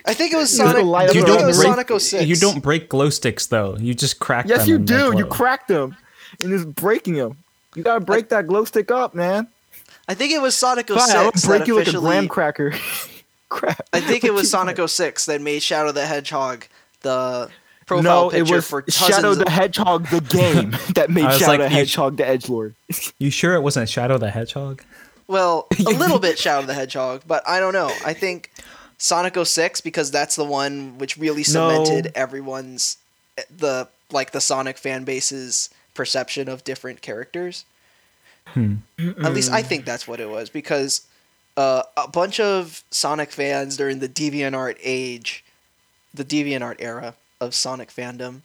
I 0.05 0.13
think 0.13 0.33
it 0.33 0.37
was 0.37 0.55
Sonic. 0.55 0.75
gonna 0.75 0.87
light 0.87 1.07
I 1.07 1.07
up 1.07 1.13
think 1.13 1.27
it 1.27 1.45
was 1.45 1.57
break- 1.57 1.67
Sonic 1.67 2.01
06. 2.01 2.25
You 2.25 2.35
don't 2.35 2.61
break 2.61 2.89
glow 2.89 3.09
sticks 3.09 3.47
though. 3.47 3.75
You 3.77 3.93
just 3.93 4.19
crack 4.19 4.47
yes, 4.47 4.59
them. 4.59 4.67
Yes, 4.67 4.67
you 4.67 5.11
do. 5.11 5.17
You 5.17 5.25
crack 5.25 5.67
them, 5.67 5.95
and 6.41 6.49
just 6.49 6.73
breaking 6.75 7.15
them. 7.15 7.37
You 7.75 7.83
gotta 7.83 8.03
break 8.03 8.29
that 8.29 8.47
glow 8.47 8.65
stick 8.65 8.91
up, 8.91 9.13
man. 9.13 9.47
I 10.07 10.13
think 10.13 10.31
it 10.31 10.41
was 10.41 10.55
Sonic 10.55 10.87
06 10.87 11.05
Fine, 11.05 11.15
I'll 11.17 11.31
that 11.31 11.43
break 11.45 11.67
you 11.67 11.75
like 11.77 11.87
a 11.87 11.91
graham 11.93 12.27
cracker. 12.27 12.73
Crap. 13.49 13.87
I 13.93 14.01
think 14.01 14.23
it 14.23 14.33
was 14.33 14.49
Sonic 14.55 14.77
06 14.77 15.25
that 15.25 15.41
made 15.41 15.61
Shadow 15.61 15.91
the 15.91 16.05
Hedgehog 16.05 16.65
the 17.01 17.49
you- 17.49 17.55
profile 17.85 18.29
No, 18.31 18.37
it 18.37 18.49
was 18.49 18.67
for 18.67 18.83
Shadow 18.89 19.21
dozens 19.21 19.45
the 19.45 19.51
Hedgehog, 19.51 20.07
the 20.07 20.21
game 20.21 20.71
that 20.95 21.09
made 21.09 21.31
Shadow 21.33 21.45
like, 21.47 21.59
the 21.59 21.63
you- 21.65 21.69
Hedgehog 21.75 22.17
the 22.17 22.27
Edge 22.27 22.49
Lord. 22.49 22.75
You 23.19 23.29
sure 23.29 23.53
it 23.55 23.61
wasn't 23.61 23.89
Shadow 23.89 24.17
the 24.17 24.31
Hedgehog? 24.31 24.81
Well, 25.27 25.67
a 25.79 25.83
little 25.91 26.19
bit 26.19 26.37
Shadow 26.39 26.65
the 26.65 26.73
Hedgehog, 26.73 27.23
but 27.27 27.47
I 27.47 27.59
don't 27.59 27.73
know. 27.73 27.91
I 28.05 28.13
think 28.13 28.51
Sonic 28.97 29.35
06 29.43 29.81
because 29.81 30.11
that's 30.11 30.35
the 30.35 30.45
one 30.45 30.97
which 30.97 31.17
really 31.17 31.43
cemented 31.43 32.05
No. 32.05 32.11
everyone's 32.15 32.97
the 33.55 33.87
like 34.11 34.31
the 34.31 34.41
Sonic 34.41 34.77
fan 34.77 35.03
base's 35.03 35.69
perception 35.93 36.47
of 36.47 36.63
different 36.63 37.01
characters. 37.01 37.65
At 38.55 39.33
least 39.33 39.51
I 39.51 39.63
think 39.63 39.85
that's 39.85 40.07
what 40.07 40.19
it 40.19 40.29
was 40.29 40.49
because 40.49 41.01
uh, 41.57 41.83
a 41.97 42.07
bunch 42.07 42.39
of 42.39 42.83
Sonic 42.91 43.31
fans 43.31 43.75
during 43.77 43.99
the 43.99 44.07
DeviantArt 44.07 44.77
age, 44.83 45.43
the 46.13 46.23
DeviantArt 46.23 46.75
era 46.79 47.15
of 47.45 47.55
Sonic 47.55 47.89
fandom, 47.89 48.41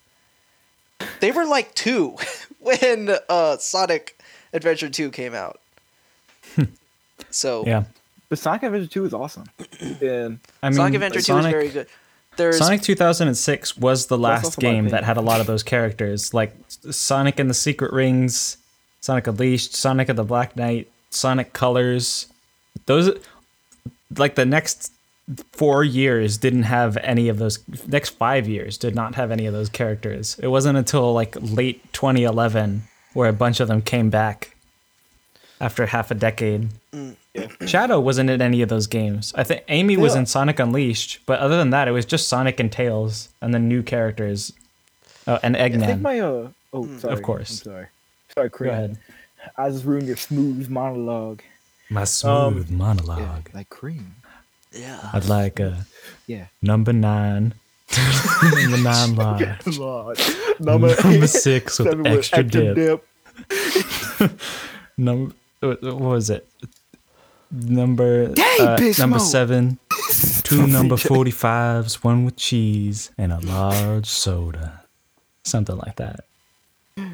they 1.21 1.33
were 1.33 1.47
like 1.47 1.75
two 1.75 2.17
when 2.61 3.11
uh, 3.29 3.57
Sonic 3.57 4.19
Adventure 4.53 4.89
2 4.89 5.11
came 5.11 5.35
out. 5.35 5.61
so 7.31 7.65
Yeah. 7.67 7.85
But 8.29 8.39
Sonic 8.39 8.63
Adventure 8.63 8.89
2 8.89 9.05
is 9.07 9.15
awesome. 9.15 9.45
And 10.01 10.39
I 10.63 10.69
mean, 10.69 10.77
Sonic 10.77 10.95
Adventure 10.95 11.21
2 11.21 11.23
Sonic, 11.23 11.47
is 11.47 11.53
very 11.53 11.69
good. 11.71 11.87
There's 12.37 12.59
Sonic 12.59 12.83
2006 12.83 13.77
was 13.77 14.07
the 14.07 14.17
last 14.17 14.59
game 14.59 14.89
that 14.91 15.05
had 15.05 15.17
a 15.17 15.21
lot 15.21 15.41
of 15.41 15.47
those 15.47 15.63
characters, 15.63 16.33
like 16.33 16.55
Sonic 16.69 17.41
and 17.41 17.51
the 17.51 17.55
Secret 17.55 17.93
Rings, 17.93 18.57
Sonic 19.01 19.27
Unleashed, 19.27 19.75
Sonic 19.75 20.09
of 20.09 20.17
the 20.17 20.25
Black 20.25 20.57
Knight, 20.57 20.89
Sonic 21.11 21.53
Colors. 21.53 22.29
Those, 22.87 23.11
like 24.17 24.37
the 24.37 24.47
next 24.47 24.93
four 25.53 25.85
years, 25.85 26.39
didn't 26.39 26.65
have 26.65 26.97
any 26.99 27.29
of 27.29 27.39
those. 27.39 27.59
Next 27.87 28.11
five 28.11 28.49
years 28.49 28.77
did 28.79 28.95
not 28.95 29.15
have 29.15 29.31
any 29.31 29.47
of 29.47 29.53
those 29.53 29.69
characters. 29.69 30.39
It 30.43 30.49
wasn't 30.49 30.79
until 30.79 31.13
like 31.13 31.37
late 31.41 31.93
2011 31.93 32.83
where 33.15 33.29
a 33.29 33.33
bunch 33.33 33.61
of 33.61 33.69
them 33.69 33.83
came 33.83 34.11
back 34.11 34.57
after 35.61 35.87
half 35.87 36.11
a 36.11 36.15
decade. 36.15 36.69
Shadow 37.67 38.01
wasn't 38.01 38.31
in 38.31 38.41
any 38.43 38.63
of 38.63 38.69
those 38.69 38.87
games. 38.87 39.33
I 39.37 39.45
think 39.45 39.63
Amy 39.69 39.97
was 39.97 40.15
in 40.15 40.27
Sonic 40.27 40.59
Unleashed, 40.59 41.21
but 41.27 41.39
other 41.39 41.57
than 41.57 41.71
that, 41.71 41.87
it 41.87 41.93
was 41.93 42.05
just 42.05 42.29
Sonic 42.29 42.59
and 42.59 42.71
Tails, 42.73 43.29
and 43.41 43.55
then 43.55 43.69
new 43.69 43.83
characters, 43.83 44.53
oh, 45.29 45.39
and 45.43 45.55
eggman 45.55 45.83
I 45.83 45.87
think 45.87 46.01
my 46.01 46.19
uh 46.21 46.49
oh 46.73 46.99
sorry. 46.99 47.15
of 47.15 47.23
course. 47.23 47.51
I'm 47.61 47.73
sorry. 47.73 47.87
Sorry, 48.35 48.49
Go 48.49 48.57
Korean. 48.57 48.75
ahead. 48.75 48.99
I 49.57 49.71
just 49.71 49.85
ruined 49.85 50.07
your 50.09 50.17
smooth 50.17 50.69
monologue. 50.69 51.43
My 51.89 52.05
smooth 52.05 52.71
Um, 52.71 52.77
monologue. 52.79 53.51
like 53.55 53.69
cream. 53.69 54.17
Yeah. 54.73 55.11
I'd 55.13 55.27
like 55.27 55.61
a 55.61 55.87
Yeah. 56.27 56.47
number 56.63 56.93
nine, 56.93 57.55
number 58.53 58.77
nine 58.79 59.17
Lord. 59.79 60.19
number, 60.61 60.95
Number, 61.03 61.27
six 61.27 61.79
with 61.79 61.95
with 61.99 62.07
extra, 62.07 62.43
dip. 62.45 62.75
dip. 62.77 63.05
Number 64.97 65.35
what 65.61 65.83
what 65.83 65.95
was 66.01 66.31
it? 66.31 66.47
Number 67.51 68.29
Dang, 68.29 68.61
uh, 68.61 68.77
number 68.99 69.19
Smoke. 69.19 69.21
seven, 69.21 69.79
two 70.45 70.67
number 70.67 70.97
forty 70.97 71.31
fives, 71.33 72.05
one 72.05 72.25
with 72.25 72.37
cheese, 72.37 73.11
and 73.19 73.33
a 73.33 73.41
large 73.41 74.07
soda, 74.07 74.85
something 75.43 75.77
like 75.77 75.97
that. 75.97 76.21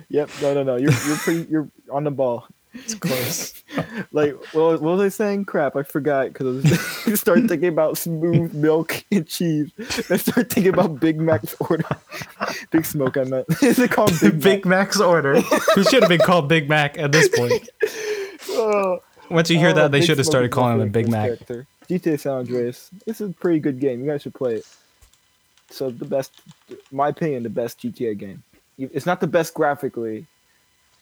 Yep. 0.08 0.30
No, 0.42 0.54
no, 0.54 0.62
no. 0.62 0.76
You're 0.76 0.92
you're 1.06 1.16
pretty. 1.16 1.46
You're 1.50 1.68
on 1.90 2.04
the 2.04 2.10
ball. 2.10 2.46
It's 2.78 2.94
close. 2.94 3.62
Like 4.12 4.34
what, 4.54 4.80
what 4.80 4.96
was 4.96 5.00
I 5.00 5.08
saying? 5.08 5.44
Crap, 5.46 5.76
I 5.76 5.82
forgot 5.82 6.32
because 6.32 6.64
I 6.64 7.10
was 7.10 7.20
started 7.20 7.48
thinking 7.48 7.68
about 7.68 7.98
smooth 7.98 8.54
milk 8.54 9.04
and 9.10 9.26
cheese. 9.26 9.70
I 9.78 10.16
started 10.16 10.50
thinking 10.50 10.72
about 10.72 11.00
Big 11.00 11.20
Mac's 11.20 11.54
order. 11.60 11.84
Big 12.70 12.84
Smoke, 12.86 13.16
I 13.16 13.24
meant. 13.24 13.46
Is 13.62 13.78
it 13.78 13.90
called 13.90 14.12
Big, 14.20 14.40
Big 14.40 14.66
Mac's 14.66 15.00
order. 15.00 15.40
Who 15.40 15.82
should 15.84 16.02
have 16.02 16.08
been 16.08 16.20
called 16.20 16.48
Big 16.48 16.68
Mac 16.68 16.96
at 16.96 17.12
this 17.12 17.28
point? 17.28 17.52
Mac? 17.52 17.90
Oh, 18.50 19.02
Once 19.30 19.50
you 19.50 19.58
hear 19.58 19.70
oh, 19.70 19.74
that, 19.74 19.90
they 19.90 20.00
Big 20.00 20.06
should 20.06 20.18
have 20.18 20.26
started 20.26 20.50
calling 20.52 20.80
him 20.80 20.90
Big 20.90 21.08
Mac. 21.08 21.26
character. 21.26 21.66
GTA 21.88 22.20
San 22.20 22.32
Andreas. 22.32 22.90
It's 23.06 23.20
a 23.20 23.28
pretty 23.28 23.60
good 23.60 23.78
game. 23.80 24.00
You 24.00 24.10
guys 24.10 24.22
should 24.22 24.34
play 24.34 24.56
it. 24.56 24.66
So 25.70 25.90
the 25.90 26.04
best, 26.04 26.32
my 26.92 27.08
opinion, 27.08 27.42
the 27.42 27.50
best 27.50 27.80
GTA 27.80 28.16
game. 28.16 28.42
It's 28.78 29.06
not 29.06 29.20
the 29.20 29.26
best 29.26 29.54
graphically, 29.54 30.26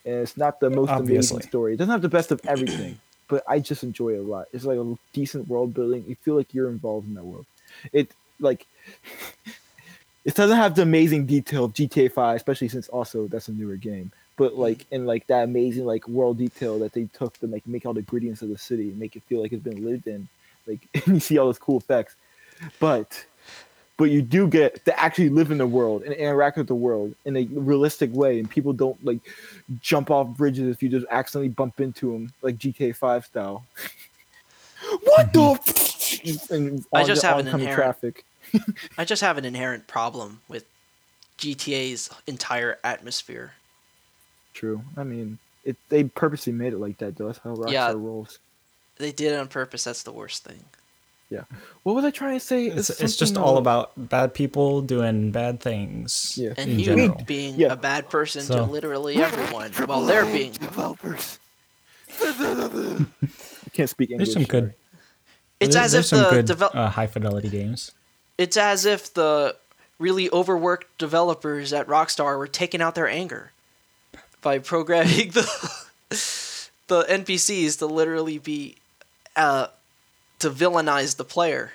and 0.04 0.16
it's 0.16 0.36
not 0.36 0.60
the 0.60 0.70
most 0.70 0.90
Obviously. 0.90 1.36
amazing 1.36 1.48
story. 1.48 1.74
It 1.74 1.76
doesn't 1.76 1.92
have 1.92 2.02
the 2.02 2.08
best 2.08 2.30
of 2.30 2.40
everything, 2.46 2.98
but 3.28 3.42
I 3.48 3.58
just 3.58 3.82
enjoy 3.82 4.10
it 4.10 4.18
a 4.18 4.22
lot. 4.22 4.46
It's 4.52 4.64
like 4.64 4.78
a 4.78 4.98
decent 5.12 5.48
world 5.48 5.74
building. 5.74 6.04
You 6.06 6.16
feel 6.16 6.36
like 6.36 6.52
you're 6.52 6.68
involved 6.68 7.08
in 7.08 7.14
that 7.14 7.24
world. 7.24 7.46
It 7.92 8.10
like 8.40 8.66
it 10.24 10.34
doesn't 10.34 10.56
have 10.56 10.74
the 10.74 10.82
amazing 10.82 11.26
detail 11.26 11.64
of 11.64 11.74
GTA 11.74 12.12
Five, 12.12 12.36
especially 12.36 12.68
since 12.68 12.88
also 12.88 13.26
that's 13.28 13.48
a 13.48 13.52
newer 13.52 13.76
game. 13.76 14.12
But 14.36 14.52
mm-hmm. 14.52 14.60
like 14.60 14.86
in 14.90 15.06
like 15.06 15.26
that 15.28 15.44
amazing 15.44 15.84
like 15.84 16.06
world 16.08 16.38
detail 16.38 16.78
that 16.80 16.92
they 16.92 17.04
took 17.12 17.38
to 17.40 17.46
like 17.46 17.66
make 17.66 17.86
all 17.86 17.94
the 17.94 18.02
gradients 18.02 18.42
of 18.42 18.48
the 18.48 18.58
city 18.58 18.88
and 18.88 18.98
make 18.98 19.16
it 19.16 19.22
feel 19.24 19.40
like 19.40 19.52
it's 19.52 19.62
been 19.62 19.84
lived 19.84 20.06
in. 20.06 20.28
Like 20.66 20.80
and 21.06 21.14
you 21.14 21.20
see 21.20 21.38
all 21.38 21.46
those 21.46 21.58
cool 21.58 21.78
effects. 21.78 22.16
But 22.78 23.24
but 23.96 24.04
you 24.04 24.22
do 24.22 24.48
get 24.48 24.84
to 24.84 24.98
actually 25.00 25.28
live 25.28 25.50
in 25.50 25.58
the 25.58 25.66
world 25.66 26.02
and 26.02 26.12
interact 26.12 26.56
with 26.56 26.66
the 26.66 26.74
world 26.74 27.14
in 27.24 27.36
a 27.36 27.44
realistic 27.52 28.12
way 28.12 28.38
and 28.38 28.50
people 28.50 28.72
don't 28.72 29.02
like 29.04 29.20
jump 29.80 30.10
off 30.10 30.28
bridges 30.36 30.68
if 30.74 30.82
you 30.82 30.88
just 30.88 31.06
accidentally 31.10 31.48
bump 31.48 31.80
into 31.80 32.12
them 32.12 32.32
like 32.42 32.56
GTA 32.56 32.96
5 32.96 33.26
style. 33.26 33.64
what 35.04 35.32
the 35.32 35.38
mm-hmm. 35.38 36.28
f- 36.28 36.50
and 36.50 36.84
I 36.92 37.04
just 37.04 37.22
the 37.22 37.28
have 37.28 37.38
an 37.38 37.48
inherent- 37.48 37.74
traffic. 37.74 38.24
I 38.98 39.04
just 39.04 39.22
have 39.22 39.38
an 39.38 39.44
inherent 39.44 39.86
problem 39.86 40.40
with 40.48 40.64
GTA's 41.38 42.10
entire 42.26 42.78
atmosphere. 42.84 43.54
True. 44.52 44.82
I 44.96 45.04
mean, 45.04 45.38
it 45.64 45.76
they 45.88 46.04
purposely 46.04 46.52
made 46.52 46.72
it 46.72 46.78
like 46.78 46.98
that 46.98 47.16
though. 47.16 47.26
That's 47.26 47.38
how 47.38 47.54
Rockstar 47.54 47.72
Yeah. 47.72 47.92
rolls. 47.92 48.38
They 48.96 49.12
did 49.12 49.32
it 49.32 49.38
on 49.38 49.48
purpose. 49.48 49.84
That's 49.84 50.02
the 50.04 50.12
worst 50.12 50.44
thing. 50.44 50.64
What 51.82 51.94
was 51.96 52.04
I 52.04 52.10
trying 52.10 52.38
to 52.38 52.44
say? 52.44 52.66
It's, 52.66 52.90
It's 52.90 53.00
it's 53.00 53.16
just 53.16 53.36
all 53.36 53.56
about 53.58 53.92
bad 53.96 54.34
people 54.34 54.82
doing 54.82 55.30
bad 55.32 55.60
things. 55.60 56.38
Yeah. 56.40 56.54
And 56.56 56.78
you 56.80 56.84
general. 56.86 57.22
being 57.26 57.56
Yeah. 57.56 57.72
a 57.72 57.76
bad 57.76 58.08
person 58.08 58.44
to 58.46 58.62
literally 58.62 59.16
everyone 59.16 59.72
while 59.86 60.04
they're 60.04 60.24
being. 60.26 60.52
developers. 60.52 61.38
I 62.20 63.06
can't 63.72 63.90
speak 63.90 64.10
English. 64.10 64.28
There's 64.28 64.32
some 64.34 64.44
good. 64.44 64.64
sorry. 64.64 64.74
It's 65.60 65.74
there- 65.74 65.84
as 65.84 65.92
there's 65.92 66.04
if 66.12 66.18
some 66.18 66.22
the 66.22 66.30
good 66.42 66.46
devel- 66.46 66.74
uh, 66.74 66.88
high 66.90 67.06
fidelity 67.06 67.48
games. 67.48 67.92
it's 68.38 68.56
as 68.56 68.84
if 68.84 69.12
the 69.14 69.56
really 69.98 70.30
overworked 70.30 70.98
developers 70.98 71.72
at 71.72 71.86
Rockstar 71.86 72.36
were 72.38 72.48
taking 72.48 72.80
out 72.82 72.94
their 72.94 73.08
anger 73.08 73.52
by 74.42 74.58
programming 74.58 75.30
the 75.30 75.44
the 76.88 77.02
NPCs 77.04 77.78
to 77.78 77.86
literally 77.86 78.38
be 78.38 78.76
uh, 79.36 79.68
to 80.44 80.50
villainize 80.50 81.16
the 81.16 81.24
player. 81.24 81.72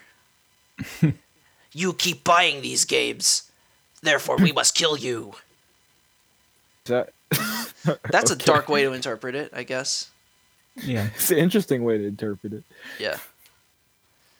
you 1.73 1.93
keep 1.93 2.23
buying 2.23 2.61
these 2.61 2.85
games, 2.85 3.51
therefore 4.01 4.37
we 4.37 4.51
must 4.51 4.75
kill 4.75 4.95
you. 4.95 5.33
That 6.85 7.09
That's 8.11 8.29
a 8.29 8.35
dark 8.35 8.69
way 8.69 8.83
to 8.83 8.93
interpret 8.93 9.33
it, 9.33 9.51
I 9.53 9.63
guess. 9.63 10.11
Yeah. 10.75 11.09
it's 11.15 11.31
an 11.31 11.39
interesting 11.39 11.83
way 11.83 11.97
to 11.97 12.05
interpret 12.05 12.53
it. 12.53 12.63
Yeah. 12.99 13.17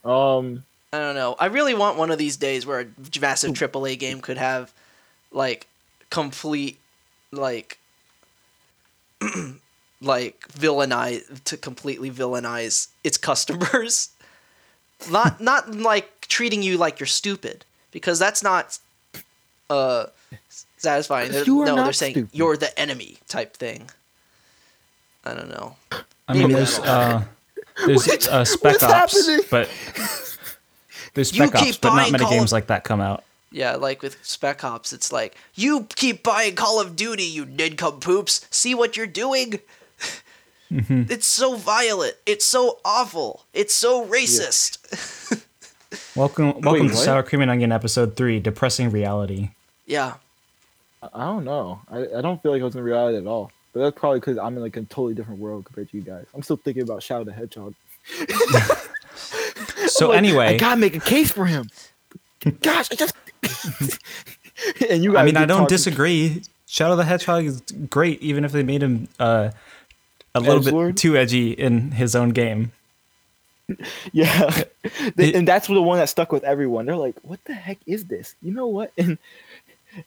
Um 0.06 0.64
I 0.94 1.00
don't 1.00 1.16
know. 1.16 1.36
I 1.40 1.48
really 1.48 1.74
want 1.74 1.98
one 1.98 2.12
of 2.12 2.20
these 2.20 2.38
days 2.38 2.68
where 2.68 2.82
a 2.82 3.20
massive 3.20 3.52
AAA 3.54 3.98
game 3.98 4.22
could 4.22 4.38
have 4.38 4.72
like 5.32 5.66
complete 6.12 6.78
like 7.32 7.80
like 10.02 10.48
villainize 10.50 11.44
to 11.46 11.58
completely 11.58 12.12
villainize 12.12 12.90
its 13.04 13.18
customers. 13.18 14.12
Not 15.10 15.40
not 15.42 15.74
like 15.76 16.28
treating 16.28 16.62
you 16.64 16.78
like 16.78 17.00
you're 17.00 17.08
stupid 17.08 17.66
because 17.92 18.20
that's 18.20 18.44
not 18.44 18.78
uh 19.70 20.06
satisfying. 20.78 21.32
They're- 21.32 21.44
You 21.46 21.62
are 21.62 21.66
no, 21.66 21.76
they're 21.84 21.94
saying 21.94 22.14
stupid. 22.14 22.30
you're 22.34 22.58
the 22.58 22.78
enemy 22.80 23.18
type 23.28 23.56
thing. 23.58 23.90
I 25.26 25.34
don't 25.34 25.50
know. 25.50 25.76
I 26.28 26.34
mean, 26.34 26.44
Maybe 26.44 26.54
there's 26.54 26.78
that'll 26.80 27.18
uh, 27.18 27.24
there's 27.86 28.08
uh, 28.28 28.46
Spec 28.46 28.64
what's 28.74 28.84
Ops, 28.84 29.28
happening? 29.28 29.46
but 29.52 29.70
there's 31.14 31.30
Spec 31.30 31.56
Ops, 31.56 31.78
but 31.78 31.96
not 31.96 32.12
many 32.12 32.24
Call 32.24 32.32
games 32.32 32.52
of- 32.52 32.54
like 32.54 32.68
that 32.68 32.84
come 32.84 33.02
out. 33.02 33.24
Yeah, 33.52 33.78
like 33.78 34.04
with 34.04 34.18
Spec 34.24 34.64
Ops, 34.64 34.94
it's 34.94 35.12
like 35.12 35.36
you 35.56 35.88
keep 35.96 36.22
buying 36.24 36.54
Call 36.56 36.80
of 36.80 36.96
Duty, 36.96 37.24
you 37.24 37.46
poops. 38.00 38.46
See 38.52 38.76
what 38.76 38.96
you're 38.96 39.08
doing. 39.08 39.60
Mm-hmm. 40.72 41.12
It's 41.12 41.26
so 41.26 41.56
violent. 41.56 42.16
It's 42.26 42.46
so 42.46 42.80
awful. 42.86 43.46
It's 43.54 43.74
so 43.74 44.06
racist. 44.06 44.78
Welcome, 46.16 46.62
welcome 46.62 46.90
to 46.90 46.94
what? 46.94 47.04
Sour 47.04 47.24
Cream 47.24 47.42
and 47.42 47.50
Onion 47.50 47.72
episode 47.72 48.16
three, 48.16 48.40
depressing 48.40 48.92
reality. 48.92 49.50
yeah. 49.88 50.16
I 51.14 51.26
don't 51.26 51.46
know. 51.46 51.80
I, 51.90 52.18
I 52.18 52.22
don't 52.22 52.42
feel 52.44 52.52
like 52.52 52.62
I 52.62 52.66
was 52.66 52.76
in 52.76 52.84
reality 52.84 53.18
at 53.18 53.26
all. 53.26 53.52
But 53.74 53.80
that's 53.80 53.98
probably 53.98 54.20
because 54.20 54.38
I'm 54.38 54.56
in 54.58 54.62
like 54.62 54.76
a 54.76 54.82
totally 54.82 55.14
different 55.14 55.40
world 55.40 55.64
compared 55.66 55.90
to 55.92 55.98
you 55.98 56.04
guys. 56.04 56.26
I'm 56.36 56.44
still 56.44 56.58
thinking 56.58 56.84
about 56.84 57.02
Shadow 57.02 57.24
the 57.24 57.32
Hedgehog. 57.32 57.74
So 59.88 60.10
Like, 60.10 60.24
I 60.36 60.58
gotta 60.58 60.78
make 60.80 60.96
a 60.96 61.00
case 61.00 61.32
for 61.32 61.46
him. 61.46 61.70
Gosh, 62.62 62.90
I 62.92 62.96
just. 62.96 63.16
and 64.90 65.04
you 65.04 65.14
guys 65.14 65.22
I 65.22 65.26
mean, 65.26 65.38
I 65.38 65.46
don't 65.46 65.60
talking- 65.62 65.68
disagree. 65.68 66.44
Shadow 66.68 66.96
the 66.96 67.06
Hedgehog 67.06 67.46
is 67.46 67.62
great, 67.90 68.22
even 68.22 68.46
if 68.46 68.52
they 68.52 68.62
made 68.64 68.84
him 68.84 69.08
uh, 69.20 69.50
a 70.36 70.40
little 70.40 70.62
Edgelord? 70.62 70.88
bit 70.88 70.98
too 70.98 71.18
edgy 71.18 71.52
in 71.52 71.92
his 71.92 72.16
own 72.16 72.30
game. 72.30 72.72
Yeah, 74.14 74.50
They- 75.16 75.30
It- 75.30 75.36
and 75.36 75.48
that's 75.48 75.68
the 75.68 75.82
one 75.82 76.00
that 76.00 76.10
stuck 76.10 76.32
with 76.32 76.44
everyone. 76.44 76.88
They're 76.88 76.96
like, 76.96 77.16
"What 77.22 77.44
the 77.46 77.54
heck 77.54 77.78
is 77.86 78.06
this?" 78.06 78.36
You 78.42 78.54
know 78.54 78.68
what? 78.68 78.92
And 78.98 79.18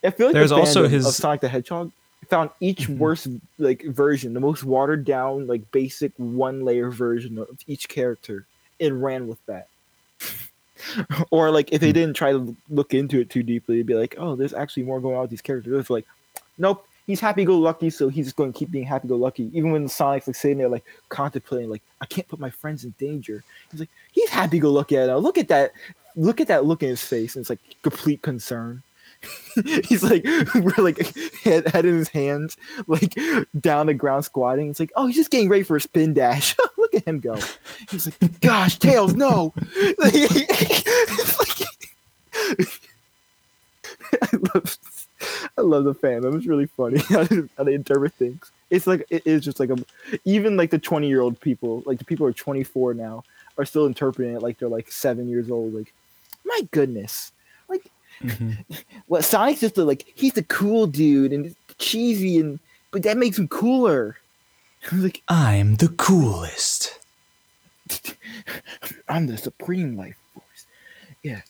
I 0.05 0.11
feel 0.11 0.29
like 0.29 0.35
There's 0.35 0.51
the 0.51 0.57
also 0.57 0.89
his- 0.89 1.07
of 1.07 1.15
Sonic 1.15 1.41
the 1.41 1.49
Hedgehog 1.49 1.93
found 2.29 2.51
each 2.61 2.89
mm-hmm. 2.89 2.99
worst 2.99 3.29
like 3.59 3.85
version, 3.85 4.33
the 4.33 4.41
most 4.41 4.65
watered 4.65 5.05
down, 5.05 5.47
like 5.47 5.71
basic 5.71 6.13
one 6.17 6.65
layer 6.65 6.91
version 6.91 7.39
of 7.39 7.59
each 7.67 7.89
character, 7.89 8.47
and 8.81 9.03
ran 9.03 9.29
with 9.29 9.45
that. 9.47 9.69
or 11.31 11.51
like 11.51 11.73
if 11.73 11.81
they 11.81 11.91
hmm. 11.91 11.95
didn't 11.95 12.15
try 12.15 12.33
to 12.33 12.57
look 12.69 12.95
into 12.95 13.21
it 13.21 13.31
too 13.31 13.43
deeply, 13.43 13.77
they'd 13.77 13.87
be 13.87 13.95
like, 13.95 14.17
"Oh, 14.19 14.35
there's 14.35 14.55
actually 14.55 14.85
more 14.85 15.01
going 15.01 15.15
on 15.15 15.23
with 15.23 15.31
these 15.31 15.43
characters." 15.43 15.79
It's 15.79 15.91
like, 15.91 16.07
nope. 16.59 16.87
He's 17.13 17.21
happy-go-lucky, 17.21 17.91
so 17.91 18.09
he's 18.09 18.25
just 18.25 18.37
going 18.37 18.55
to 18.55 18.59
keep 18.59 18.71
being 18.71 18.87
happy-go-lucky. 18.87 19.51
Even 19.53 19.71
when 19.71 19.87
Sonic's 19.87 20.27
like 20.27 20.35
sitting 20.35 20.57
there, 20.57 20.71
like 20.71 20.83
contemplating, 21.11 21.69
like 21.69 21.83
I 22.01 22.07
can't 22.07 22.27
put 22.27 22.41
my 22.41 22.49
friends 22.49 22.85
in 22.85 22.95
danger. 22.99 23.45
He's 23.71 23.81
like, 23.81 23.91
he's 24.13 24.31
happy-go-lucky. 24.31 24.97
At 24.97 25.09
now 25.09 25.19
look 25.19 25.37
at 25.37 25.49
that, 25.49 25.73
look 26.17 26.41
at 26.41 26.49
that 26.49 26.65
look 26.65 26.83
in 26.83 26.89
his 26.89 27.05
face. 27.05 27.37
And 27.37 27.43
it's 27.43 27.51
like 27.51 27.61
complete 27.83 28.23
concern. 28.23 28.83
he's 29.85 30.03
like, 30.03 30.25
we're 30.55 30.73
like 30.83 31.15
head, 31.45 31.69
head 31.69 31.85
in 31.85 31.99
his 31.99 32.09
hands, 32.09 32.57
like 32.87 33.15
down 33.61 33.89
the 33.89 33.95
ground 33.95 34.25
squatting. 34.25 34.71
It's 34.71 34.81
like, 34.81 34.93
oh, 34.97 35.07
he's 35.07 35.17
just 35.17 35.31
getting 35.31 35.51
ready 35.51 35.65
for 35.65 35.77
a 35.77 35.83
spin 35.83 36.15
dash. 36.15 36.57
look 36.79 36.95
at 36.95 37.07
him 37.07 37.21
go. 37.21 37.37
He's 37.91 38.07
like, 38.07 38.41
gosh, 38.41 38.79
tails, 38.79 39.13
no. 39.13 39.53
Like- 39.99 40.49
I 44.21 44.29
love, 44.55 44.79
I 45.59 45.61
love 45.61 45.85
the 45.85 45.95
fandom. 45.95 46.37
It's 46.37 46.47
really 46.47 46.67
funny 46.67 46.99
how 47.09 47.25
they, 47.25 47.43
how 47.57 47.65
they 47.65 47.75
interpret 47.75 48.15
things. 48.15 48.51
It's 48.71 48.87
like 48.87 49.05
it 49.11 49.27
is 49.27 49.45
just 49.45 49.61
like 49.61 49.71
a, 49.71 49.77
even 50.25 50.57
like 50.57 50.71
the 50.71 50.79
twenty 50.79 51.09
year 51.09 51.21
old 51.21 51.41
people, 51.41 51.83
like 51.87 51.99
the 51.99 52.05
people 52.05 52.27
who 52.27 52.31
are 52.31 52.35
twenty 52.35 52.65
four 52.65 52.95
now, 52.95 53.25
are 53.59 53.65
still 53.65 53.87
interpreting 53.87 54.35
it 54.35 54.43
like 54.43 54.59
they're 54.59 54.69
like 54.69 54.91
seven 54.91 55.29
years 55.29 55.51
old. 55.51 55.75
Like, 55.75 55.93
my 56.45 56.61
goodness, 56.71 57.33
like, 57.69 57.91
mm-hmm. 58.23 58.53
what 59.07 59.25
Sonic's 59.25 59.61
just 59.61 59.79
a, 59.79 59.85
like 59.85 60.11
he's 60.15 60.37
a 60.37 60.43
cool 60.45 60.87
dude 60.87 61.33
and 61.33 61.55
cheesy 61.79 62.39
and 62.39 62.59
but 62.91 63.03
that 63.03 63.17
makes 63.17 63.39
him 63.39 63.49
cooler. 63.49 64.19
like 64.93 65.23
I'm 65.29 65.77
the 65.77 65.89
coolest. 65.89 66.99
I'm 69.09 69.27
the 69.27 69.37
supreme 69.37 69.97
life 69.97 70.17
force. 70.35 70.67
Yeah, 71.23 71.41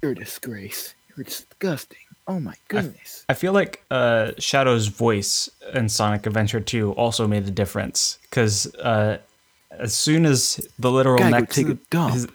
you're 0.00 0.12
a 0.12 0.14
disgrace. 0.14 0.94
You're 1.08 1.24
disgusting. 1.24 1.98
Oh 2.28 2.38
my 2.38 2.54
goodness. 2.68 3.24
I 3.28 3.34
feel 3.34 3.52
like 3.52 3.82
uh, 3.90 4.32
Shadow's 4.38 4.86
voice 4.86 5.50
in 5.74 5.88
Sonic 5.88 6.26
Adventure 6.26 6.60
2 6.60 6.92
also 6.92 7.26
made 7.26 7.46
a 7.48 7.50
difference 7.50 8.18
because 8.22 8.72
uh, 8.76 9.18
as 9.72 9.94
soon 9.96 10.24
as 10.24 10.66
the 10.78 10.90
literal 10.90 11.18
Gotta 11.18 11.30
next, 11.40 11.56
take 11.56 11.68
a 11.68 11.74
dump. 11.90 12.14
his- 12.14 12.28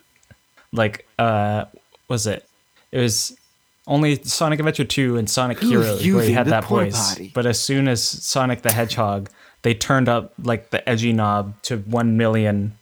like, 0.73 1.07
uh, 1.17 1.65
was 2.09 2.27
it? 2.27 2.45
It 2.91 2.99
was 2.99 3.37
only 3.87 4.21
Sonic 4.23 4.59
Adventure 4.59 4.83
2 4.83 5.15
and 5.17 5.29
Sonic 5.29 5.59
Who's 5.59 5.69
Heroes 5.69 6.05
where 6.13 6.23
he 6.25 6.33
had 6.33 6.47
that 6.47 6.65
voice. 6.65 7.11
potty? 7.11 7.31
But 7.33 7.45
as 7.45 7.57
soon 7.59 7.87
as 7.87 8.03
Sonic 8.03 8.61
the 8.63 8.71
Hedgehog, 8.73 9.29
they 9.61 9.73
turned 9.73 10.09
up 10.09 10.33
like 10.43 10.69
the 10.71 10.87
edgy 10.87 11.13
knob 11.13 11.61
to 11.63 11.77
1 11.77 12.17
million 12.17 12.77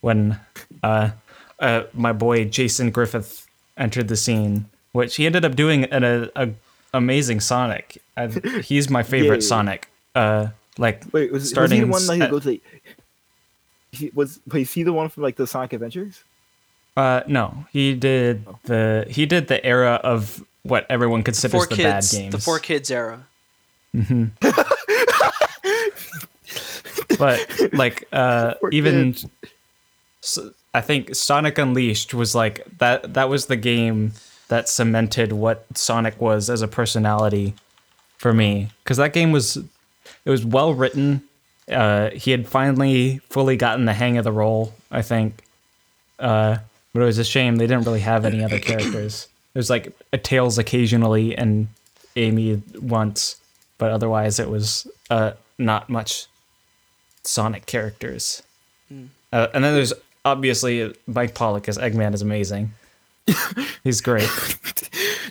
when 0.00 0.40
uh, 0.82 1.10
uh, 1.58 1.82
my 1.92 2.12
boy 2.12 2.46
Jason 2.46 2.90
Griffith 2.90 3.46
entered 3.76 4.08
the 4.08 4.16
scene, 4.16 4.66
which 4.92 5.16
he 5.16 5.26
ended 5.26 5.44
up 5.44 5.54
doing 5.56 5.84
an 5.84 6.04
a, 6.04 6.28
a 6.36 6.50
amazing 6.94 7.40
Sonic. 7.40 8.00
I, 8.16 8.28
he's 8.62 8.88
my 8.90 9.02
favorite 9.02 9.42
Yeah. 9.42 9.48
Sonic. 9.48 9.88
Uh, 10.14 10.48
like 10.78 11.02
Wait, 11.12 11.32
was, 11.32 11.42
was 11.42 11.50
starting 11.50 11.78
he 11.80 11.84
the 11.84 11.90
one 11.90 12.06
that 12.06 12.16
he 12.16 12.22
at- 12.22 12.30
goes 12.30 12.46
like? 12.46 12.62
He, 13.92 14.10
was 14.14 14.40
wait, 14.50 14.62
is 14.62 14.72
he 14.72 14.82
the 14.84 14.92
one 14.92 15.10
from 15.10 15.22
like 15.22 15.36
the 15.36 15.46
Sonic 15.46 15.74
Adventures? 15.74 16.22
Uh, 16.96 17.22
no, 17.26 17.66
he 17.72 17.94
did 17.94 18.44
the 18.64 19.06
he 19.08 19.26
did 19.26 19.48
the 19.48 19.62
era 19.64 20.00
of 20.02 20.42
what 20.62 20.86
everyone 20.88 21.22
considers 21.22 21.52
Four 21.60 21.66
the 21.66 21.76
kids. 21.76 22.12
bad 22.12 22.18
games. 22.22 22.32
The 22.32 22.38
four 22.40 22.58
kids 22.58 22.90
era. 22.90 23.26
Mm-hmm. 23.94 24.24
but 27.18 27.72
like 27.74 28.06
uh 28.12 28.54
Poor 28.54 28.70
even 28.72 29.12
kid. 29.14 29.30
s- 30.22 30.38
i 30.74 30.80
think 30.80 31.14
sonic 31.14 31.58
unleashed 31.58 32.14
was 32.14 32.34
like 32.34 32.64
that 32.78 33.14
that 33.14 33.28
was 33.28 33.46
the 33.46 33.56
game 33.56 34.12
that 34.48 34.68
cemented 34.68 35.32
what 35.32 35.66
sonic 35.74 36.20
was 36.20 36.50
as 36.50 36.62
a 36.62 36.68
personality 36.68 37.54
for 38.18 38.32
me. 38.32 38.70
Because 38.82 38.96
that 38.98 39.12
game 39.12 39.32
was 39.32 39.56
it 39.56 40.30
was 40.30 40.44
well 40.44 40.74
written. 40.74 41.22
Uh 41.70 42.10
he 42.10 42.30
had 42.30 42.46
finally 42.46 43.18
fully 43.30 43.56
gotten 43.56 43.84
the 43.84 43.94
hang 43.94 44.18
of 44.18 44.24
the 44.24 44.32
role 44.32 44.74
i 44.90 45.02
think. 45.02 45.42
Uh 46.18 46.58
but 46.92 47.02
it 47.02 47.06
was 47.06 47.18
a 47.18 47.24
shame 47.24 47.56
they 47.56 47.66
didn't 47.66 47.84
really 47.84 48.00
have 48.00 48.24
any 48.24 48.44
other 48.44 48.58
characters. 48.70 49.28
There's 49.54 49.70
like 49.70 49.96
a 50.12 50.18
tails 50.18 50.58
occasionally 50.58 51.36
and 51.36 51.68
amy 52.16 52.62
once 52.80 53.36
but 53.78 53.90
otherwise 53.90 54.38
it 54.38 54.48
was 54.50 54.86
uh 55.10 55.32
not 55.58 55.88
much 55.88 56.26
Sonic 57.24 57.66
characters. 57.66 58.42
Uh, 59.32 59.46
and 59.54 59.64
then 59.64 59.74
there's 59.74 59.92
obviously 60.24 60.94
Mike 61.06 61.34
Pollock 61.34 61.68
as 61.68 61.78
Eggman 61.78 62.14
is 62.14 62.22
amazing. 62.22 62.72
He's 63.84 64.00
great. 64.00 64.28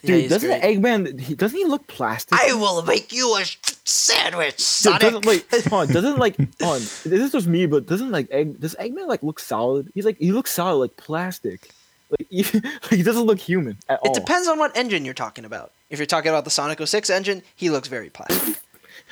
Yeah, 0.03 0.15
Dude, 0.15 0.21
he's 0.21 0.29
doesn't 0.31 0.49
great. 0.61 0.81
Eggman? 0.81 1.19
He, 1.19 1.35
doesn't 1.35 1.55
he 1.55 1.63
look 1.65 1.85
plastic? 1.85 2.35
I 2.39 2.53
will 2.53 2.81
make 2.81 3.13
you 3.13 3.37
a 3.37 3.45
sh- 3.45 3.57
sandwich, 3.85 4.55
Dude, 4.55 4.59
Sonic. 4.59 5.01
doesn't 5.01 5.25
like 5.25 5.47
hold 5.67 5.89
on, 5.89 5.93
doesn't 5.93 6.17
like 6.17 6.39
on. 6.39 6.79
This 6.79 7.05
is 7.05 7.31
just 7.31 7.45
me, 7.45 7.67
but 7.67 7.85
doesn't 7.85 8.09
like 8.09 8.27
Egg 8.31 8.59
does 8.59 8.75
Eggman 8.79 9.07
like 9.07 9.21
look 9.21 9.39
solid? 9.39 9.91
He's 9.93 10.03
like 10.05 10.17
he 10.17 10.31
looks 10.31 10.51
solid 10.51 10.77
like 10.77 10.97
plastic. 10.97 11.69
Like 12.09 12.27
he, 12.31 12.41
like, 12.59 12.89
he 12.89 13.03
doesn't 13.03 13.23
look 13.23 13.37
human 13.37 13.77
at 13.89 13.99
all. 13.99 14.11
It 14.11 14.15
depends 14.15 14.47
on 14.47 14.57
what 14.57 14.75
engine 14.75 15.05
you're 15.05 15.13
talking 15.13 15.45
about. 15.45 15.71
If 15.91 15.99
you're 15.99 16.07
talking 16.07 16.29
about 16.29 16.45
the 16.45 16.51
Sonic 16.51 16.85
06 16.85 17.11
engine, 17.11 17.43
he 17.55 17.69
looks 17.69 17.87
very 17.87 18.09
plastic. 18.09 18.59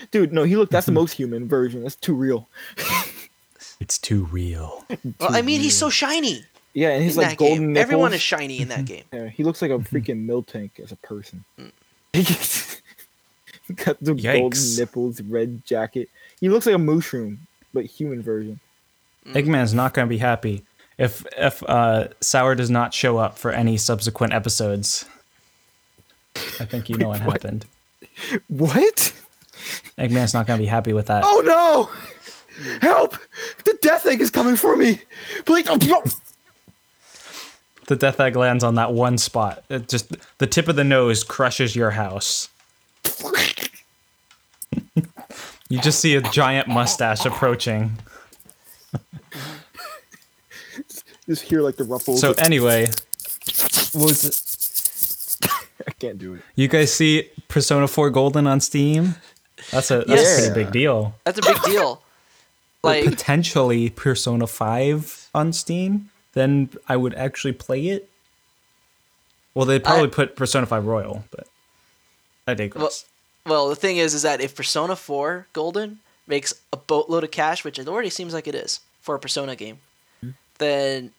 Dude, 0.09 0.34
no, 0.34 0.43
he 0.43 0.55
look 0.55 0.71
that's 0.71 0.88
the 0.88 0.91
most 0.91 1.11
human 1.11 1.47
version. 1.47 1.84
That's 1.84 1.95
too 1.95 2.15
real. 2.15 2.49
It's 3.80 3.99
too 3.99 4.25
real. 4.25 4.86
well, 5.19 5.36
I 5.36 5.43
mean, 5.43 5.61
he's 5.61 5.77
so 5.77 5.91
shiny 5.91 6.45
Yeah, 6.80 6.91
and 6.91 7.03
he's 7.03 7.15
that 7.15 7.21
like 7.21 7.38
golden 7.38 7.57
game. 7.57 7.73
nipples. 7.73 7.84
Everyone 7.84 8.13
is 8.13 8.21
shiny 8.21 8.61
in 8.61 8.69
that 8.69 8.86
game. 8.93 9.03
Yeah, 9.11 9.27
he 9.27 9.43
looks 9.43 9.61
like 9.61 9.69
a 9.69 9.80
freaking 9.80 10.25
milk 10.25 10.47
tank 10.47 10.80
as 10.82 10.91
a 10.91 10.95
person. 10.95 11.43
He 12.13 13.73
got 13.75 13.97
the 14.01 14.15
golden 14.15 14.59
nipples, 14.77 15.21
red 15.21 15.63
jacket. 15.63 16.09
He 16.39 16.49
looks 16.49 16.65
like 16.65 16.73
a 16.73 16.80
mushroom, 16.80 17.45
but 17.71 17.86
human 17.86 18.23
version. 18.23 18.59
Eggman's 19.27 19.75
not 19.75 19.93
going 19.93 20.07
to 20.07 20.09
be 20.09 20.17
happy 20.17 20.63
if 20.97 21.23
if 21.38 21.61
uh, 21.69 22.07
Sour 22.19 22.55
does 22.55 22.71
not 22.71 22.95
show 22.95 23.17
up 23.17 23.38
for 23.38 23.51
any 23.51 23.77
subsequent 23.77 24.34
episodes. 24.34 25.05
I 26.59 26.65
think 26.65 26.89
you 26.89 26.97
know 26.97 27.09
what 27.09 27.21
what? 27.25 27.43
happened. 27.43 27.67
What? 28.47 29.13
Eggman's 29.99 30.34
not 30.34 30.47
going 30.47 30.57
to 30.57 30.63
be 30.63 30.67
happy 30.67 30.93
with 30.93 31.05
that. 31.07 31.23
Oh 31.25 31.41
no! 31.45 31.91
Help! 32.82 33.17
The 33.65 33.77
death 33.84 34.07
egg 34.07 34.19
is 34.19 34.32
coming 34.32 34.55
for 34.55 34.75
me! 34.75 35.01
Please! 35.45 35.67
Oh, 35.69 35.77
no. 35.86 36.03
The 37.89 37.95
death 37.95 38.19
egg 38.19 38.35
lands 38.35 38.63
on 38.63 38.75
that 38.75 38.93
one 38.93 39.17
spot. 39.17 39.63
It 39.67 39.89
just 39.89 40.15
the 40.37 40.45
tip 40.45 40.67
of 40.67 40.75
the 40.75 40.83
nose 40.83 41.23
crushes 41.23 41.75
your 41.75 41.91
house. 41.91 42.49
You 45.71 45.79
just 45.79 45.99
see 45.99 46.15
a 46.15 46.21
giant 46.21 46.67
mustache 46.67 47.25
approaching. 47.25 47.99
Just 51.27 51.43
hear 51.43 51.61
like 51.61 51.75
the 51.75 51.83
ruffles. 51.83 52.21
So 52.21 52.31
anyway, 52.39 52.87
what 53.93 54.05
was 54.07 54.23
it? 54.25 55.47
I 55.87 55.91
can't 55.91 56.17
do 56.17 56.33
it. 56.33 56.41
You 56.55 56.67
guys 56.67 56.91
see 56.91 57.29
Persona 57.49 57.87
4 57.87 58.09
Golden 58.09 58.47
on 58.47 58.61
Steam? 58.61 59.13
That's 59.69 59.91
a 59.91 60.03
that's 60.07 60.23
a 60.23 60.41
pretty 60.49 60.63
big 60.63 60.73
deal. 60.73 61.13
That's 61.23 61.37
a 61.37 61.43
big 61.43 61.61
deal. 61.61 62.01
like 62.81 63.05
Potentially 63.05 63.91
Persona 63.91 64.47
5 64.47 65.29
on 65.35 65.53
Steam, 65.53 66.09
then 66.34 66.69
I 66.88 66.95
would 66.95 67.13
actually 67.15 67.53
play 67.53 67.88
it. 67.88 68.09
Well, 69.53 69.65
they'd 69.65 69.84
probably 69.84 70.07
I- 70.09 70.11
put 70.11 70.36
Persona 70.36 70.65
5 70.65 70.86
Royal, 70.86 71.23
but 71.32 71.47
I 72.47 72.51
well, 72.51 72.55
digress. 72.55 73.05
well, 73.45 73.69
the 73.69 73.75
thing 73.75 73.97
is, 73.97 74.13
is 74.13 74.21
that 74.21 74.41
if 74.41 74.55
Persona 74.55 74.95
4 74.95 75.47
Golden 75.53 75.99
makes 76.27 76.53
a 76.71 76.77
boatload 76.77 77.23
of 77.23 77.32
cash, 77.32 77.63
which 77.63 77.80
it 77.80 77.88
already 77.88 78.09
seems 78.09 78.34
like 78.34 78.47
it 78.47 78.55
is 78.55 78.80
for 79.01 79.15
a 79.15 79.19
Persona 79.19 79.55
game, 79.55 79.80
then 80.59 81.11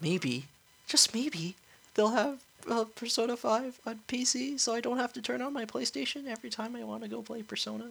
maybe, 0.00 0.44
just 0.86 1.14
maybe, 1.14 1.56
they'll 1.94 2.08
have 2.10 2.40
uh, 2.68 2.84
Persona 2.94 3.36
5 3.36 3.80
on 3.86 4.00
PC, 4.08 4.60
so 4.60 4.74
I 4.74 4.80
don't 4.80 4.98
have 4.98 5.12
to 5.14 5.22
turn 5.22 5.40
on 5.40 5.52
my 5.52 5.64
PlayStation 5.64 6.26
every 6.26 6.50
time 6.50 6.76
I 6.76 6.84
want 6.84 7.02
to 7.02 7.08
go 7.08 7.22
play 7.22 7.42
Persona. 7.42 7.86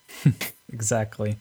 exactly. 0.72 1.38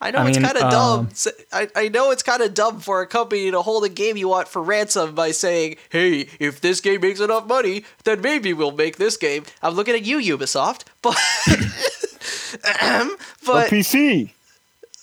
I 0.00 0.10
know 0.10 0.18
I 0.18 0.28
it's 0.28 0.38
kind 0.38 0.56
of 0.56 0.70
dumb. 0.70 1.00
um, 1.00 1.08
S- 1.10 1.28
I, 1.52 1.68
I 1.74 1.88
know 1.88 2.10
it's 2.10 2.22
kind 2.22 2.42
of 2.42 2.52
dumb 2.54 2.80
for 2.80 3.00
a 3.00 3.06
company 3.06 3.50
to 3.50 3.62
hold 3.62 3.84
a 3.84 3.88
game 3.88 4.16
you 4.16 4.28
want 4.28 4.46
for 4.46 4.62
ransom 4.62 5.14
by 5.14 5.30
saying, 5.30 5.76
"Hey, 5.88 6.28
if 6.38 6.60
this 6.60 6.80
game 6.80 7.00
makes 7.00 7.18
enough 7.20 7.46
money, 7.46 7.84
then 8.04 8.20
maybe 8.20 8.52
we'll 8.52 8.72
make 8.72 8.96
this 8.96 9.16
game." 9.16 9.44
I'm 9.62 9.74
looking 9.74 9.94
at 9.94 10.04
you, 10.04 10.18
Ubisoft, 10.36 10.84
but 11.02 11.16
But 12.64 13.16
but 13.44 13.70
PC. 13.70 14.30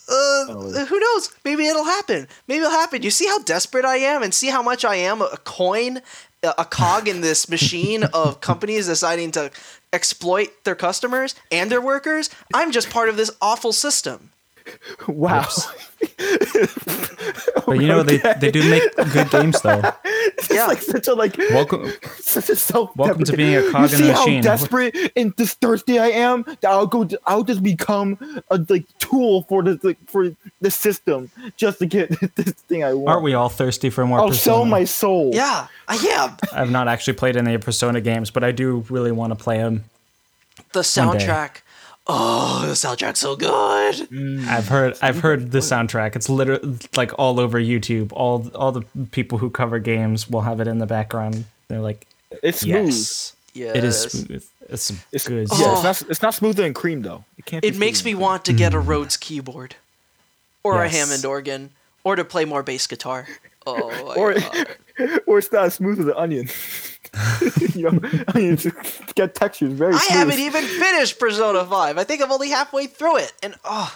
uh, 0.09 0.45
who 0.85 0.99
knows? 0.99 1.33
Maybe 1.45 1.65
it'll 1.67 1.83
happen. 1.85 2.27
Maybe 2.47 2.59
it'll 2.59 2.71
happen. 2.71 3.01
You 3.03 3.09
see 3.11 3.27
how 3.27 3.39
desperate 3.39 3.85
I 3.85 3.97
am, 3.97 4.21
and 4.23 4.33
see 4.33 4.47
how 4.49 4.61
much 4.61 4.85
I 4.85 4.95
am 4.95 5.21
a 5.21 5.37
coin, 5.43 6.01
a 6.43 6.53
a 6.59 6.65
cog 6.65 7.07
in 7.07 7.21
this 7.21 7.49
machine 7.49 8.03
of 8.03 8.41
companies 8.49 8.87
deciding 8.87 9.31
to 9.31 9.51
exploit 9.91 10.49
their 10.65 10.75
customers 10.75 11.35
and 11.51 11.71
their 11.71 11.81
workers. 11.81 12.29
I'm 12.53 12.71
just 12.71 12.89
part 12.89 13.09
of 13.09 13.17
this 13.17 13.31
awful 13.41 13.71
system. 13.73 14.29
Wow. 15.07 15.47
But 17.65 17.79
you 17.79 17.87
know 17.87 18.03
they 18.03 18.17
they 18.39 18.51
do 18.51 18.69
make 18.69 18.93
good 19.13 19.29
games 19.29 19.61
though. 19.61 19.81
it's 20.03 20.49
Yeah. 20.51 20.65
like 20.67 20.81
such 20.81 21.07
a 21.07 21.13
like 21.13 21.37
Welcome 21.37 21.89
such 22.19 22.49
a 22.49 22.55
self. 22.55 22.95
Welcome 22.97 23.23
to 23.23 23.37
being 23.37 23.55
a 23.55 23.71
cog 23.71 23.89
you 23.89 23.97
in 23.97 24.01
see 24.01 24.07
the 24.07 24.11
machine. 24.13 24.43
how 24.43 24.49
desperate 24.49 24.95
and 25.15 25.33
this 25.37 25.53
thirsty 25.53 25.97
I 25.99 26.07
am 26.07 26.43
that 26.43 26.65
I'll 26.65 26.87
go. 26.87 27.07
I'll 27.25 27.43
just 27.43 27.63
become 27.63 28.17
a 28.51 28.57
like 28.69 28.85
tool 28.99 29.43
for 29.43 29.63
the 29.63 29.79
like, 29.81 29.97
for 30.07 30.31
the 30.61 30.69
system 30.71 31.31
just 31.55 31.79
to 31.79 31.85
get 31.85 32.09
this 32.35 32.51
thing 32.67 32.83
I 32.83 32.93
want. 32.93 33.07
Aren't 33.09 33.23
we 33.23 33.33
all 33.33 33.49
thirsty 33.49 33.89
for 33.89 34.05
more 34.05 34.19
I'll 34.19 34.27
Persona? 34.27 34.41
sell 34.57 34.65
my 34.65 34.83
soul. 34.83 35.31
Yeah, 35.33 35.67
I 35.87 35.95
am. 35.95 36.35
I've 36.51 36.71
not 36.71 36.87
actually 36.89 37.13
played 37.13 37.37
any 37.37 37.57
Persona 37.57 38.01
games, 38.01 38.29
but 38.29 38.43
I 38.43 38.51
do 38.51 38.83
really 38.89 39.11
want 39.13 39.31
to 39.31 39.41
play 39.41 39.57
them. 39.59 39.85
The 40.73 40.81
soundtrack. 40.81 41.61
Oh, 42.05 42.63
the 42.65 42.73
soundtrack's 42.73 43.19
so 43.19 43.35
good. 43.35 43.95
Mm. 44.09 44.45
I've 44.47 44.67
heard 44.67 44.97
I've 45.01 45.19
heard 45.21 45.51
the 45.51 45.59
soundtrack. 45.59 46.15
It's 46.17 46.27
literally 46.29 46.77
like 46.97 47.11
all 47.17 47.39
over 47.39 47.59
YouTube. 47.59 48.11
All 48.11 48.49
all 48.55 48.71
the 48.73 48.81
people 49.11 49.37
who 49.37 49.49
cover 49.49 49.79
games 49.79 50.29
will 50.29 50.41
have 50.41 50.59
it 50.59 50.67
in 50.67 50.79
the 50.79 50.85
background. 50.85 51.45
They're 51.69 51.79
like, 51.79 52.05
It's 52.43 52.59
smooth. 52.59 52.87
yes, 52.89 53.35
it 53.53 53.83
is 53.85 54.01
smooth. 54.01 54.45
It's 54.69 54.83
some 54.83 54.97
It's 55.13 55.27
good. 55.27 55.47
Yeah, 55.51 55.55
stuff. 55.55 55.75
it's 55.77 56.01
not. 56.01 56.11
It's 56.11 56.21
not 56.21 56.33
smoother 56.33 56.63
than 56.63 56.73
cream 56.73 57.03
though. 57.03 57.23
It 57.37 57.45
can't. 57.45 57.63
It 57.63 57.77
makes 57.77 58.03
me 58.03 58.11
smoother 58.11 58.21
want 58.23 58.45
to 58.45 58.53
get 58.53 58.73
a 58.73 58.77
mm. 58.77 58.87
Rhodes 58.87 59.15
keyboard, 59.15 59.75
or 60.63 60.83
a 60.83 60.89
Hammond 60.89 61.23
organ, 61.23 61.69
or 62.03 62.17
to 62.17 62.25
play 62.25 62.43
more 62.43 62.63
bass 62.63 62.85
guitar. 62.87 63.27
Oh, 63.65 63.89
my 64.05 64.15
Or- 64.15 64.33
God. 64.33 64.67
than- 64.97 65.19
or 65.25 65.39
it's 65.39 65.51
not 65.53 65.65
as 65.65 65.75
smooth 65.75 65.99
as 66.01 66.05
an 66.07 66.13
onion. 66.17 66.49
you 67.75 67.91
know, 67.91 67.99
onions 68.33 68.67
get 69.15 69.35
textures 69.35 69.71
very. 69.73 69.93
I 69.93 69.97
smooth. 69.97 70.17
haven't 70.17 70.39
even 70.39 70.63
finished 70.63 71.19
Persona 71.19 71.65
Five. 71.65 71.97
I 71.97 72.03
think 72.03 72.21
I'm 72.23 72.31
only 72.31 72.49
halfway 72.49 72.87
through 72.87 73.17
it, 73.17 73.33
and 73.43 73.55
oh, 73.63 73.95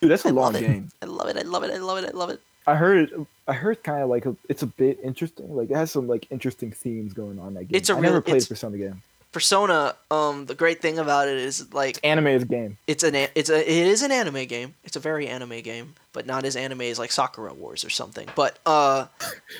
Dude, 0.00 0.10
that's 0.10 0.24
a 0.24 0.28
I 0.28 0.32
long 0.32 0.52
game. 0.54 0.88
I 1.02 1.06
love 1.06 1.28
it. 1.28 1.36
I 1.36 1.42
love 1.42 1.62
it. 1.64 1.70
I 1.70 1.76
love 1.78 1.98
it. 1.98 2.04
I 2.06 2.16
love 2.16 2.30
it. 2.30 2.40
I 2.66 2.74
heard. 2.76 3.10
It 3.10 3.20
I 3.48 3.52
heard 3.52 3.82
kind 3.82 4.02
of 4.02 4.08
like 4.08 4.26
a, 4.26 4.36
it's 4.48 4.62
a 4.62 4.66
bit 4.66 5.00
interesting. 5.02 5.54
Like 5.54 5.70
it 5.70 5.76
has 5.76 5.90
some 5.90 6.06
like 6.06 6.26
interesting 6.30 6.70
themes 6.72 7.12
going 7.12 7.38
on. 7.38 7.54
That 7.54 7.64
game. 7.64 7.76
It's 7.76 7.90
a 7.90 7.94
I 7.94 7.96
real- 7.96 8.02
never 8.04 8.20
played 8.20 8.46
Persona 8.48 8.78
game. 8.78 9.02
Persona. 9.32 9.94
Um, 10.10 10.46
the 10.46 10.54
great 10.54 10.80
thing 10.80 10.98
about 10.98 11.28
it 11.28 11.36
is 11.38 11.72
like 11.74 11.98
Animated 12.02 12.48
game. 12.48 12.78
it's 12.86 13.02
an 13.04 13.14
it's 13.14 13.50
a 13.50 13.58
it 13.58 13.86
is 13.86 14.02
an 14.02 14.10
anime 14.12 14.46
game. 14.46 14.74
It's 14.84 14.96
a 14.96 15.00
very 15.00 15.26
anime 15.28 15.60
game, 15.62 15.94
but 16.12 16.26
not 16.26 16.44
as 16.44 16.56
anime 16.56 16.82
as 16.82 16.98
like 16.98 17.12
Sakura 17.12 17.52
Wars 17.54 17.84
or 17.84 17.90
something. 17.90 18.28
But 18.34 18.58
uh, 18.66 19.06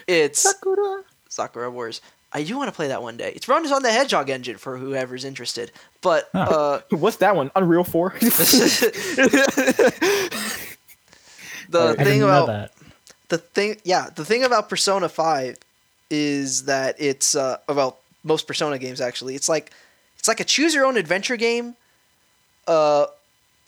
it's 0.06 0.38
Sakura. 0.50 1.02
Sakura 1.28 1.70
Wars. 1.70 2.00
I 2.32 2.44
do 2.44 2.56
want 2.56 2.68
to 2.68 2.72
play 2.72 2.88
that 2.88 3.02
one 3.02 3.16
day. 3.16 3.32
It's 3.34 3.48
run 3.48 3.70
on 3.72 3.82
the 3.82 3.90
Hedgehog 3.90 4.30
engine 4.30 4.56
for 4.56 4.78
whoever's 4.78 5.24
interested. 5.24 5.72
But 6.00 6.28
uh, 6.34 6.80
What's 6.90 7.16
that 7.16 7.34
one? 7.34 7.50
Unreal 7.56 7.84
Four. 7.84 8.10
the 8.20 8.30
I 11.74 11.94
thing 11.94 12.04
didn't 12.04 12.20
know 12.20 12.26
about 12.28 12.46
that. 12.46 12.72
the 13.28 13.38
thing, 13.38 13.76
yeah, 13.84 14.10
the 14.14 14.24
thing 14.24 14.44
about 14.44 14.68
Persona 14.68 15.08
Five 15.08 15.56
is 16.08 16.64
that 16.64 16.96
it's 16.98 17.34
uh, 17.34 17.58
about 17.68 17.98
most 18.24 18.46
Persona 18.46 18.78
games 18.78 19.00
actually. 19.00 19.34
It's 19.34 19.48
like 19.48 19.72
it's 20.18 20.28
like 20.28 20.40
a 20.40 20.44
choose 20.44 20.74
your 20.74 20.84
own 20.84 20.96
adventure 20.96 21.36
game, 21.36 21.74
uh, 22.66 23.06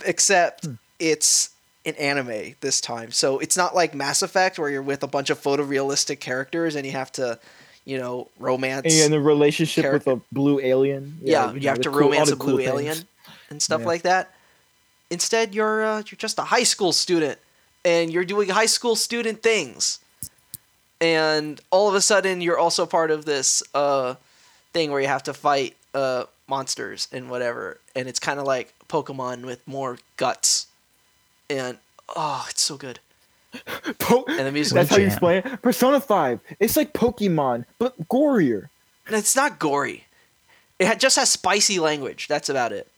except 0.04 0.68
it's 0.98 1.50
an 1.84 1.94
anime 1.96 2.54
this 2.60 2.80
time. 2.80 3.10
So 3.10 3.38
it's 3.38 3.56
not 3.56 3.74
like 3.74 3.94
Mass 3.94 4.22
Effect 4.22 4.58
where 4.58 4.70
you're 4.70 4.82
with 4.82 5.02
a 5.02 5.08
bunch 5.08 5.30
of 5.30 5.40
photorealistic 5.40 6.20
characters 6.20 6.76
and 6.76 6.86
you 6.86 6.92
have 6.92 7.10
to, 7.12 7.38
you 7.84 7.98
know, 7.98 8.28
romance. 8.38 8.86
and 9.00 9.12
a 9.14 9.20
relationship 9.20 9.82
Character- 9.84 10.14
with 10.14 10.22
a 10.22 10.34
blue 10.34 10.60
alien. 10.60 11.18
yeah, 11.22 11.48
you 11.48 11.54
you 11.54 11.60
know, 11.62 11.68
have 11.70 11.80
to 11.80 11.90
cool- 11.90 12.00
romance 12.00 12.30
a 12.30 12.36
blue 12.36 12.46
cool 12.46 12.56
things. 12.58 12.68
alien 12.68 12.96
and 13.50 13.60
stuff 13.62 13.80
Yeah. 13.82 13.86
like 13.86 14.02
that. 14.02 14.34
Instead, 15.10 15.54
you're 15.54 15.84
uh, 15.84 15.96
you're 16.06 16.16
just 16.18 16.38
a 16.38 16.42
high 16.42 16.62
school 16.62 16.92
student, 16.92 17.38
and 17.84 18.10
you're 18.12 18.24
doing 18.24 18.48
high 18.48 18.66
school 18.66 18.96
student 18.96 19.42
things. 19.42 19.98
And 21.00 21.60
all 21.70 21.88
of 21.88 21.94
a 21.94 22.00
sudden, 22.00 22.40
you're 22.40 22.58
also 22.58 22.86
part 22.86 23.10
of 23.10 23.24
this 23.24 23.62
uh, 23.74 24.14
thing 24.72 24.90
where 24.92 25.00
you 25.00 25.08
have 25.08 25.24
to 25.24 25.34
fight 25.34 25.76
uh, 25.94 26.24
monsters 26.46 27.08
and 27.12 27.28
whatever. 27.28 27.78
And 27.96 28.08
it's 28.08 28.20
kind 28.20 28.38
of 28.38 28.46
like 28.46 28.72
Pokemon 28.88 29.44
with 29.44 29.66
more 29.66 29.98
guts. 30.16 30.68
And 31.50 31.78
oh, 32.14 32.46
it's 32.48 32.62
so 32.62 32.76
good. 32.76 33.00
Po- 33.98 34.24
And 34.28 34.46
the 34.46 34.52
music 34.52 34.74
That's 34.74 34.90
how 34.90 34.96
you 34.96 35.06
explain 35.06 35.38
it. 35.44 35.62
Persona 35.62 36.00
Five. 36.00 36.40
It's 36.58 36.76
like 36.76 36.92
Pokemon, 36.92 37.64
but 37.78 38.08
gorier. 38.08 38.68
It's 39.08 39.36
not 39.36 39.58
gory. 39.58 40.04
It 40.78 40.98
just 40.98 41.16
has 41.16 41.30
spicy 41.30 41.78
language. 41.78 42.28
That's 42.28 42.48
about 42.48 42.72
it. 42.72 42.88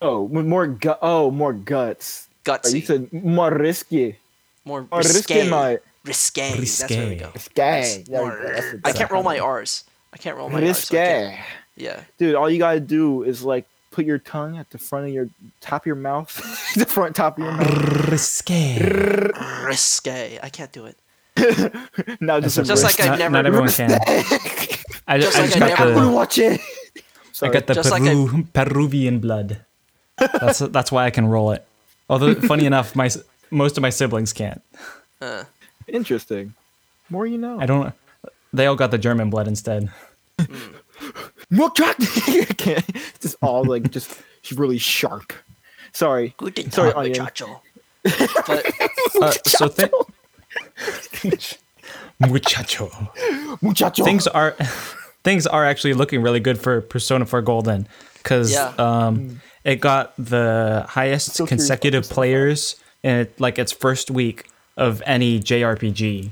Oh, 0.00 0.28
more 0.28 0.66
gut. 0.66 0.98
Oh, 1.02 1.30
more 1.30 1.52
guts. 1.52 2.28
Oh, 2.48 2.52
you 2.52 2.58
Gutsy. 2.82 2.86
said 2.86 3.12
more 3.12 3.50
risky. 3.52 4.16
more 4.64 4.86
More 4.90 5.00
risky, 5.00 5.34
risque. 5.34 5.48
my 5.50 5.78
Risque. 6.04 6.50
That's 6.56 6.90
where 6.90 7.08
we 7.08 7.16
go. 7.16 7.30
risque. 7.34 8.04
More- 8.08 8.80
I 8.84 8.92
can't 8.92 9.10
roll 9.10 9.22
my 9.22 9.38
R's. 9.38 9.84
I 10.12 10.16
can't 10.16 10.36
roll 10.36 10.48
my 10.48 10.60
R's. 10.60 10.78
so 10.78 10.96
risque. 10.96 11.38
Yeah. 11.76 12.00
Dude, 12.18 12.34
all 12.34 12.48
you 12.48 12.58
gotta 12.58 12.80
do 12.80 13.22
is 13.22 13.42
like 13.44 13.66
put 13.90 14.04
your 14.04 14.18
tongue 14.18 14.56
at 14.58 14.70
the 14.70 14.78
front 14.78 15.06
of 15.08 15.12
your 15.12 15.28
top 15.60 15.82
of 15.82 15.86
your 15.86 15.96
mouth, 15.96 16.34
the 16.76 16.86
front 16.86 17.16
top 17.16 17.38
of 17.38 17.44
your 17.44 17.52
mouth. 17.52 18.08
Risque. 18.08 18.78
Risque. 19.64 20.38
I 20.42 20.48
can't 20.48 20.72
do 20.72 20.86
it. 20.86 20.96
Now 22.20 22.40
just, 22.40 22.58
a 22.58 22.62
Just 22.64 22.82
like. 22.84 22.98
I've 23.00 23.18
not, 23.18 23.18
never- 23.18 23.30
not 23.32 23.46
everyone 23.46 23.68
can. 23.72 23.92
I, 25.06 25.18
Just 25.18 25.36
I 25.36 25.40
like 25.42 25.50
just 25.50 25.56
I 25.56 25.68
never- 25.68 26.00
the 26.00 26.08
watch 26.10 26.38
it. 26.38 26.60
I 26.60 27.02
Sorry. 27.32 27.52
got 27.52 27.66
the 27.66 27.74
Just 27.74 27.90
like 27.90 28.02
Peru, 28.02 28.44
Peruvian 28.52 29.18
blood. 29.20 29.64
That's 30.18 30.58
that's 30.58 30.92
why 30.92 31.06
I 31.06 31.10
can 31.10 31.26
roll 31.26 31.52
it. 31.52 31.64
Although 32.10 32.34
funny 32.34 32.66
enough, 32.66 32.94
my 32.94 33.08
most 33.50 33.78
of 33.78 33.82
my 33.82 33.88
siblings 33.90 34.32
can't. 34.34 34.60
Uh, 35.20 35.44
Interesting. 35.88 36.54
More 37.08 37.26
you 37.26 37.38
know. 37.38 37.58
I 37.58 37.66
don't. 37.66 37.94
They 38.52 38.66
all 38.66 38.76
got 38.76 38.90
the 38.90 38.98
German 38.98 39.30
blood 39.30 39.48
instead. 39.48 39.90
More 40.38 40.48
track. 41.74 41.96
can't. 42.56 42.84
Just 43.20 43.36
all 43.42 43.64
like 43.64 43.90
just 43.90 44.10
really 44.56 44.78
sharp. 44.78 45.32
Sorry. 45.92 46.34
Guten 46.38 46.70
Sorry, 46.70 46.92
muchacho. 47.08 47.60
But 48.02 48.66
Uh, 49.20 49.32
so 49.46 49.68
th- 49.68 49.90
muchacho. 52.20 52.90
Muchacho. 53.60 54.04
Things 54.04 54.26
are 54.26 54.52
things 55.24 55.46
are 55.46 55.64
actually 55.66 55.94
looking 55.94 56.22
really 56.22 56.40
good 56.40 56.58
for 56.58 56.80
Persona 56.80 57.26
4 57.26 57.42
Golden 57.42 57.86
because 58.22 58.52
Yeah. 58.52 58.72
um, 58.78 59.40
it 59.64 59.76
got 59.76 60.14
the 60.16 60.86
highest 60.88 61.32
Still 61.34 61.46
curious 61.46 61.66
about 61.66 61.74
consecutive 61.80 62.08
players 62.08 62.76
in 63.02 63.16
it, 63.16 63.40
like 63.40 63.58
its 63.58 63.72
first 63.72 64.10
week 64.10 64.48
of 64.76 65.02
any 65.04 65.40
JRPG 65.40 66.30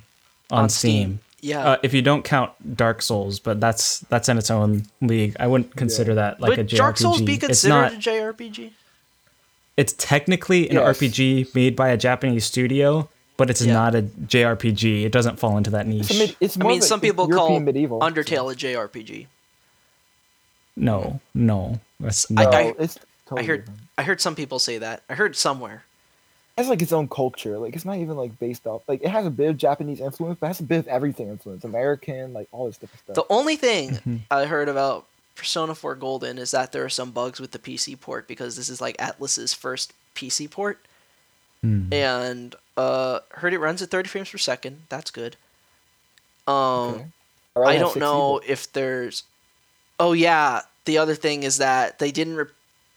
on, 0.51 0.64
On 0.64 0.69
Steam. 0.71 1.19
Steam, 1.19 1.21
yeah. 1.41 1.61
Uh, 1.72 1.76
if 1.82 1.95
you 1.95 2.03
don't 2.03 2.24
count 2.24 2.53
Dark 2.76 3.03
Souls, 3.03 3.39
but 3.39 3.61
that's 3.61 4.01
that's 4.11 4.28
in 4.28 4.39
its 4.39 4.51
own 4.51 4.84
league. 5.01 5.36
I 5.39 5.47
wouldn't 5.47 5.74
consider 5.76 6.14
that 6.14 6.41
like 6.41 6.51
would 6.51 6.59
a 6.61 6.64
JRPG. 6.64 6.76
Dark 6.76 6.97
Souls 6.99 7.20
be 7.22 7.34
it's 7.34 7.47
considered 7.47 7.74
not. 7.74 7.93
a 7.95 7.97
JRPG? 7.97 8.70
It's 9.76 9.93
technically 9.97 10.68
an 10.70 10.76
Yes. 10.76 10.99
RPG 10.99 11.55
made 11.55 11.76
by 11.76 11.89
a 11.91 11.97
Japanese 11.97 12.45
studio, 12.45 13.09
but 13.36 13.49
it's 13.51 13.62
Yeah. 13.62 13.74
not 13.74 13.95
a 13.95 14.03
JRPG. 14.03 15.05
It 15.05 15.12
doesn't 15.12 15.39
fall 15.39 15.57
into 15.57 15.70
that 15.70 15.86
niche. 15.86 16.11
It's, 16.11 16.11
a 16.11 16.18
mid- 16.18 16.36
it's 16.41 16.57
I 16.61 16.64
mean, 16.64 16.78
of 16.78 16.82
a 16.82 16.86
some 16.86 17.01
people 17.01 17.28
European 17.28 17.49
call 17.49 17.61
medieval. 17.61 18.01
Undertale 18.01 18.53
a 18.53 18.57
JRPG. 18.57 19.26
No, 20.76 21.20
no, 21.34 21.80
that's 22.01 22.26
I- 22.36 22.45
No, 22.45 22.51
I- 22.51 22.74
it's 22.78 22.99
totally 23.26 23.43
I 23.43 23.47
heard 23.47 23.61
different. 23.62 23.80
I 23.99 24.03
heard 24.05 24.20
some 24.20 24.34
people 24.36 24.59
say 24.59 24.78
that. 24.78 25.03
I 25.09 25.14
heard 25.14 25.34
somewhere. 25.36 25.84
It 26.59 26.63
has 26.63 26.69
like 26.69 26.83
its 26.83 26.93
own 26.93 27.09
culture. 27.09 27.57
Like 27.57 27.77
it's 27.77 27.85
not 27.85 27.99
even 27.99 28.17
like 28.17 28.37
based 28.41 28.67
off. 28.67 28.83
Like 28.89 29.01
it 29.03 29.09
has 29.11 29.25
a 29.25 29.31
bit 29.31 29.51
of 29.51 29.57
Japanese 29.59 30.01
influence, 30.01 30.39
but 30.41 30.47
it 30.47 30.49
has 30.49 30.59
a 30.61 30.65
bit 30.65 30.79
of 30.81 30.89
everything 30.89 31.29
influence. 31.29 31.63
American, 31.63 32.33
like 32.33 32.49
all 32.51 32.67
this 32.67 32.77
different 32.79 33.01
stuff. 33.05 33.15
The 33.15 33.33
only 33.33 33.55
thing 33.55 33.91
Mhm. 33.91 34.21
I 34.29 34.45
heard 34.47 34.69
about 34.69 35.07
Persona 35.37 35.77
4 35.77 35.95
Golden 35.95 36.37
is 36.37 36.51
that 36.51 36.73
there 36.73 36.85
are 36.85 36.89
some 36.89 37.13
bugs 37.13 37.39
with 37.39 37.53
the 37.53 37.61
PC 37.61 37.95
port 37.95 38.27
because 38.27 38.57
this 38.57 38.69
is 38.69 38.81
like 38.81 38.97
Atlus's 38.99 39.55
first 39.55 39.93
PC 40.17 40.49
port. 40.51 40.81
Hmm. 41.61 41.93
And 41.93 42.57
uh 42.77 43.21
heard 43.35 43.53
it 43.55 43.59
runs 43.61 43.81
at 43.81 43.91
30 43.91 44.09
frames 44.09 44.31
per 44.31 44.39
second. 44.39 44.83
That's 44.89 45.13
good. 45.13 45.37
Um 46.49 46.55
Okay. 46.57 47.07
Or 47.55 47.67
I 47.67 47.79
don't 47.79 47.97
know 47.97 48.41
but- 48.43 48.51
if 48.51 48.73
there's 48.73 49.23
Oh 50.01 50.13
yeah, 50.13 50.63
the 50.87 50.99
other 50.99 51.15
thing 51.15 51.43
is 51.45 51.59
that 51.59 51.99
they 52.01 52.11
didn't 52.13 52.35
re- 52.37 52.45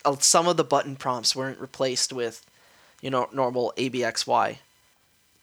uh, 0.06 0.16
some 0.20 0.48
of 0.48 0.58
the 0.58 0.64
button 0.64 0.96
prompts 0.96 1.36
weren't 1.36 1.60
replaced 1.60 2.12
with 2.14 2.44
you 3.02 3.10
know 3.10 3.28
normal 3.34 3.74
ABXY 3.78 4.58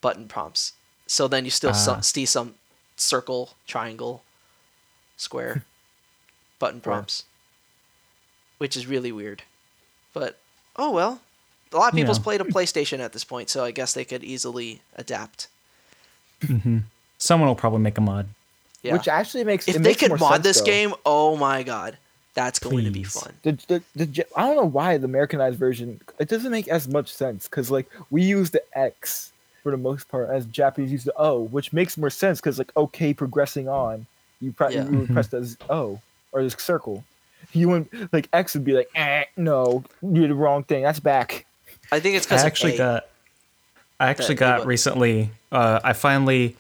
button 0.01 0.29
prompts. 0.29 0.73
So 1.07 1.27
then 1.29 1.45
you 1.45 1.51
still 1.51 1.75
so- 1.75 1.95
ah. 1.95 2.01
see 2.01 2.25
some 2.27 2.55
circle, 2.97 3.51
triangle, 3.67 4.23
square 5.17 5.63
button 6.59 6.81
prompts, 6.81 7.25
which 8.59 8.77
is 8.77 8.87
really 8.87 9.13
weird. 9.13 9.43
But 10.13 10.39
oh 10.77 10.91
well, 10.93 11.21
a 11.73 11.77
lot 11.77 11.89
of 11.93 11.95
people's 11.97 12.19
Yeah. 12.19 12.25
played 12.25 12.41
a 12.41 12.45
PlayStation 12.57 12.99
at 13.01 13.13
this 13.13 13.25
point, 13.25 13.51
so 13.51 13.65
I 13.65 13.71
guess 13.71 13.93
they 13.95 14.05
could 14.05 14.25
easily 14.25 14.81
adapt. 14.97 15.49
Mm-hmm. 16.43 16.79
Someone 17.19 17.49
will 17.49 17.57
probably 17.57 17.81
make 17.81 17.99
a 17.99 18.01
mod. 18.01 18.29
Yeah. 18.83 18.93
Which 18.93 19.09
actually 19.09 19.43
makes 19.45 19.67
if 19.67 19.75
it 19.77 19.83
they 19.83 19.91
makes 19.91 20.01
could 20.01 20.11
more 20.11 20.19
mod 20.19 20.33
sense, 20.35 20.45
this 20.45 20.59
though. 20.61 20.67
game, 20.67 20.95
oh 21.05 21.37
my 21.37 21.63
god, 21.65 21.99
that's 22.39 22.61
going 22.61 22.85
to 22.85 22.91
be 22.93 23.03
fun. 23.03 23.33
The, 23.43 23.53
the, 23.67 23.83
the, 24.07 24.27
I 24.37 24.47
don't 24.47 24.57
know 24.57 24.65
why 24.65 24.97
the 24.97 25.07
Americanized 25.07 25.59
version 25.59 26.01
it 26.21 26.29
doesn't 26.29 26.53
make 26.53 26.69
as 26.69 26.87
much 26.87 27.13
sense 27.13 27.49
because 27.49 27.69
like 27.71 27.87
we 28.11 28.23
use 28.23 28.51
the 28.51 28.63
X 28.79 29.33
for 29.65 29.73
the 29.73 29.77
most 29.77 30.09
part 30.09 30.31
as 30.31 30.47
Japanese 30.47 30.93
use 30.93 31.03
the 31.05 31.13
O, 31.17 31.41
which 31.43 31.73
makes 31.73 31.99
more 31.99 32.11
sense 32.11 32.41
because 32.41 32.59
like 32.59 32.71
okay, 32.77 33.13
progressing 33.13 33.69
on, 33.69 34.07
you, 34.41 34.53
pre- 34.53 34.75
Yeah. 34.75 34.89
you 34.89 34.99
would 35.01 35.09
press 35.11 35.27
the 35.29 35.57
O 35.69 36.01
or 36.31 36.43
the 36.45 36.51
circle. 36.51 37.03
You 37.53 37.69
wouldn't 37.71 38.13
like 38.13 38.29
X 38.33 38.55
would 38.55 38.65
be 38.65 38.75
like 38.75 38.89
eh, 38.95 39.25
no, 39.37 39.83
you 40.01 40.21
did 40.23 40.31
the 40.31 40.35
wrong 40.35 40.63
thing. 40.63 40.85
That's 40.85 41.01
back. 41.01 41.45
I 41.91 41.99
think 41.99 42.17
it's 42.17 42.27
I 42.27 42.29
because 42.37 42.45
actually 42.45 42.77
got. 42.77 43.07
I 44.01 44.11
actually 44.11 44.37
got 44.37 44.65
recently. 44.65 45.31
Uh, 45.51 45.81
I 45.83 45.93
finally, 45.93 46.57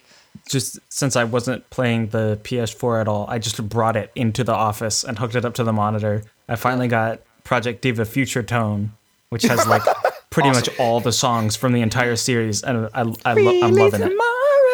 just 0.49 0.79
since 0.89 1.17
I 1.17 1.25
wasn't 1.25 1.69
playing 1.71 2.09
the 2.09 2.39
PS4 2.45 3.01
at 3.01 3.09
all, 3.09 3.27
I 3.29 3.39
just 3.39 3.67
brought 3.69 3.97
it 3.97 4.11
into 4.15 4.45
the 4.45 4.55
office 4.55 5.05
and 5.05 5.19
hooked 5.19 5.35
it 5.35 5.45
up 5.45 5.55
to 5.55 5.65
the 5.65 5.73
monitor. 5.73 6.23
I 6.49 6.57
finally 6.57 6.89
got 6.89 7.21
Project 7.45 7.83
Diva 7.83 8.05
Future 8.05 8.43
Tone, 8.43 8.93
which 9.31 9.43
has 9.45 9.67
like 9.67 9.83
pretty 10.31 10.51
much 10.51 10.69
all 10.79 11.01
the 11.01 11.13
songs 11.13 11.57
from 11.57 11.73
the 11.73 11.81
entire 11.81 12.17
series, 12.17 12.63
and 12.63 12.89
I, 12.95 13.01
I 13.25 13.33
lo- 13.35 13.61
I'm 13.63 13.75
loving 13.75 14.03
it. 14.03 14.13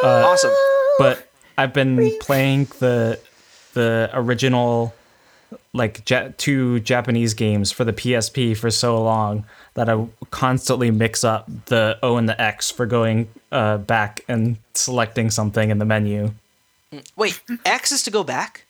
Uh, 0.02 0.26
awesome. 0.26 0.52
but 0.98 1.28
I've 1.56 1.72
been 1.72 2.12
playing 2.20 2.64
the 2.78 3.18
the 3.74 4.10
original 4.12 4.94
like 5.74 6.08
ja- 6.08 6.30
two 6.38 6.80
Japanese 6.80 7.34
games 7.34 7.70
for 7.70 7.84
the 7.84 7.92
PSP 7.92 8.56
for 8.56 8.70
so 8.70 9.02
long 9.02 9.44
that 9.74 9.90
I 9.90 10.06
constantly 10.30 10.90
mix 10.90 11.24
up 11.24 11.50
the 11.66 11.98
O 12.02 12.16
and 12.16 12.28
the 12.28 12.40
X 12.40 12.70
for 12.70 12.86
going 12.86 13.28
uh, 13.52 13.78
back 13.78 14.24
and 14.28 14.56
selecting 14.72 15.30
something 15.30 15.70
in 15.70 15.78
the 15.78 15.84
menu. 15.84 16.32
Wait, 17.16 17.42
X 17.66 17.92
is 17.92 18.02
to 18.04 18.10
go 18.10 18.24
back? 18.24 18.64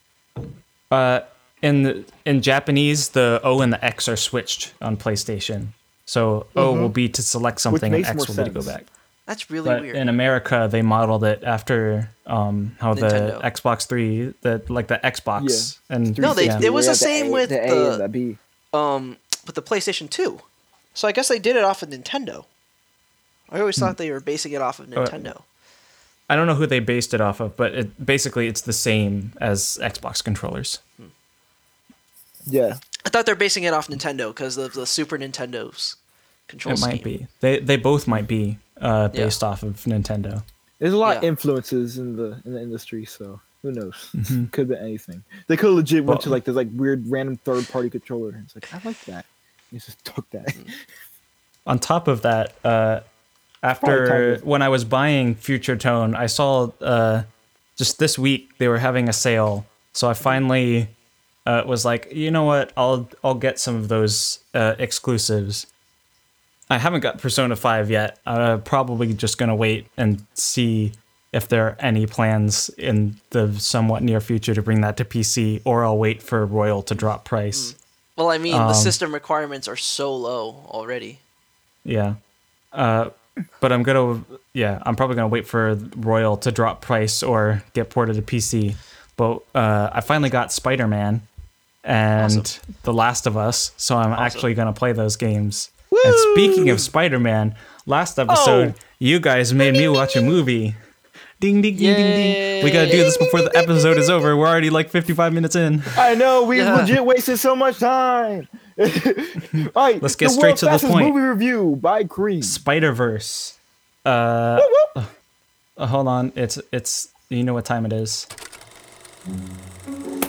Uh, 0.91 1.21
in 1.63 1.83
the, 1.83 2.05
in 2.25 2.43
Japanese, 2.43 3.11
the 3.11 3.41
O 3.45 3.61
and 3.61 3.73
the 3.73 3.85
X 3.85 4.09
are 4.09 4.17
switched 4.17 4.73
on 4.81 4.97
PlayStation. 4.97 5.69
So 6.07 6.47
O 6.57 6.73
will 6.73 6.89
be 6.89 7.09
to 7.11 7.23
select 7.23 7.61
something, 7.61 7.95
and 7.95 8.05
X 8.05 8.17
more 8.17 8.27
will 8.29 8.45
be 8.45 8.51
to 8.51 8.61
go 8.61 8.67
back. 8.67 8.85
That's 9.27 9.51
really 9.51 9.71
But 9.71 9.81
weird. 9.83 9.97
in 9.97 10.09
America, 10.11 10.69
they 10.71 10.83
modeled 10.83 11.25
it 11.25 11.43
after 11.45 12.11
um, 12.27 12.77
how 12.79 12.95
Nintendo. 12.95 13.41
the 13.41 13.51
Xbox 13.51 13.87
Three, 13.87 14.35
the 14.43 14.63
like 14.69 14.89
the 14.89 15.01
Xbox, 15.03 15.79
and 15.89 16.17
No, 16.19 16.35
they- 16.35 16.47
yeah. 16.47 16.61
it 16.63 16.73
was 16.73 16.87
Yeah, 16.87 16.93
the 16.93 16.97
same 16.99 17.27
A, 17.27 17.31
with 17.31 17.49
the 17.49 17.65
A 17.65 17.69
the- 17.75 17.93
and 17.93 18.01
the 18.03 18.09
B. 18.09 18.39
um, 18.75 19.17
with 19.47 19.55
the 19.55 19.63
PlayStation 19.63 20.11
2. 20.11 20.41
So 20.93 21.09
I 21.09 21.13
guess 21.13 21.29
they 21.29 21.39
did 21.39 21.57
it 21.57 21.65
off 21.65 21.83
of 21.83 21.89
Nintendo. 21.89 22.45
I 23.51 23.61
always 23.61 23.77
Hmm. 23.77 23.81
thought 23.85 23.97
they 23.97 24.11
were 24.11 24.21
basing 24.21 24.53
it 24.53 24.61
off 24.61 24.79
of 24.79 24.93
Uh, 24.93 24.97
Nintendo. 25.05 25.43
I 26.29 26.37
don't 26.37 26.47
know 26.47 26.55
who 26.55 26.67
they 26.67 26.79
based 26.81 27.13
it 27.15 27.21
off 27.21 27.41
of, 27.41 27.57
but 27.57 27.75
it 27.75 28.05
basically 28.05 28.47
it's 28.47 28.61
the 28.63 28.73
same 28.73 29.33
as 29.41 29.79
Xbox 29.83 30.23
controllers. 30.25 30.79
Yeah, 32.47 32.77
I 33.05 33.09
thought 33.09 33.25
they're 33.27 33.35
basing 33.35 33.65
it 33.65 33.73
off 33.73 33.89
Nintendo 33.89 34.29
because 34.29 34.57
of 34.59 34.75
the 34.75 34.87
Super 34.87 35.17
Nintendo's 35.19 35.97
control 36.49 36.75
it 36.75 36.81
might 36.81 37.03
be. 37.03 37.27
They 37.41 37.59
they 37.59 37.77
both 37.77 38.07
might 38.07 38.27
be 38.29 38.59
uh, 38.81 39.09
Yeah. 39.13 39.25
based 39.25 39.43
off 39.45 39.63
of 39.63 39.75
Nintendo. 39.85 40.43
there's 40.79 40.93
a 40.93 40.99
lot 40.99 41.17
of 41.19 41.25
influences 41.25 41.99
in 41.99 42.17
the 42.17 42.41
in 42.45 42.53
the 42.55 42.61
industry, 42.63 43.05
so 43.05 43.41
who 43.63 43.73
knows? 43.73 44.11
Could 44.53 44.69
be 44.69 44.77
anything. 44.77 45.23
They 45.47 45.57
could 45.57 45.71
legit 45.73 46.05
went 46.05 46.21
to 46.21 46.25
Mm-hmm. 46.27 46.33
Like 46.33 46.45
this 46.45 46.55
like 46.57 46.69
weird 46.75 47.07
random 47.09 47.37
third 47.37 47.69
party 47.69 47.89
controller, 47.91 48.31
and 48.31 48.45
it's 48.45 48.55
like 48.55 48.73
I 48.75 48.81
like 48.87 49.03
that. 49.07 49.25
You 49.73 49.81
just 49.81 50.05
took 50.05 50.29
that. 50.31 50.47
Mm. 50.49 50.71
On 51.67 51.79
top 51.79 52.09
of 52.09 52.23
that, 52.23 52.53
uh, 52.65 53.01
after 53.63 53.87
Probably 53.87 54.09
kind 54.09 54.25
of- 54.35 54.45
when 54.45 54.61
I 54.63 54.69
was 54.69 54.85
buying 54.85 55.35
Future 55.35 55.77
Tone, 55.77 56.15
I 56.15 56.27
saw 56.27 56.71
uh, 56.83 57.23
just 57.77 57.99
this 57.99 58.19
week 58.19 58.51
they 58.59 58.69
were 58.69 58.79
having 58.79 59.09
a 59.09 59.13
sale, 59.15 59.65
so 59.95 60.11
I 60.11 60.13
finally 60.15 60.89
uh, 61.47 61.63
was 61.67 61.85
like, 61.87 62.09
you 62.13 62.31
know 62.31 62.45
what, 62.45 62.73
I'll 62.77 63.09
I'll 63.25 63.35
get 63.35 63.59
some 63.59 63.77
of 63.77 63.89
those 63.89 64.41
uh, 64.53 64.75
exclusives. 64.79 65.67
I 66.71 66.79
haven't 66.79 67.01
got 67.01 67.19
Persona 67.19 67.57
Five 67.57 67.91
yet. 67.91 68.19
I'm 68.27 68.63
probably 68.63 69.13
just 69.15 69.39
gonna 69.39 69.55
wait 69.57 69.87
and 69.97 70.25
see 70.35 70.93
if 71.33 71.49
there 71.49 71.67
are 71.67 71.77
any 71.81 72.07
plans 72.07 72.69
in 72.79 73.17
the 73.31 73.53
somewhat 73.59 74.03
near 74.03 74.21
future 74.21 74.55
to 74.55 74.63
bring 74.63 74.81
that 74.83 74.97
to 74.99 75.05
PC, 75.05 75.61
or 75.65 75.85
I'll 75.85 75.99
wait 75.99 76.23
for 76.23 76.47
Royal 76.47 76.83
to 76.85 76.95
drop 76.95 77.25
price. 77.25 77.75
Well, 78.17 78.31
I 78.31 78.39
mean, 78.39 78.53
the 78.53 78.63
Um, 78.69 78.75
system 78.75 79.13
requirements 79.13 79.67
are 79.67 79.77
so 79.77 80.15
low 80.15 80.65
already. 80.69 81.19
Yeah. 81.85 82.15
Uh, 82.73 83.11
but 83.61 83.73
I'm 83.73 83.83
gonna, 83.83 84.25
yeah, 84.53 84.81
I'm 84.87 84.95
probably 84.95 85.17
gonna 85.17 85.27
wait 85.29 85.47
for 85.47 85.75
Royal 85.97 86.37
to 86.39 86.53
drop 86.53 86.81
price 86.81 87.23
or 87.23 87.65
get 87.73 87.91
ported 87.91 88.15
to 88.17 88.23
PC. 88.23 88.77
But 89.17 89.41
uh, 89.55 89.91
I 89.93 90.01
finally 90.01 90.31
got 90.31 90.53
Spider 90.53 90.87
Man 90.87 91.23
and 91.83 92.39
Awesome. 92.39 92.75
The 92.85 92.93
Last 92.95 93.27
of 93.27 93.37
Us, 93.37 93.73
so 93.77 93.97
I'm 93.97 94.13
actually 94.13 94.55
gonna 94.55 94.73
play 94.73 94.93
those 94.93 95.17
games. 95.17 95.71
And 96.05 96.15
speaking 96.33 96.71
of 96.71 96.81
Spider 96.81 97.19
Man, 97.19 97.55
last 97.87 98.19
episode 98.19 98.75
you 98.99 99.21
guys 99.21 99.53
made 99.53 99.75
me 99.75 99.89
watch 99.89 100.17
a 100.17 100.23
movie. 100.23 100.75
Ding 101.41 101.61
ding 101.61 101.77
ding 101.77 101.95
ding 101.95 102.13
ding. 102.17 102.65
We 102.65 102.71
gotta 102.71 102.91
do 102.91 102.99
this 102.99 103.17
before 103.19 103.43
the 103.43 103.55
episode 103.57 103.99
is 103.99 104.09
over. 104.09 104.37
We're 104.37 104.47
already 104.49 104.71
like 104.71 104.89
55 104.89 105.33
minutes 105.33 105.57
in. 105.57 105.83
I 105.97 106.15
know 106.15 106.45
we 106.45 106.59
Yeah. 106.59 106.77
legit 106.77 107.05
wasted 107.05 107.39
so 107.39 107.55
much 107.55 107.79
time. 107.79 108.49
All 108.79 108.89
right, 109.77 110.03
Let's 110.03 110.17
get 110.17 110.31
straight 110.31 110.57
to 110.57 110.67
the 110.67 110.79
point. 110.79 111.07
Movie 111.15 111.21
review 111.27 111.79
by 111.81 112.05
Cream. 112.05 112.43
Spider 112.43 112.93
Verse. 112.93 113.59
Uh, 114.07 114.61
uh, 115.77 115.87
hold 115.87 116.09
on, 116.09 116.33
it's 116.35 116.59
it's 116.73 117.09
you 117.29 117.43
know 117.45 117.55
what 117.55 117.65
time 117.65 117.85
it 117.87 117.93
is. 117.93 118.27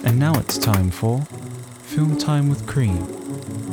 And 0.05 0.19
now 0.19 0.33
it's 0.39 0.57
time 0.57 0.91
for 0.91 1.21
Film 1.83 2.17
Time 2.17 2.49
with 2.49 2.65
Cream, 2.67 3.05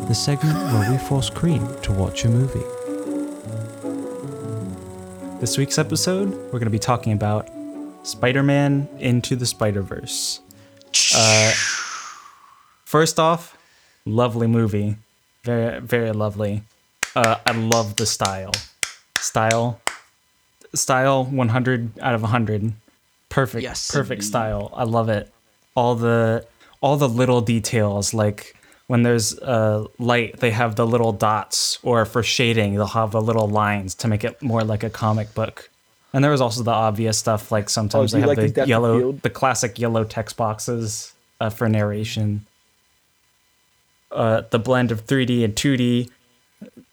the 0.08 0.14
segment 0.14 0.56
where 0.72 0.90
we 0.90 0.98
force 0.98 1.30
Cream 1.30 1.66
to 1.82 1.92
watch 1.92 2.24
a 2.24 2.28
movie. 2.28 2.60
This 5.40 5.58
week's 5.58 5.78
episode, 5.78 6.30
we're 6.30 6.58
going 6.58 6.64
to 6.64 6.70
be 6.70 6.78
talking 6.78 7.12
about 7.12 7.48
Spider-Man 8.04 8.88
Into 8.98 9.34
the 9.36 9.46
Spider-Verse. 9.46 10.40
Uh, 11.16 11.52
first 12.84 13.18
off, 13.18 13.56
lovely 14.04 14.46
movie, 14.46 14.96
very 15.44 15.80
very 15.80 16.12
lovely. 16.12 16.62
Uh, 17.16 17.36
I 17.46 17.52
love 17.52 17.96
the 17.96 18.06
style, 18.06 18.52
style, 19.18 19.80
style. 20.74 21.24
100 21.24 21.98
out 22.00 22.14
of 22.14 22.22
100. 22.22 22.72
Perfect, 23.28 23.62
Yes. 23.62 23.90
perfect 23.90 24.22
style. 24.24 24.70
I 24.74 24.84
love 24.84 25.08
it. 25.08 25.30
All 25.74 25.94
the 25.94 26.46
all 26.80 26.96
the 26.96 27.08
little 27.08 27.40
details, 27.40 28.12
like 28.12 28.56
when 28.92 29.04
there's 29.04 29.38
uh, 29.38 29.86
light, 29.98 30.38
they 30.40 30.50
have 30.50 30.76
the 30.76 30.86
little 30.86 31.12
dots, 31.12 31.78
or 31.82 32.04
for 32.04 32.22
shading, 32.22 32.74
they'll 32.74 32.84
have 32.88 33.12
the 33.12 33.22
little 33.22 33.48
lines 33.48 33.94
to 33.94 34.06
make 34.06 34.22
it 34.22 34.42
more 34.42 34.62
like 34.64 34.82
a 34.82 34.90
comic 34.90 35.32
book. 35.32 35.70
And 36.12 36.22
there 36.22 36.30
was 36.30 36.42
also 36.42 36.62
the 36.62 36.72
obvious 36.72 37.16
stuff, 37.16 37.50
like 37.50 37.70
sometimes 37.70 38.12
Oh, 38.12 38.16
they 38.18 38.20
have 38.20 38.28
like 38.28 38.36
the 38.38 38.48
the 38.48 38.66
yellow, 38.66 38.98
field? 38.98 39.22
the 39.22 39.30
classic 39.30 39.78
yellow 39.78 40.04
text 40.04 40.36
boxes 40.36 41.14
uh, 41.40 41.48
for 41.48 41.70
narration. 41.70 42.44
Uh, 44.10 44.42
the 44.50 44.58
blend 44.58 44.92
of 44.92 45.06
3D 45.06 45.42
and 45.42 45.54
2D, 45.54 46.10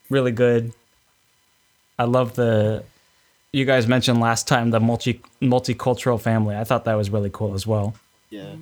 really 0.10 0.32
good. 0.32 0.72
I 1.98 2.06
love 2.06 2.36
the. 2.36 2.86
You 3.52 3.66
guys 3.66 3.88
mentioned 3.88 4.22
last 4.22 4.48
time 4.48 4.70
the 4.72 4.80
multi 4.80 5.20
multicultural 5.42 6.18
family. 6.22 6.56
I 6.56 6.64
thought 6.64 6.86
that 6.86 6.94
was 6.96 7.10
really 7.10 7.30
cool 7.30 7.56
as 7.56 7.68
well. 7.68 7.96
Yeah. 8.30 8.54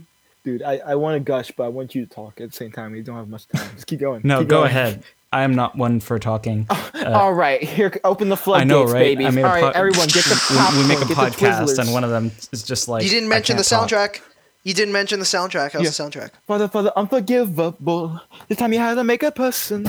Dude, 0.47 0.63
I, 0.63 0.77
I 0.77 0.95
want 0.95 1.15
to 1.15 1.19
gush, 1.19 1.51
but 1.51 1.63
I 1.65 1.67
want 1.67 1.93
you 1.93 2.05
to 2.05 2.09
talk 2.13 2.39
at 2.39 2.51
the 2.51 2.55
same 2.55 2.71
time. 2.71 2.93
We 2.93 3.01
don't 3.01 3.17
have 3.17 3.27
much 3.27 3.47
time. 3.49 3.69
Just 3.75 3.85
keep 3.87 3.99
going. 3.99 4.21
No, 4.23 4.39
Keep 4.39 4.47
go 4.47 4.59
going. 4.59 4.69
ahead. 4.69 5.03
I 5.33 5.43
am 5.43 5.55
not 5.55 5.75
one 5.75 5.99
for 5.99 6.19
talking. 6.19 6.65
All 7.05 7.33
right, 7.33 7.61
here, 7.61 7.91
open 8.05 8.29
the 8.29 8.37
floodgates, 8.37 8.61
I 8.61 8.73
know, 8.73 8.85
right? 8.85 8.99
babies. 8.99 9.27
I 9.27 9.31
made 9.31 9.43
All 9.43 9.59
po- 9.59 9.69
everyone, 9.71 10.07
get 10.07 10.23
the 10.23 10.41
we, 10.49 10.55
popcorn, 10.55 10.81
we 10.83 10.87
make 10.87 11.01
a 11.01 11.13
podcast, 11.13 11.79
and 11.79 11.91
one 11.91 12.05
of 12.05 12.11
them 12.11 12.31
is 12.53 12.63
just 12.63 12.87
like 12.87 13.03
You 13.03 13.09
didn't 13.09 13.27
mention 13.27 13.57
the 13.57 13.63
can't 13.63 13.89
talk. 13.89 14.13
soundtrack. 14.13 14.21
You 14.63 14.73
didn't 14.73 14.93
mention 14.93 15.19
the 15.19 15.25
soundtrack. 15.25 15.73
How's 15.73 15.83
Yeah. 15.83 15.89
the 15.89 16.19
soundtrack? 16.19 16.29
For 16.45 16.57
the, 16.57 16.69
for 16.69 16.81
the 16.81 16.97
unforgivable. 16.97 18.21
This 18.47 18.57
time 18.57 18.71
you 18.71 18.79
had 18.79 18.95
to 18.95 19.03
make 19.03 19.21
a 19.21 19.31
person. 19.33 19.85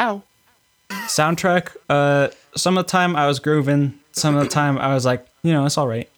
Ow. 0.00 0.22
Soundtrack. 0.90 1.76
Uh, 1.88 2.28
some 2.56 2.76
of 2.76 2.84
the 2.84 2.90
time 2.90 3.14
I 3.14 3.28
was 3.28 3.38
grooving. 3.38 3.94
Some 4.10 4.34
of 4.36 4.42
the 4.42 4.48
time 4.50 4.76
I 4.76 4.92
was 4.92 5.06
like, 5.06 5.24
you 5.44 5.52
know, 5.52 5.66
it's 5.66 5.78
all 5.78 5.86
right. 5.86 6.08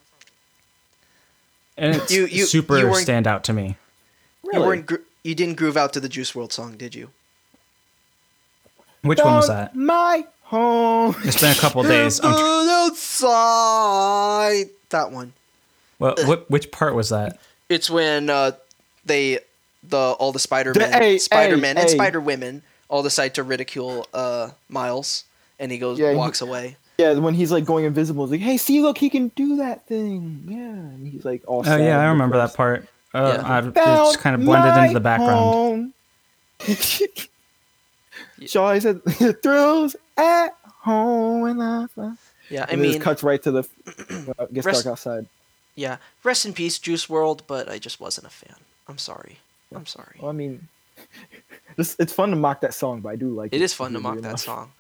And 1.77 1.97
it's 1.97 2.11
You- 2.13 2.27
you- 2.27 2.45
super 2.47 2.79
you 2.79 2.95
stand 2.97 3.27
out 3.27 3.45
to 3.45 3.53
me. 3.53 3.77
You 4.53 4.61
weren't. 4.61 4.87
Gro- 4.87 4.99
you 5.25 5.35
didn't 5.35 5.55
groove 5.57 5.77
out 5.77 5.93
to 5.95 6.01
the 6.01 6.09
Juice 6.09 6.33
WRLD 6.33 6.53
song, 6.53 6.77
did 6.77 6.95
you? 6.95 7.11
Which 9.03 9.19
one 9.21 9.35
was 9.35 9.49
that? 9.49 9.75
My 9.75 10.27
home. 10.43 11.15
It's 11.25 11.41
been 11.41 11.53
a 11.53 11.59
couple 11.59 11.83
days. 11.83 12.21
I'm 12.23 12.33
tr- 12.35 12.71
outside. 12.71 14.67
That 14.91 15.11
one. 15.11 15.33
well, 15.99 16.15
what, 16.25 16.51
which 16.51 16.71
part 16.71 16.95
was 16.95 17.09
that? 17.09 17.39
It's 17.69 17.89
when 17.91 18.29
uh, 18.31 18.53
they, 19.07 19.39
the 19.89 19.97
all 19.97 20.33
the 20.33 20.39
Spider 20.39 20.73
Men, 20.77 20.93
hey, 20.93 21.19
Spider 21.19 21.57
Men, 21.57 21.77
hey, 21.77 21.83
and 21.83 21.91
hey. 21.91 21.97
Spider 21.97 22.21
Women 22.21 22.63
all 22.89 23.03
decide 23.03 23.35
to 23.37 23.43
ridicule 23.43 24.07
uh, 24.13 24.51
Miles, 24.69 25.25
and 25.59 25.73
he 25.73 25.79
goes 25.79 25.99
Yeah, 25.99 26.11
he- 26.11 26.17
walks 26.17 26.41
away. 26.41 26.77
Yeah, 26.99 27.15
when 27.15 27.33
he's 27.35 27.51
like 27.51 27.65
going 27.65 27.87
invisible, 27.87 28.25
it's 28.25 28.31
like, 28.33 28.43
hey, 28.43 28.59
see, 28.59 28.81
look, 28.83 28.99
he 28.99 29.09
can 29.09 29.29
do 29.29 29.57
that 29.57 29.87
thing. 29.87 30.45
Yeah, 30.47 30.59
and 30.59 31.09
he's 31.11 31.25
like 31.25 31.43
all. 31.49 31.65
Oh 31.67 31.77
yeah, 31.77 31.99
I 31.99 32.05
remember 32.11 32.37
that 32.37 32.55
part. 32.55 32.87
Uh, 33.15 33.37
Yeah. 33.39 33.47
I, 33.47 33.59
it 33.59 33.75
Found 33.75 33.75
just 33.75 34.19
kind 34.21 34.35
of 34.37 34.43
blended 34.45 34.77
into 34.83 34.95
the 34.95 35.01
background. 35.01 35.33
home. 35.41 35.95
Joy 38.41 38.79
said, 38.81 39.03
"Thrills 39.43 39.97
at 40.17 40.57
home," 40.83 41.45
and 41.45 41.63
I. 41.63 41.87
found-" 41.87 42.19
Yeah, 42.51 42.63
I 42.69 42.73
And 42.73 42.81
then 42.81 42.89
it 42.91 42.93
mean, 42.95 43.01
cuts 43.01 43.23
right 43.23 43.43
to 43.43 43.51
the. 43.51 43.63
Uh, 44.39 44.47
gets 44.53 44.67
Rest- 44.67 44.85
dark 44.85 44.93
outside. 44.93 45.27
yeah. 45.75 45.97
Rest 46.25 46.45
in 46.47 46.53
peace, 46.53 46.79
Juice 46.79 47.07
WRLD. 47.07 47.43
But 47.47 47.69
I 47.71 47.79
just 47.79 48.01
wasn't 48.01 48.27
a 48.27 48.31
fan. 48.31 48.57
I'm 48.89 48.99
sorry. 48.99 49.39
I'm 49.75 49.87
sorry. 49.87 50.17
Well, 50.21 50.29
I 50.29 50.33
mean, 50.33 50.69
this, 51.77 51.97
it's 51.99 52.13
fun 52.13 52.31
to 52.31 52.37
mock 52.37 52.61
that 52.61 52.75
song, 52.75 53.01
but 53.01 53.11
I 53.11 53.17
do 53.17 53.29
like 53.31 53.53
it. 53.53 53.57
It 53.57 53.63
is 53.63 53.73
fun 53.73 53.93
to 53.95 54.01
mock 54.01 54.15
weirdly 54.15 54.31
that 54.31 54.39
song. 54.41 54.73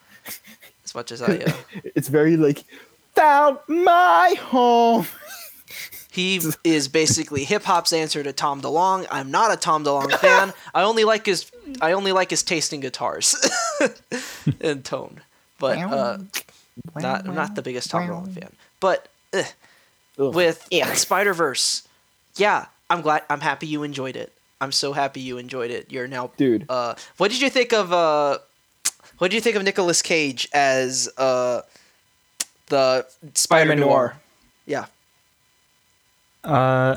As 0.85 0.95
much 0.95 1.13
as 1.13 1.23
I, 1.23 1.37
uh, 1.39 1.53
It's 1.97 2.09
very 2.09 2.37
like, 2.37 2.65
found 3.15 3.59
my 3.69 4.35
home. 4.41 5.07
He 6.13 6.39
is 6.63 6.89
basically 6.89 7.43
hip 7.45 7.63
hop's 7.65 7.91
answer 7.91 8.23
to 8.23 8.35
Tom 8.35 8.61
DeLonge. 8.61 9.07
I'm 9.11 9.31
not 9.31 9.51
a 9.51 9.57
Tom 9.57 9.83
DeLonge 9.83 10.13
fan. 10.19 10.53
I 10.75 10.83
only 10.83 11.05
like 11.05 11.25
his, 11.25 11.51
I 11.81 11.93
only 11.93 12.13
like 12.13 12.29
his 12.29 12.43
taste 12.43 12.75
in 12.75 12.81
guitars 12.81 13.35
and 14.61 14.85
tone. 14.85 15.23
But 15.59 15.79
uh, 15.79 16.19
not, 16.97 17.27
I'm 17.27 17.35
not 17.35 17.55
the 17.55 17.63
biggest 17.63 17.91
Tom 17.91 18.09
DeLonge 18.09 18.35
fan. 18.39 18.53
But 18.79 19.09
Ugh. 19.33 19.47
with 20.19 20.69
Spider 20.97 21.33
Verse, 21.33 21.89
yeah, 22.37 22.67
I'm 22.91 23.01
glad. 23.01 23.23
I'm 23.31 23.41
happy 23.41 23.67
you 23.67 23.83
enjoyed 23.83 24.17
it. 24.17 24.35
I'm 24.61 24.73
so 24.73 24.93
happy 24.93 25.21
you 25.21 25.39
enjoyed 25.39 25.71
it. 25.71 25.91
You're 25.91 26.09
now, 26.09 26.31
Dude. 26.37 26.67
Uh, 26.69 26.95
what 27.17 27.31
did 27.31 27.41
you 27.41 27.49
think 27.49 27.73
of? 27.73 27.91
Uh, 27.91 28.37
what 29.17 29.31
did 29.31 29.35
you 29.35 29.41
think 29.41 29.57
of 29.57 29.63
Nicolas 29.63 30.03
Cage 30.03 30.47
as 30.53 31.09
uh, 31.17 31.63
the 32.67 33.07
Spider 33.07 33.33
Spider-Man 33.35 33.81
Noir? 33.81 33.89
Noir. 33.89 34.17
Yeah, 34.67 34.87
Uh, 36.45 36.97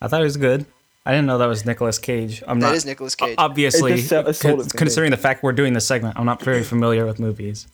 I 0.00 0.08
thought 0.08 0.20
it 0.20 0.24
was 0.24 0.36
good. 0.36 0.66
I 1.06 1.10
didn't 1.12 1.26
know 1.26 1.36
that 1.38 1.46
was 1.46 1.66
Nicolas 1.66 1.98
Cage. 1.98 2.42
I'm 2.48 2.60
that 2.60 2.68
not 2.68 2.74
is 2.76 2.86
Nicolas 2.86 3.14
Cage. 3.14 3.34
obviously 3.36 4.00
so- 4.00 4.22
con- 4.22 4.30
it 4.30 4.36
to 4.36 4.56
me. 4.56 4.64
considering 4.74 5.10
the 5.10 5.16
fact 5.18 5.42
we're 5.42 5.52
doing 5.52 5.74
this 5.74 5.86
segment. 5.86 6.18
I'm 6.18 6.24
not 6.24 6.42
very 6.42 6.62
familiar 6.62 7.04
with 7.04 7.18
movies. 7.18 7.66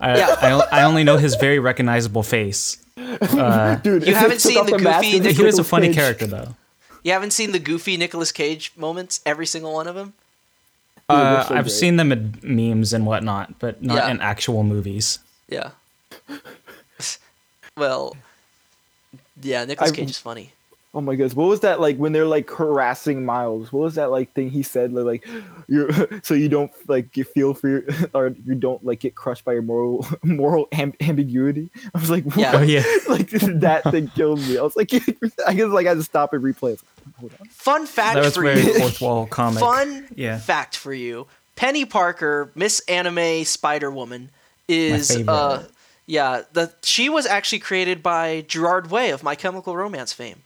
I, 0.00 0.18
Yeah. 0.18 0.36
I, 0.40 0.80
I 0.80 0.82
only 0.84 1.02
know 1.02 1.16
his 1.16 1.34
very 1.36 1.58
recognizable 1.58 2.22
face. 2.22 2.76
Dude, 2.96 4.06
You 4.06 4.14
haven't 4.14 4.40
seen 4.40 4.64
the 4.66 4.72
goofy 4.78 5.16
and 5.16 5.22
Nick- 5.22 5.30
it's 5.30 5.38
He 5.38 5.44
was 5.44 5.58
a 5.58 5.64
funny 5.64 5.88
Cage. 5.88 5.96
character 5.96 6.26
though. 6.26 6.54
You 7.02 7.12
haven't 7.12 7.32
seen 7.32 7.52
the 7.52 7.58
goofy 7.58 7.96
Nicolas 7.96 8.30
Cage 8.32 8.72
moments? 8.76 9.20
Every 9.26 9.46
single 9.46 9.72
one 9.74 9.86
of 9.88 9.94
them? 9.96 10.14
Uh, 11.08 11.44
so 11.44 11.54
I've 11.54 11.64
great. 11.64 11.70
seen 11.72 11.96
them 11.96 12.10
in 12.12 12.38
memes 12.42 12.92
and 12.92 13.06
whatnot, 13.06 13.58
but 13.60 13.82
not 13.82 13.96
Yeah. 13.96 14.10
in 14.10 14.20
actual 14.20 14.62
movies. 14.64 15.20
Yeah. 15.48 15.70
well, 17.76 18.16
yeah, 19.42 19.64
Nicolas 19.64 19.92
Cage 19.92 20.10
is 20.10 20.18
funny. 20.18 20.52
Oh 20.94 21.02
my 21.02 21.14
goodness, 21.14 21.34
what 21.34 21.48
was 21.48 21.60
that 21.60 21.78
like 21.78 21.98
when 21.98 22.12
they're 22.12 22.24
like 22.24 22.48
harassing 22.48 23.26
Miles? 23.26 23.70
What 23.70 23.80
was 23.80 23.96
that 23.96 24.10
like 24.10 24.32
thing 24.32 24.48
he 24.48 24.62
said? 24.62 24.94
Like, 24.94 25.26
like 25.26 25.28
you're 25.68 25.90
so 26.22 26.32
you 26.32 26.48
don't 26.48 26.72
like 26.88 27.14
you 27.18 27.24
feel 27.24 27.52
for 27.52 27.68
your 27.68 27.82
or 28.14 28.28
you 28.46 28.54
don't 28.54 28.82
like 28.82 29.00
get 29.00 29.14
crushed 29.14 29.44
by 29.44 29.52
your 29.52 29.60
moral 29.62 30.06
moral 30.22 30.68
am- 30.72 30.94
ambiguity. 31.02 31.68
I 31.94 31.98
was 32.00 32.08
like, 32.08 32.24
what? 32.24 32.38
Yeah. 32.38 32.52
Oh 32.54 32.62
yeah, 32.62 32.82
like 33.08 33.28
that 33.30 33.82
thing 33.90 34.08
killed 34.08 34.40
me. 34.40 34.56
I 34.56 34.62
was 34.62 34.74
like, 34.76 34.90
I 35.46 35.52
guess 35.52 35.66
like 35.68 35.84
I 35.86 35.90
had 35.90 35.98
to 35.98 36.02
stop 36.04 36.32
and 36.32 36.42
replay. 36.42 36.80
Hold 37.18 37.32
on. 37.40 37.46
Fun 37.48 37.86
fact 37.86 38.14
that 38.14 38.24
was 38.24 38.34
for 38.34 38.42
very 38.44 38.62
you. 38.62 38.78
fourth 38.78 39.00
wall 39.02 39.26
comic. 39.26 39.60
Fun 39.60 40.06
Yeah. 40.14 40.38
fact 40.38 40.76
for 40.78 40.94
you. 40.94 41.26
Peni 41.56 41.88
Parker, 41.88 42.50
Miss 42.54 42.80
Anime 42.88 43.44
Spider 43.44 43.90
Woman, 43.90 44.30
is 44.68 45.10
favorite. 45.10 45.28
uh 45.32 45.62
yeah, 46.06 46.42
the 46.52 46.72
she 46.82 47.08
was 47.08 47.26
actually 47.26 47.58
created 47.58 48.02
by 48.02 48.44
Gerard 48.46 48.90
Way 48.90 49.10
of 49.10 49.22
My 49.22 49.34
Chemical 49.34 49.76
Romance 49.76 50.12
fame. 50.12 50.42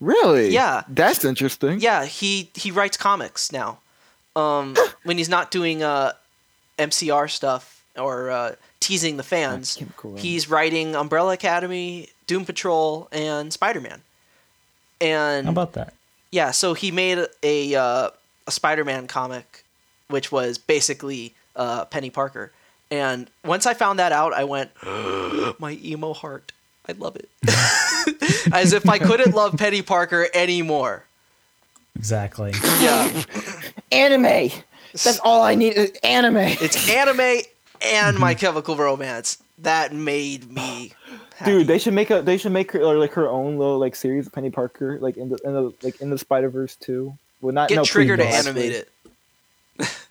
Really? 0.00 0.50
Yeah. 0.50 0.82
That's 0.88 1.24
interesting. 1.24 1.80
Yeah, 1.80 2.04
he 2.04 2.50
he 2.54 2.70
writes 2.70 2.96
comics 2.96 3.50
now. 3.50 3.78
Um, 4.36 4.76
when 5.04 5.16
he's 5.18 5.28
not 5.28 5.50
doing 5.50 5.82
uh, 5.82 6.12
MCR 6.78 7.30
stuff 7.30 7.82
or 7.96 8.30
uh, 8.30 8.54
teasing 8.80 9.16
the 9.16 9.22
fans, 9.22 9.78
he's 10.16 10.50
writing 10.50 10.94
Umbrella 10.94 11.32
Academy, 11.32 12.08
Doom 12.26 12.44
Patrol, 12.44 13.08
and 13.12 13.52
Spider 13.52 13.80
Man. 13.80 14.02
And 15.00 15.46
How 15.46 15.52
about 15.52 15.72
that? 15.74 15.94
yeah, 16.30 16.50
so 16.50 16.74
he 16.74 16.90
made 16.90 17.26
a 17.42 17.74
uh, 17.74 18.10
a 18.46 18.50
Spider 18.50 18.84
Man 18.84 19.06
comic, 19.06 19.64
which 20.08 20.30
was 20.30 20.58
basically 20.58 21.34
uh, 21.56 21.86
Peni 21.86 22.12
Parker. 22.12 22.52
And 22.90 23.30
once 23.44 23.66
I 23.66 23.74
found 23.74 23.98
that 23.98 24.12
out, 24.12 24.32
I 24.32 24.44
went, 24.44 24.70
my 25.60 25.78
emo 25.82 26.12
heart. 26.12 26.52
I 26.88 26.92
love 26.92 27.16
it. 27.16 27.28
As 28.52 28.72
if 28.72 28.88
I 28.88 28.98
couldn't 28.98 29.34
love 29.34 29.52
Peni 29.52 29.84
Parker 29.84 30.28
anymore. 30.34 31.04
Exactly. 31.96 32.52
Yeah. 32.80 33.22
Anime. 33.90 34.50
That's 34.92 35.18
all 35.20 35.42
I 35.42 35.54
need. 35.54 35.74
Is 35.74 35.92
anime. 36.02 36.36
It's 36.36 36.88
anime 36.90 37.42
and 37.84 38.18
My 38.18 38.34
Chemical 38.34 38.76
Romance. 38.76 39.42
That 39.58 39.92
made 39.92 40.50
me. 40.50 40.92
Happy. 41.36 41.50
Dude, 41.50 41.66
they 41.66 41.78
should 41.78 41.94
make 41.94 42.10
a 42.10 42.22
they 42.22 42.36
should 42.36 42.52
make 42.52 42.72
her 42.72 42.80
or 42.80 42.96
like 42.96 43.12
her 43.12 43.28
own 43.28 43.56
little 43.56 43.78
like 43.78 43.96
series 43.96 44.26
of 44.26 44.32
Peni 44.32 44.52
Parker 44.52 44.98
like 45.00 45.16
in 45.16 45.30
the 45.30 45.38
in 45.44 45.52
the 45.52 45.72
like 45.82 46.00
in 46.00 46.10
the 46.10 46.18
Spider 46.18 46.48
Verse 46.48 46.76
too. 46.76 47.16
Well, 47.40 47.52
not 47.52 47.68
get 47.68 47.76
no, 47.76 47.84
Trigger 47.84 48.16
to 48.16 48.24
no, 48.24 48.30
animate 48.30 48.72
it. 48.72 48.90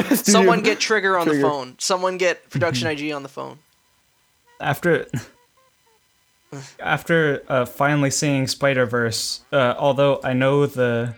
actually. 0.00 0.16
Someone 0.16 0.62
get 0.62 0.80
Trigger 0.80 1.18
on 1.18 1.28
the 1.28 1.40
phone. 1.40 1.76
Someone 1.78 2.18
get 2.18 2.48
Production 2.50 2.88
IG 2.88 3.12
on 3.12 3.22
the 3.22 3.28
phone. 3.28 3.58
after 4.60 5.06
after 6.80 7.42
uh, 7.48 7.64
finally 7.64 8.10
seeing 8.10 8.46
Spider 8.46 8.86
Verse, 8.86 9.42
uh, 9.52 9.74
although 9.78 10.20
I 10.22 10.32
know 10.32 10.66
the 10.66 11.14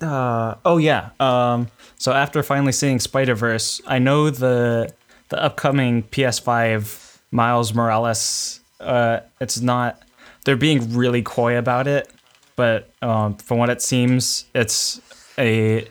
uh, 0.00 0.54
oh 0.64 0.78
yeah, 0.78 1.10
um, 1.20 1.68
so 1.98 2.12
after 2.12 2.42
finally 2.42 2.72
seeing 2.72 2.98
Spider 2.98 3.34
Verse, 3.34 3.80
I 3.86 3.98
know 3.98 4.30
the 4.30 4.92
the 5.28 5.42
upcoming 5.42 6.04
PS5 6.04 7.18
Miles 7.30 7.74
Morales. 7.74 8.60
Uh, 8.80 9.20
it's 9.40 9.60
not 9.60 10.02
they're 10.44 10.56
being 10.56 10.94
really 10.94 11.22
coy 11.22 11.58
about 11.58 11.86
it, 11.86 12.10
but 12.56 12.90
um, 13.02 13.36
from 13.36 13.58
what 13.58 13.68
it 13.68 13.82
seems, 13.82 14.46
it's 14.54 15.00
a 15.38 15.86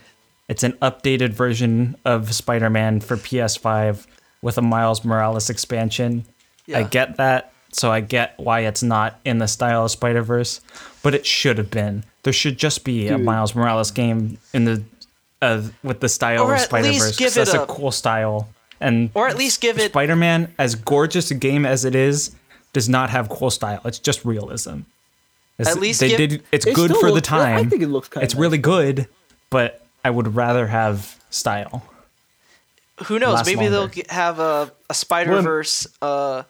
it's 0.50 0.64
an 0.64 0.74
updated 0.82 1.30
version 1.30 1.96
of 2.04 2.34
Spider-Man 2.34 3.00
for 3.00 3.16
PS5 3.16 4.06
with 4.42 4.58
a 4.58 4.62
Miles 4.62 5.06
Morales 5.06 5.50
expansion. 5.50 6.26
I 6.74 6.84
get 6.84 7.18
that, 7.18 7.54
so 7.72 7.92
I 7.92 8.02
get 8.02 8.34
why 8.38 8.62
it's 8.62 8.84
not 8.84 9.20
in 9.26 9.38
the 9.38 9.48
style 9.48 9.86
of 9.86 9.92
Spider 9.92 10.22
Verse, 10.22 10.60
but 11.02 11.16
it 11.16 11.26
should 11.26 11.58
have 11.58 11.72
been. 11.72 12.04
There 12.24 12.34
should 12.34 12.58
just 12.58 12.84
be 12.84 13.08
a 13.08 13.18
Miles 13.18 13.56
Morales 13.56 13.92
game 13.92 14.38
in 14.54 14.66
the 14.66 14.84
uh, 15.42 15.64
with 15.84 16.02
the 16.02 16.10
style 16.10 16.44
Or 16.44 16.54
of 16.56 16.60
Spider 16.60 16.90
least 16.90 17.06
Verse. 17.06 17.16
give 17.18 17.34
That's 17.34 17.54
it 17.54 17.58
a 17.60 17.64
a- 17.64 17.66
cool 17.66 17.92
style, 17.92 18.50
and 18.82 19.10
Or 19.14 19.28
at 19.30 19.38
least 19.38 19.62
give 19.62 19.78
it. 19.80 19.92
Spider 19.92 20.16
Man, 20.18 20.54
as 20.60 20.76
gorgeous 20.76 21.32
a 21.32 21.36
game 21.36 21.66
as 21.66 21.86
it 21.86 21.96
is, 21.96 22.36
does 22.74 22.90
not 22.90 23.10
have 23.10 23.30
cool 23.30 23.50
style. 23.50 23.80
It's 23.86 24.00
just 24.00 24.26
realism. 24.26 24.82
It's- 25.58 25.76
At 25.76 25.82
least 25.82 26.02
they 26.02 26.10
give- 26.10 26.18
did. 26.30 26.44
It's 26.52 26.66
It 26.68 26.76
good 26.76 26.90
still 26.92 27.00
for 27.00 27.08
the 27.08 27.14
looks- 27.16 27.32
I 27.32 27.54
time. 27.56 27.70
think 27.70 27.82
it 27.82 27.88
looks 27.88 28.10
kinda 28.10 28.24
It's 28.26 28.34
nice. 28.36 28.42
really 28.42 28.58
good, 28.58 29.08
but 29.50 29.86
I 30.04 30.10
would 30.10 30.36
rather 30.36 30.68
have 30.68 31.18
style. 31.30 31.84
Who 33.06 33.20
knows? 33.20 33.36
last 33.36 33.46
Maybe 33.46 33.68
they'll 33.68 33.90
have 34.10 34.40
a, 34.40 34.72
a 34.90 34.94
Spider 34.94 35.42
Verse 35.42 35.88
uh, 36.02 36.44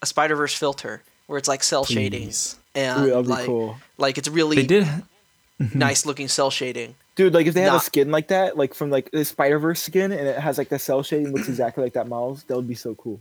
a 0.00 0.06
Spider 0.06 0.36
Verse 0.36 0.54
filter 0.54 1.02
where 1.26 1.38
it's 1.38 1.48
like 1.48 1.62
cell 1.62 1.84
shading, 1.84 2.22
Please. 2.24 2.56
and 2.74 3.00
Ooh, 3.04 3.08
that'd 3.10 3.24
be 3.24 3.30
like 3.30 3.46
cool. 3.46 3.76
like 3.98 4.18
it's 4.18 4.28
really 4.28 4.56
They 4.56 4.66
did. 4.66 4.86
nice 5.74 6.06
looking 6.06 6.28
cell 6.28 6.50
shading. 6.50 6.94
Dude, 7.16 7.34
like 7.34 7.46
if 7.46 7.54
they 7.54 7.62
had 7.62 7.74
a 7.74 7.80
skin 7.80 8.12
like 8.12 8.28
that, 8.28 8.56
like 8.56 8.74
from 8.74 8.90
like 8.90 9.10
the 9.10 9.24
Spider 9.24 9.58
Verse 9.58 9.82
skin, 9.82 10.12
and 10.12 10.28
it 10.28 10.38
has 10.38 10.56
like 10.56 10.68
the 10.68 10.78
cell 10.78 11.02
shading, 11.02 11.32
looks 11.32 11.48
exactly 11.48 11.82
like 11.82 11.94
that 11.94 12.06
Miles, 12.06 12.44
that 12.44 12.54
would 12.54 12.68
be 12.68 12.76
so 12.76 12.94
cool. 12.94 13.18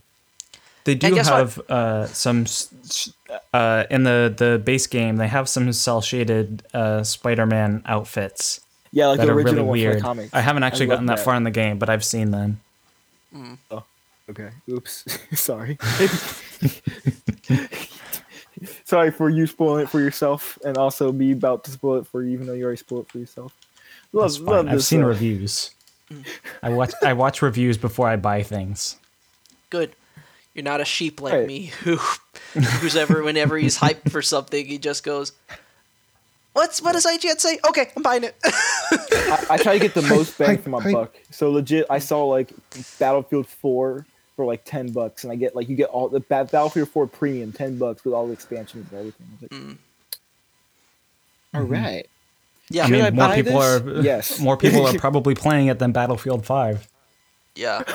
They 0.83 0.93
do 0.95 1.15
have 1.15 1.59
uh, 1.67 2.05
some 2.05 2.43
s- 2.43 2.69
s- 2.85 3.11
uh, 3.53 3.85
in 3.89 4.03
the 4.03 4.31
the 4.37 4.61
base 4.63 4.85
game. 4.87 5.17
They 5.17 5.27
have 5.27 5.49
some 5.49 5.73
cell 5.73 6.01
shaded 6.01 6.61
uh, 6.75 7.03
Spider-Man 7.03 7.81
outfits 7.87 8.61
Yeah, 8.91 9.07
like 9.07 9.19
the 9.19 9.31
original 9.31 9.35
really 9.35 9.55
one 9.55 9.65
from 9.65 9.71
weird. 9.71 9.97
the 9.97 10.01
comics. 10.01 10.33
I 10.33 10.41
haven't 10.41 10.63
actually 10.63 10.87
love 10.87 10.95
gotten 10.95 11.05
that, 11.07 11.17
that. 11.17 11.25
far 11.25 11.35
in 11.35 11.43
the 11.43 11.51
game, 11.51 11.77
but 11.77 11.89
I've 11.89 12.05
seen 12.05 12.31
them. 12.31 12.59
Oh. 13.71 13.83
Okay. 14.29 14.49
Oops. 14.69 15.05
Sorry. 15.39 15.77
Sorry 18.85 19.11
for 19.11 19.29
you 19.29 19.45
spoiling 19.45 19.83
it 19.83 19.89
for 19.89 19.99
yourself, 19.99 20.57
and 20.65 20.77
also 20.77 21.11
me 21.11 21.31
about 21.31 21.63
to 21.65 21.71
spoil 21.71 21.99
it 21.99 22.07
for 22.07 22.23
you, 22.23 22.29
even 22.31 22.47
though 22.47 22.53
you 22.53 22.63
already 22.63 22.77
spoiled 22.77 23.05
it 23.05 23.11
for 23.11 23.19
yourself. 23.19 23.53
Love, 24.13 24.31
That's 24.31 24.39
love. 24.41 24.67
I've 24.67 24.73
this, 24.73 24.87
seen 24.87 25.03
uh, 25.03 25.07
reviews. 25.07 25.71
I 26.63 26.69
watch 26.69 26.93
I 27.03 27.13
watch 27.13 27.41
reviews 27.41 27.77
before 27.77 28.07
I 28.07 28.15
buy 28.15 28.41
things. 28.43 28.95
Good. 29.69 29.91
You're 30.53 30.63
not 30.63 30.81
a 30.81 30.85
sheep 30.85 31.21
like 31.21 31.33
Right. 31.33 31.47
me 31.47 31.65
who 31.83 31.97
who's 32.53 32.95
ever 32.95 33.21
whenever 33.21 33.57
he's 33.57 33.77
hyped 33.77 34.09
for 34.09 34.21
something 34.23 34.65
he 34.65 34.77
just 34.79 35.03
goes 35.03 35.33
What's 36.57 36.81
what 36.81 36.93
does 36.93 37.05
IGN 37.05 37.39
say? 37.39 37.59
Okay, 37.69 37.91
I'm 37.95 38.01
buying 38.01 38.23
it. 38.23 38.35
I, 38.43 39.45
I 39.51 39.57
try 39.57 39.73
to 39.73 39.79
get 39.79 39.93
the 39.93 40.01
most 40.15 40.37
bang 40.39 40.57
for 40.57 40.69
my 40.69 40.79
Hype, 40.81 40.85
hype. 40.85 40.93
buck. 41.13 41.15
So 41.29 41.51
legit, 41.51 41.85
I 41.89 41.99
saw 41.99 42.25
like 42.25 42.49
Battlefield 42.97 43.45
4 43.47 44.05
for 44.35 44.45
like 44.45 44.63
10 44.65 44.91
bucks, 44.91 45.23
and 45.23 45.31
I 45.31 45.35
get 45.35 45.55
like 45.55 45.69
you 45.69 45.75
get 45.75 45.89
all 45.89 46.09
the 46.09 46.19
Ba- 46.19 46.49
Battlefield 46.51 46.89
4 46.89 47.05
premium 47.07 47.51
10 47.51 47.77
bucks 47.77 48.03
with 48.03 48.13
all 48.15 48.25
the 48.25 48.33
expansions 48.33 48.87
and 48.91 48.99
everything. 48.99 49.27
Like, 49.41 49.51
Mm. 49.51 49.77
all 51.53 51.61
right. 51.63 52.07
yeah. 52.69 52.83
I 52.83 52.87
Should 52.87 52.91
mean, 52.93 53.01
I 53.05 53.09
more 53.11 53.27
buy 53.27 53.35
people 53.35 53.59
this? 53.59 53.81
are 53.97 54.01
Yes. 54.01 54.39
more 54.39 54.57
people 54.63 54.87
are 54.87 54.93
probably 54.97 55.35
playing 55.35 55.67
it 55.67 55.77
than 55.79 55.91
Battlefield 55.91 56.45
Five. 56.45 56.87
yeah. 57.55 57.83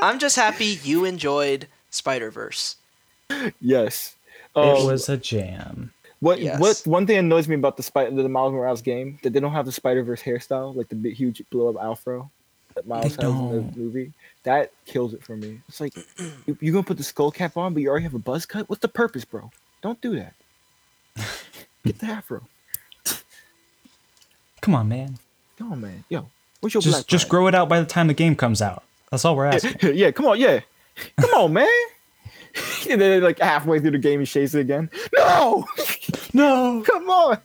I'm 0.00 0.18
just 0.20 0.36
happy 0.36 0.78
you 0.84 1.04
enjoyed 1.04 1.66
Spider-Verse. 1.90 2.76
Yes. 3.60 4.14
it 4.54 4.60
Um, 4.60 4.86
was 4.86 5.08
a 5.08 5.16
jam. 5.16 5.92
What 6.20 6.40
Yes. 6.40 6.58
what 6.60 6.82
one 6.84 7.06
thing 7.06 7.16
annoys 7.18 7.46
me 7.48 7.54
about 7.54 7.76
the 7.76 7.82
spider 7.82 8.10
the 8.10 8.28
Miles 8.28 8.52
Morales 8.52 8.82
game 8.82 9.18
that 9.22 9.32
they 9.32 9.40
don't 9.40 9.52
have 9.52 9.66
the 9.66 9.72
Spider 9.72 10.02
Verse 10.02 10.22
hairstyle 10.22 10.74
like 10.74 10.88
the 10.88 10.96
big 10.96 11.14
huge 11.14 11.40
blow 11.50 11.68
up 11.68 11.76
afro 11.80 12.28
that 12.74 12.86
Miles 12.88 13.02
They 13.02 13.08
has 13.08 13.18
in 13.18 13.22
don't. 13.50 13.72
the 13.74 13.78
movie. 13.78 14.12
That 14.42 14.72
kills 14.84 15.14
it 15.14 15.22
for 15.22 15.36
me. 15.36 15.60
It's 15.68 15.80
like 15.80 15.94
you, 16.46 16.56
you 16.60 16.72
gonna 16.72 16.82
put 16.82 16.96
the 16.96 17.04
skull 17.04 17.30
cap 17.30 17.56
on, 17.56 17.72
but 17.72 17.82
you 17.82 17.88
already 17.88 18.04
have 18.04 18.14
a 18.14 18.18
buzz 18.18 18.46
cut. 18.46 18.68
What's 18.68 18.82
the 18.82 18.88
purpose, 18.88 19.24
bro? 19.24 19.50
Don't 19.82 20.00
do 20.00 20.16
that. 20.16 20.34
Get 21.84 21.98
the 22.00 22.06
afro. 22.06 22.42
Come 24.60 24.74
on, 24.74 24.88
man. 24.88 25.18
Come 25.56 25.72
on, 25.72 25.80
man. 25.80 26.04
Yo, 26.08 26.28
what's 26.60 26.74
your 26.74 26.82
Just 26.82 27.08
just 27.08 27.28
grow 27.28 27.46
it 27.46 27.54
out 27.54 27.68
by 27.68 27.80
the 27.80 27.86
time 27.86 28.06
the 28.08 28.14
game 28.14 28.34
comes 28.34 28.60
out. 28.60 28.82
That's 29.10 29.24
all 29.24 29.36
we're 29.36 29.46
asking. 29.46 29.76
yeah, 29.94 30.10
come 30.10 30.26
on, 30.26 30.38
yeah. 30.38 30.60
Come 31.20 31.30
on, 31.30 31.52
man. 31.52 31.68
and 32.90 33.00
then 33.00 33.22
like 33.22 33.38
halfway 33.38 33.78
through 33.80 33.92
the 33.92 33.98
game, 33.98 34.20
he 34.20 34.26
shaves 34.26 34.54
it 34.54 34.60
again. 34.60 34.90
No, 35.16 35.64
no, 36.32 36.82
come 36.86 37.08
on. 37.08 37.38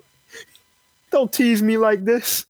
Don't 1.11 1.31
tease 1.31 1.61
me 1.61 1.77
like 1.77 2.05
this. 2.05 2.45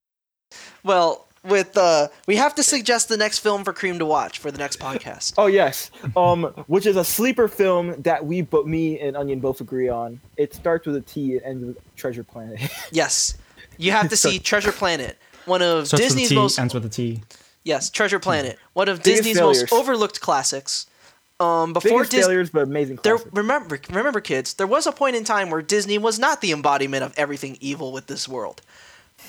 Well, 0.82 1.26
with 1.44 1.76
uh 1.76 2.08
we 2.26 2.36
have 2.36 2.54
to 2.54 2.62
suggest 2.62 3.08
the 3.10 3.16
next 3.18 3.40
film 3.40 3.64
for 3.64 3.72
Cream 3.74 3.98
to 3.98 4.06
watch 4.06 4.38
for 4.38 4.50
the 4.50 4.56
next 4.58 4.78
podcast. 4.80 5.34
Oh 5.36 5.46
yes, 5.46 5.90
um, 6.16 6.44
which 6.66 6.86
is 6.86 6.96
a 6.96 7.04
sleeper 7.04 7.48
film 7.48 8.00
that 8.02 8.24
we, 8.24 8.40
but 8.40 8.66
me 8.66 8.98
and 9.00 9.16
Onion 9.16 9.40
both 9.40 9.60
agree 9.60 9.88
on. 9.90 10.20
It 10.38 10.54
starts 10.54 10.86
with 10.86 10.96
a 10.96 11.02
T, 11.02 11.34
it 11.34 11.42
ends 11.44 11.64
with 11.64 11.96
Treasure 11.96 12.24
Planet. 12.24 12.60
Yes. 12.92 13.36
You 13.76 13.90
have 13.90 14.08
to 14.10 14.16
see 14.16 14.38
Treasure 14.38 14.70
Planet, 14.72 15.18
one 15.46 15.60
of 15.60 15.88
Starts 15.88 16.04
Disney's 16.04 16.26
with 16.26 16.32
a 16.32 16.34
T, 16.36 16.40
most 16.40 16.58
ends 16.58 16.74
with 16.74 16.84
a 16.86 16.88
T. 16.88 17.22
Yes, 17.64 17.90
Treasure 17.90 18.20
Planet, 18.20 18.58
one 18.72 18.88
of 18.88 19.02
Biggest 19.02 19.24
Disney's 19.24 19.38
failures. 19.38 19.62
most 19.62 19.72
overlooked 19.72 20.20
classics. 20.20 20.86
Um, 21.44 21.72
before 21.72 21.90
Biggest 21.90 22.10
Disney, 22.12 22.32
failures, 22.32 22.50
but 22.50 22.62
amazing. 22.62 22.98
there 23.02 23.18
remember 23.32 23.80
remember 23.90 24.20
kids, 24.20 24.54
there 24.54 24.66
was 24.66 24.86
a 24.86 24.92
point 24.92 25.16
in 25.16 25.24
time 25.24 25.50
where 25.50 25.62
Disney 25.62 25.98
was 25.98 26.18
not 26.18 26.40
the 26.40 26.52
embodiment 26.52 27.04
of 27.04 27.12
everything 27.16 27.58
evil 27.60 27.92
with 27.92 28.06
this 28.06 28.28
world. 28.28 28.62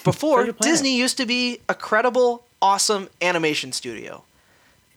Before 0.03 0.51
Disney 0.51 0.97
used 0.97 1.17
to 1.17 1.25
be 1.25 1.59
a 1.69 1.75
credible, 1.75 2.45
awesome 2.61 3.09
animation 3.21 3.71
studio, 3.71 4.23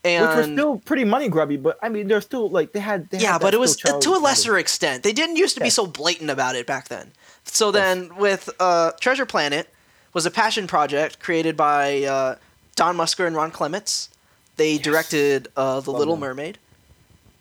and 0.04 0.26
which 0.26 0.36
was 0.36 0.46
and 0.46 0.56
still 0.56 0.78
pretty 0.78 1.04
money 1.04 1.28
grubby, 1.28 1.56
but 1.56 1.78
I 1.82 1.88
mean, 1.88 2.08
they're 2.08 2.20
still 2.20 2.48
like 2.48 2.72
they 2.72 2.80
had. 2.80 3.10
They 3.10 3.18
yeah, 3.18 3.32
that 3.32 3.40
but 3.40 3.54
it 3.54 3.60
was 3.60 3.76
to 3.76 4.10
a 4.10 4.20
lesser 4.20 4.58
extent. 4.58 5.02
They 5.02 5.12
didn't 5.12 5.36
used 5.36 5.54
to 5.56 5.60
be 5.60 5.70
so 5.70 5.86
blatant 5.86 6.30
about 6.30 6.56
it 6.56 6.66
back 6.66 6.88
then. 6.88 7.12
So 7.44 7.70
then, 7.70 8.14
with 8.16 8.50
uh, 8.60 8.92
Treasure 9.00 9.26
Planet, 9.26 9.68
was 10.12 10.26
a 10.26 10.30
passion 10.30 10.66
project 10.66 11.20
created 11.20 11.56
by 11.56 12.02
uh, 12.04 12.36
Don 12.76 12.96
Musker 12.96 13.26
and 13.26 13.34
Ron 13.34 13.50
Clements. 13.50 14.10
They 14.56 14.78
directed 14.78 15.48
uh, 15.56 15.80
The 15.80 15.92
Little 15.92 16.14
them. 16.14 16.20
Mermaid, 16.20 16.58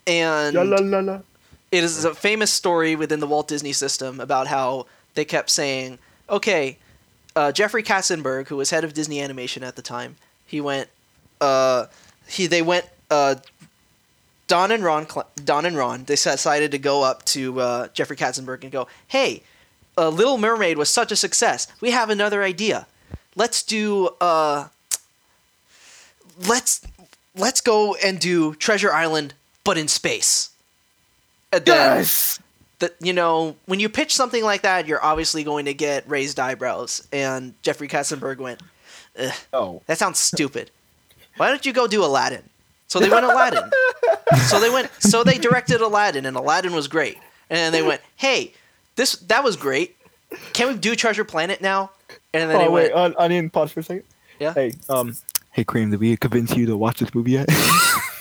and 0.08 0.56
La, 0.56 0.64
la, 0.64 1.00
la, 1.00 1.20
it 1.72 1.84
is 1.84 2.06
a 2.06 2.16
famous 2.16 2.52
story 2.52 2.96
within 2.96 3.20
the 3.20 3.28
Walt 3.28 3.48
Disney 3.48 3.74
system 3.74 4.20
about 4.20 4.48
how 4.48 4.88
they 5.14 5.26
kept 5.26 5.50
saying, 5.50 6.00
"Okay, 6.30 6.78
uh, 7.36 7.52
Jeffrey 7.52 7.84
Katzenberg, 7.84 8.48
who 8.48 8.56
was 8.58 8.70
head 8.70 8.84
of 8.84 8.94
Disney 8.94 9.22
Animation 9.22 9.64
at 9.64 9.76
the 9.76 9.82
time, 9.82 10.16
he 10.46 10.62
went, 10.62 10.90
uh, 11.42 11.86
he 12.28 12.48
they 12.48 12.62
went, 12.62 12.86
uh, 13.12 13.36
Don 14.48 14.72
and 14.72 14.84
Ron, 14.84 15.06
Don 15.44 15.66
and 15.66 15.76
Ron, 15.76 16.06
they 16.06 16.16
decided 16.16 16.72
to 16.72 16.80
go 16.80 17.04
up 17.04 17.26
to 17.26 17.60
uh, 17.60 17.88
Jeffrey 17.90 18.16
Katzenberg 18.16 18.64
and 18.64 18.72
go, 18.72 18.88
"Hey, 19.08 19.44
uh, 19.98 20.10
Little 20.10 20.38
Mermaid 20.38 20.78
was 20.78 20.90
such 20.90 21.12
a 21.12 21.16
success. 21.16 21.68
We 21.82 21.92
have 21.92 22.10
another 22.10 22.44
idea. 22.44 22.88
Let's 23.36 23.62
do, 23.64 24.10
uh, 24.22 24.68
let's 26.48 26.82
let's 27.36 27.62
go 27.62 27.96
and 27.96 28.20
do 28.20 28.56
Treasure 28.56 28.94
Island, 28.94 29.34
but 29.68 29.78
in 29.78 29.88
space." 29.88 30.50
And 31.54 31.64
then 31.66 31.98
Yes. 32.00 32.40
that 32.80 32.96
you 33.00 33.14
know 33.14 33.56
when 33.68 33.80
you 33.80 33.90
pitch 33.90 34.16
something 34.16 34.44
like 34.44 34.62
that, 34.64 34.88
you're 34.88 35.04
obviously 35.04 35.44
going 35.44 35.66
to 35.66 35.74
get 35.76 36.08
raised 36.10 36.40
eyebrows. 36.40 37.08
And 37.14 37.54
Jeffrey 37.62 37.88
Katzenberg 37.88 38.38
went, 38.40 38.62
Ugh, 39.20 39.34
Oh. 39.54 39.82
"That 39.88 39.98
sounds 39.98 40.20
stupid. 40.20 40.72
Why 41.38 41.50
don't 41.50 41.66
you 41.66 41.74
go 41.74 41.86
do 41.88 42.04
Aladdin?" 42.04 42.44
So 42.88 43.00
they 43.00 43.10
went 43.10 43.26
Aladdin. 43.26 43.70
so 44.48 44.60
they 44.60 44.70
went. 44.70 44.90
So 45.00 45.24
they 45.24 45.38
directed 45.38 45.82
Aladdin, 45.82 46.26
and 46.26 46.36
Aladdin 46.38 46.74
was 46.74 46.88
great. 46.88 47.18
And 47.50 47.58
then 47.60 47.72
they 47.72 47.82
went, 47.82 48.02
"Hey, 48.16 48.54
this 48.96 49.14
that 49.28 49.44
was 49.44 49.56
great. 49.56 49.96
Can 50.54 50.68
we 50.70 50.74
do 50.76 50.96
Treasure 50.96 51.24
Planet 51.26 51.62
now?" 51.62 51.92
And 52.34 52.50
then 52.50 52.58
they 52.60 52.68
Oh 52.68 52.72
wait, 52.72 52.94
went, 52.94 53.16
on, 53.16 53.16
onion. 53.18 53.50
Pause 53.50 53.72
for 53.72 53.80
a 53.80 53.84
second. 53.84 54.04
Yeah. 54.40 54.54
Hey, 54.54 54.74
um, 54.90 55.16
Hey, 55.52 55.64
Cream, 55.64 55.90
did 55.92 56.00
we 56.00 56.16
convince 56.18 56.56
you 56.56 56.66
to 56.68 56.78
watch 56.78 57.00
this 57.00 57.14
movie 57.16 57.32
yet? 57.32 57.50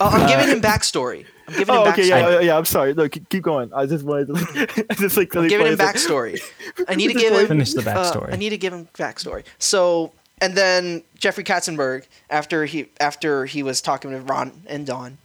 oh, 0.00 0.08
"I'm 0.08 0.28
giving 0.28 0.48
him 0.48 0.60
backstory. 0.60 1.26
I'm 1.48 1.54
giving 1.54 1.74
him 1.74 1.80
oh 1.80 1.84
backstory. 1.84 1.92
okay, 1.92 2.08
yeah, 2.08 2.30
yeah, 2.30 2.40
yeah. 2.40 2.56
I'm 2.56 2.64
sorry. 2.64 2.94
No, 2.94 3.08
keep, 3.08 3.28
keep 3.28 3.42
going. 3.42 3.72
I 3.74 3.86
just 3.86 4.04
wanted 4.04 4.28
to, 4.28 4.32
like, 4.34 4.90
I 4.90 4.94
just 4.94 5.16
like, 5.16 5.34
I'm 5.36 5.48
giving 5.48 5.66
him 5.66 5.78
backstory. 5.78 6.40
I 6.88 6.94
need 6.94 7.08
to 7.08 7.14
give 7.14 7.32
him 7.32 7.46
Finish 7.46 7.74
the 7.74 7.80
uh, 7.88 7.94
backstory. 7.94 8.32
I 8.32 8.36
need 8.36 8.50
to 8.50 8.58
give 8.58 8.72
him 8.72 8.88
backstory. 8.94 9.44
So, 9.58 10.12
and 10.40 10.54
then 10.54 11.02
Jeffrey 11.18 11.44
Katzenberg, 11.44 12.06
after 12.30 12.64
he 12.66 12.88
after 13.00 13.46
he 13.46 13.62
was 13.62 13.80
talking 13.80 14.10
to 14.10 14.20
Ron 14.20 14.62
and 14.66 14.86
Don, 14.86 15.18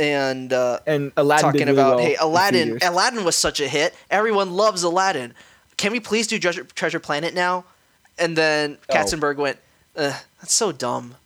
and 0.00 0.52
uh, 0.52 0.80
And 0.86 1.12
Aladdin 1.16 1.42
talking 1.44 1.60
really 1.66 1.72
about, 1.72 1.96
well 1.96 2.04
hey, 2.04 2.16
Aladdin. 2.16 2.78
Aladdin 2.82 3.24
was 3.24 3.36
such 3.36 3.60
a 3.60 3.68
hit. 3.68 3.94
Everyone 4.10 4.52
loves 4.52 4.82
Aladdin. 4.82 5.34
Can 5.76 5.92
we 5.92 6.00
please 6.00 6.26
do 6.26 6.38
Treasure, 6.38 6.64
Treasure 6.64 7.00
Planet 7.00 7.34
now? 7.34 7.64
And 8.18 8.36
then 8.36 8.78
No. 8.88 8.94
Katzenberg 8.96 9.36
went, 9.36 9.58
Ugh, 9.96 10.14
that's 10.40 10.54
so 10.54 10.72
dumb. 10.72 11.16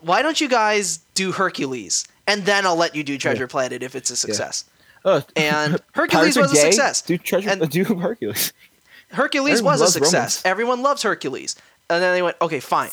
Why 0.00 0.22
don't 0.22 0.40
you 0.40 0.48
guys 0.48 1.00
do 1.16 1.32
Hercules? 1.32 2.06
And 2.28 2.44
then 2.44 2.64
I'll 2.66 2.76
let 2.76 2.94
you 2.94 3.02
do 3.02 3.18
Treasure 3.18 3.48
Planet 3.48 3.82
if 3.82 3.96
it's 3.96 4.10
a 4.10 4.16
success. 4.16 4.64
Uh, 5.04 5.20
And 5.36 5.80
Hercules 5.92 6.36
was 6.36 6.52
a 6.52 6.56
success. 6.56 7.02
Do 7.02 7.18
treasure? 7.18 7.50
And- 7.50 7.68
do 7.68 7.82
Hercules? 7.84 8.52
Hercules 9.10 9.54
Everyone 9.60 9.72
was 9.72 9.82
a 9.82 9.86
success. 9.88 10.12
romance. 10.14 10.42
Everyone 10.44 10.82
loves 10.82 11.02
Hercules. 11.02 11.54
And 11.88 12.02
then 12.02 12.12
they 12.14 12.22
went, 12.22 12.36
okay, 12.40 12.58
fine. 12.60 12.90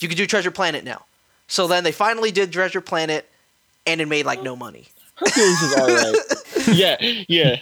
You 0.00 0.08
can 0.08 0.16
do 0.16 0.26
Treasure 0.26 0.50
Planet 0.50 0.84
now. 0.84 1.04
So 1.46 1.66
then 1.68 1.84
they 1.84 1.92
finally 1.92 2.30
did 2.32 2.52
Treasure 2.52 2.80
Planet, 2.80 3.28
and 3.86 4.00
it 4.00 4.06
made 4.08 4.26
like 4.26 4.42
no 4.42 4.56
money. 4.56 4.88
Hercules 5.14 5.58
was 5.62 5.74
alright. 5.78 6.16
yeah, 6.72 6.96
yeah. 7.28 7.60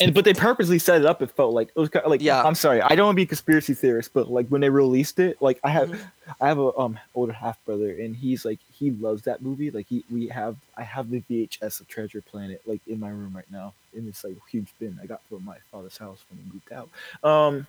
And 0.00 0.14
but 0.14 0.24
they 0.24 0.34
purposely 0.34 0.78
set 0.78 1.00
it 1.00 1.06
up. 1.06 1.22
It 1.22 1.30
felt 1.30 1.54
like 1.54 1.68
it 1.68 1.78
was 1.78 1.88
kind 1.88 2.04
of 2.04 2.10
like. 2.10 2.20
Yeah. 2.20 2.42
I'm 2.42 2.54
sorry. 2.54 2.80
I 2.82 2.94
don't 2.94 3.06
want 3.06 3.14
to 3.14 3.16
be 3.16 3.22
a 3.22 3.26
conspiracy 3.26 3.74
theorist, 3.74 4.12
but 4.12 4.30
like 4.30 4.48
when 4.48 4.60
they 4.60 4.70
released 4.70 5.18
it, 5.18 5.40
like 5.40 5.60
I 5.62 5.70
have, 5.70 5.98
I 6.40 6.48
have 6.48 6.58
a 6.58 6.76
um 6.78 6.98
older 7.14 7.32
half 7.32 7.62
brother, 7.64 7.90
and 7.90 8.14
he's 8.14 8.44
like 8.44 8.58
he 8.72 8.90
loves 8.90 9.22
that 9.22 9.42
movie. 9.42 9.70
Like 9.70 9.86
he, 9.88 10.04
we 10.10 10.28
have, 10.28 10.56
I 10.76 10.82
have 10.82 11.10
the 11.10 11.22
VHS 11.30 11.80
of 11.80 11.88
Treasure 11.88 12.20
Planet 12.20 12.60
like 12.66 12.80
in 12.86 13.00
my 13.00 13.10
room 13.10 13.32
right 13.34 13.50
now 13.50 13.74
in 13.94 14.06
this 14.06 14.24
like 14.24 14.36
huge 14.50 14.68
bin 14.78 14.98
I 15.02 15.06
got 15.06 15.20
from 15.28 15.44
my 15.44 15.56
father's 15.70 15.96
house 15.96 16.24
when 16.30 16.40
he 16.42 16.52
moved 16.52 16.72
out. 16.72 16.88
Um, 17.28 17.66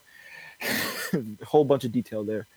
a 1.41 1.45
whole 1.45 1.65
bunch 1.65 1.83
of 1.83 1.91
detail 1.91 2.23
there. 2.23 2.47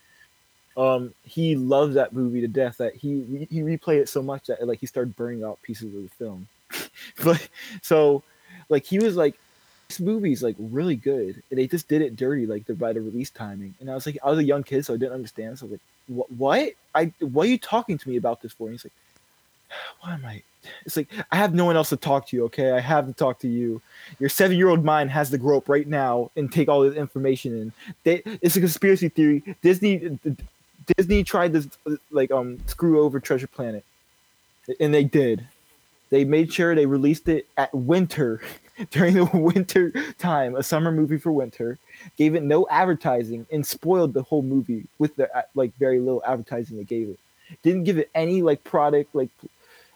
Um, 0.77 1.13
he 1.25 1.57
loves 1.57 1.95
that 1.95 2.13
movie 2.13 2.41
to 2.41 2.49
death. 2.49 2.79
That 2.79 2.95
he 2.95 3.47
he 3.51 3.61
replayed 3.61 4.01
it 4.01 4.09
so 4.09 4.23
much 4.23 4.47
that 4.47 4.67
like 4.67 4.79
he 4.79 4.87
started 4.87 5.17
burning 5.17 5.45
out 5.45 5.61
pieces 5.63 5.95
of 5.95 6.03
the 6.03 6.09
film 6.09 6.49
but 7.25 7.49
so 7.83 8.23
like 8.69 8.85
he 8.85 8.99
was 8.99 9.17
like 9.17 9.39
this 9.89 10.01
movie's 10.01 10.43
like 10.43 10.57
really 10.59 10.97
good 10.97 11.43
and 11.51 11.59
they 11.59 11.67
just 11.67 11.89
did 11.89 12.03
it 12.03 12.17
dirty 12.17 12.47
like 12.47 12.67
the 12.67 12.75
by 12.75 12.93
the 12.93 13.01
release 13.01 13.31
timing 13.31 13.75
and 13.81 13.91
i 13.91 13.95
was 13.95 14.05
like 14.05 14.19
i 14.23 14.29
was 14.29 14.39
a 14.39 14.45
young 14.45 14.63
kid 14.63 14.85
so 14.85 14.95
i 14.95 14.97
didn't 14.97 15.15
understand 15.15 15.59
so 15.59 15.65
I 15.65 15.71
was 15.71 15.73
like 15.73 15.81
what? 16.09 16.73
I 16.95 17.13
what 17.21 17.47
are 17.47 17.51
you 17.51 17.59
talking 17.59 17.99
to 17.99 18.09
me 18.09 18.17
about 18.17 18.41
this 18.41 18.53
for? 18.53 18.65
And 18.69 18.75
he's 18.75 18.85
like 18.85 18.93
why 20.01 20.15
am 20.15 20.25
i? 20.25 20.43
It's 20.85 20.97
like 20.97 21.09
i 21.31 21.37
have 21.37 21.55
no 21.55 21.65
one 21.65 21.77
else 21.77 21.91
to 21.91 21.97
talk 21.97 22.27
to 22.29 22.37
you 22.37 22.45
okay? 22.47 22.73
I 22.73 22.81
have 22.81 23.07
to 23.07 23.13
talk 23.13 23.39
to 23.41 23.49
you. 23.49 23.81
Your 24.19 24.29
seven 24.29 24.57
year 24.57 24.69
old 24.69 24.85
mind 24.85 25.11
has 25.11 25.31
to 25.31 25.39
grow 25.39 25.59
up 25.59 25.69
right 25.69 25.87
now 25.87 26.31
and 26.37 26.51
take 26.51 26.69
all 26.69 26.81
this 26.83 26.95
information 26.95 27.61
in. 27.61 27.73
They, 28.05 28.23
it's 28.43 28.57
a 28.57 28.61
conspiracy 28.61 29.09
theory. 29.09 29.43
Disney 29.63 30.19
disney 30.97 31.23
tried 31.23 31.53
to 31.53 31.99
like 32.11 32.31
um 32.31 32.59
screw 32.67 33.01
over 33.01 33.21
treasure 33.21 33.47
planet 33.47 33.85
and 34.81 34.95
they 34.95 35.05
did 35.05 35.47
they 36.11 36.25
made 36.25 36.53
sure 36.53 36.75
they 36.75 36.87
released 36.87 37.29
it 37.29 37.47
at 37.57 37.75
winter 37.75 38.41
during 38.91 39.15
the 39.15 39.25
winter 39.25 39.93
time 40.19 40.55
a 40.55 40.63
summer 40.63 40.93
movie 40.93 41.19
for 41.19 41.33
winter. 41.33 41.79
Gave 42.17 42.35
it 42.35 42.43
no 42.43 42.67
advertising 42.71 43.47
and 43.51 43.67
spoiled 43.67 44.15
the 44.15 44.23
whole 44.23 44.43
movie 44.43 44.87
with 44.99 45.17
the 45.17 45.35
uh, 45.37 45.43
like 45.55 45.75
very 45.77 45.99
little 45.99 46.23
advertising 46.27 46.77
they 46.77 46.85
gave 46.85 47.09
it. 47.09 47.19
Didn't 47.63 47.85
give 47.85 47.99
it 47.99 48.11
any 48.15 48.43
like 48.43 48.63
product 48.65 49.15
like 49.15 49.31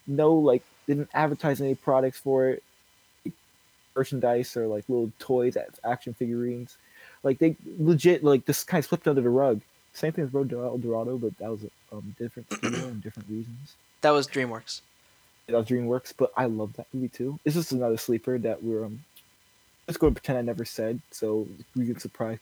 no 0.06 0.34
like 0.34 0.62
didn't 0.86 1.10
advertise 1.14 1.60
any 1.60 1.74
products 1.74 2.18
for 2.18 2.48
it. 2.50 2.62
Merchandise 3.94 4.56
or 4.56 4.66
like 4.66 4.88
little 4.88 5.12
toys 5.18 5.56
action 5.84 6.14
figurines. 6.14 6.76
Like 7.22 7.38
they 7.38 7.56
legit 7.78 8.24
like 8.24 8.46
this 8.46 8.64
kind 8.64 8.80
of 8.80 8.88
slipped 8.88 9.06
under 9.06 9.20
the 9.20 9.28
rug. 9.28 9.60
Same 9.92 10.12
thing 10.12 10.24
as 10.24 10.34
road 10.34 10.50
to 10.50 10.62
el 10.62 10.78
dorado 10.78 11.18
but 11.18 11.36
that 11.38 11.50
was 11.50 11.60
um 11.92 12.14
different 12.18 12.50
and 12.62 13.02
different 13.02 13.28
reasons. 13.28 13.76
That 14.00 14.10
was 14.10 14.26
DreamWorks. 14.26 14.80
That 15.52 15.58
was 15.58 15.66
DreamWorks, 15.68 16.12
but 16.16 16.32
I 16.36 16.46
love 16.46 16.72
that 16.74 16.86
movie 16.92 17.08
too. 17.08 17.38
It's 17.44 17.54
just 17.54 17.72
another 17.72 17.96
sleeper 17.96 18.38
that 18.38 18.62
we're 18.62 18.84
um. 18.84 19.04
Let's 19.88 19.98
go 19.98 20.06
and 20.08 20.16
pretend 20.16 20.38
I 20.38 20.42
never 20.42 20.64
said, 20.64 21.00
so 21.10 21.46
we 21.76 21.86
can 21.86 21.98
surprise. 21.98 22.38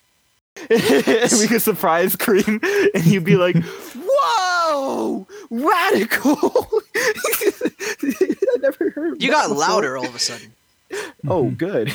we 0.70 1.46
can 1.48 1.60
surprise 1.60 2.16
Cream, 2.16 2.60
and 2.94 3.02
he'd 3.02 3.24
be 3.24 3.36
like, 3.36 3.56
"Whoa, 3.96 5.26
radical!" 5.50 6.82
I 6.96 8.56
never 8.60 8.90
heard. 8.90 9.22
You 9.22 9.30
got 9.30 9.48
before. 9.48 9.58
louder 9.60 9.96
all 9.96 10.06
of 10.06 10.14
a 10.14 10.18
sudden. 10.18 10.52
Oh, 11.26 11.50
good. 11.50 11.92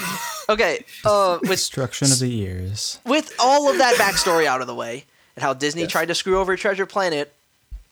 Okay, 0.49 0.85
uh, 1.03 1.39
with 1.41 1.49
Destruction 1.51 2.11
of 2.11 2.19
the 2.19 2.39
ears. 2.41 2.99
with 3.05 3.33
all 3.39 3.69
of 3.69 3.77
that 3.79 3.95
backstory 3.95 4.45
out 4.45 4.61
of 4.61 4.67
the 4.67 4.75
way, 4.75 5.05
and 5.35 5.43
how 5.43 5.53
Disney 5.53 5.85
tried 5.85 6.07
to 6.07 6.15
screw 6.15 6.39
over 6.39 6.55
Treasure 6.55 6.85
Planet 6.85 7.33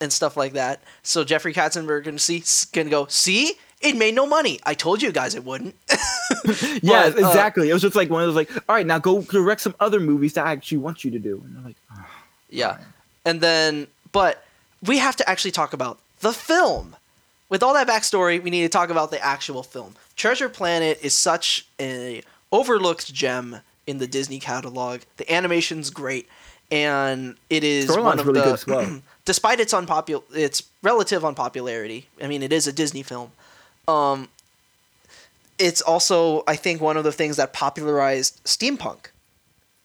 and 0.00 0.12
stuff 0.12 0.36
like 0.36 0.52
that, 0.54 0.82
so 1.02 1.24
Jeffrey 1.24 1.54
Katzenberg 1.54 2.04
can 2.04 2.18
see 2.18 2.42
can 2.72 2.88
go, 2.88 3.06
see, 3.06 3.54
it 3.80 3.96
made 3.96 4.14
no 4.14 4.26
money. 4.26 4.58
I 4.64 4.74
told 4.74 5.02
you 5.02 5.12
guys 5.12 5.34
it 5.34 5.44
wouldn't. 5.44 5.74
yeah, 6.82 7.10
But, 7.10 7.22
uh, 7.22 7.28
exactly. 7.28 7.70
it 7.70 7.72
was 7.72 7.82
just 7.82 7.96
like 7.96 8.10
one 8.10 8.22
of 8.22 8.28
those 8.28 8.36
like, 8.36 8.50
all 8.68 8.74
right, 8.74 8.86
now 8.86 8.98
go 8.98 9.22
direct 9.22 9.60
some 9.60 9.74
other 9.80 10.00
movies 10.00 10.32
that 10.34 10.46
I 10.46 10.52
actually 10.52 10.78
want 10.78 11.04
you 11.04 11.10
to 11.10 11.18
do. 11.18 11.42
And 11.44 11.56
they're 11.56 11.64
like, 11.64 11.76
oh. 11.94 12.06
Yeah. 12.50 12.78
And 13.24 13.40
then, 13.40 13.86
but 14.12 14.44
we 14.84 14.98
have 14.98 15.16
to 15.16 15.28
actually 15.28 15.50
talk 15.50 15.72
about 15.72 15.98
the 16.20 16.32
film. 16.32 16.96
With 17.50 17.62
all 17.62 17.74
that 17.74 17.86
backstory, 17.86 18.42
we 18.42 18.50
need 18.50 18.62
to 18.62 18.68
talk 18.68 18.90
about 18.90 19.10
the 19.10 19.22
actual 19.24 19.62
film. 19.62 19.94
Treasure 20.16 20.48
Planet 20.48 20.98
is 21.02 21.12
such 21.14 21.66
a 21.78 22.22
overlooked 22.50 23.12
gem 23.12 23.58
in 23.86 23.98
the 23.98 24.06
Disney 24.06 24.40
catalog. 24.40 25.02
The 25.18 25.30
animation's 25.32 25.90
great, 25.90 26.28
and 26.70 27.36
it 27.50 27.62
is 27.62 27.88
Storyline's 27.88 28.04
one 28.04 28.18
of 28.20 28.26
really 28.26 28.40
the. 28.40 28.44
good 28.44 28.54
as 28.54 28.66
well. 28.66 29.00
despite 29.24 29.60
its 29.60 29.72
unpopular, 29.74 30.22
its 30.34 30.62
relative 30.82 31.24
unpopularity. 31.24 32.08
I 32.22 32.26
mean, 32.26 32.42
it 32.42 32.52
is 32.52 32.66
a 32.66 32.72
Disney 32.72 33.02
film. 33.02 33.32
Um, 33.88 34.28
it's 35.58 35.80
also, 35.80 36.42
I 36.46 36.56
think, 36.56 36.80
one 36.80 36.96
of 36.96 37.04
the 37.04 37.12
things 37.12 37.36
that 37.36 37.52
popularized 37.52 38.42
steampunk 38.44 39.06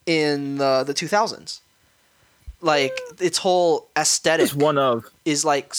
in 0.05 0.57
the 0.57 0.83
the 0.83 0.93
2000s. 0.93 1.59
Like 2.61 2.97
its 3.19 3.37
whole 3.37 3.87
aesthetic 3.97 4.47
Just 4.47 4.59
one 4.59 4.77
of. 4.77 5.05
is 5.23 5.45
like 5.45 5.73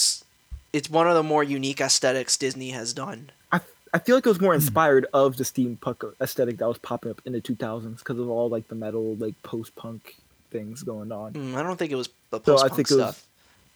it's 0.72 0.88
one 0.88 1.06
of 1.08 1.14
the 1.14 1.22
more 1.22 1.44
unique 1.44 1.80
aesthetics 1.80 2.36
Disney 2.38 2.70
has 2.70 2.94
done. 2.94 3.30
I, 3.52 3.60
I 3.92 3.98
feel 3.98 4.14
like 4.16 4.24
it 4.24 4.28
was 4.30 4.38
Hmm. 4.38 4.44
more 4.44 4.54
inspired 4.54 5.06
of 5.12 5.36
the 5.36 5.44
steampunk 5.44 6.14
aesthetic 6.22 6.56
that 6.58 6.68
was 6.68 6.78
popping 6.78 7.10
up 7.10 7.20
in 7.26 7.32
the 7.34 7.40
2000s 7.42 7.98
because 7.98 8.18
of 8.18 8.30
all 8.30 8.48
like 8.48 8.68
the 8.68 8.74
metal 8.76 9.16
like 9.16 9.34
post 9.42 9.74
punk 9.76 10.16
things 10.50 10.82
going 10.82 11.12
on. 11.12 11.34
Mm, 11.34 11.54
I 11.56 11.62
don't 11.62 11.76
think 11.76 11.92
it 11.92 11.96
was 11.96 12.08
the 12.30 12.38
So 12.38 12.52
post 12.52 12.64
I 12.64 12.68
punk 12.68 12.76
think 12.76 12.90
it 12.92 12.94
was- 12.94 13.16
stuff. 13.16 13.26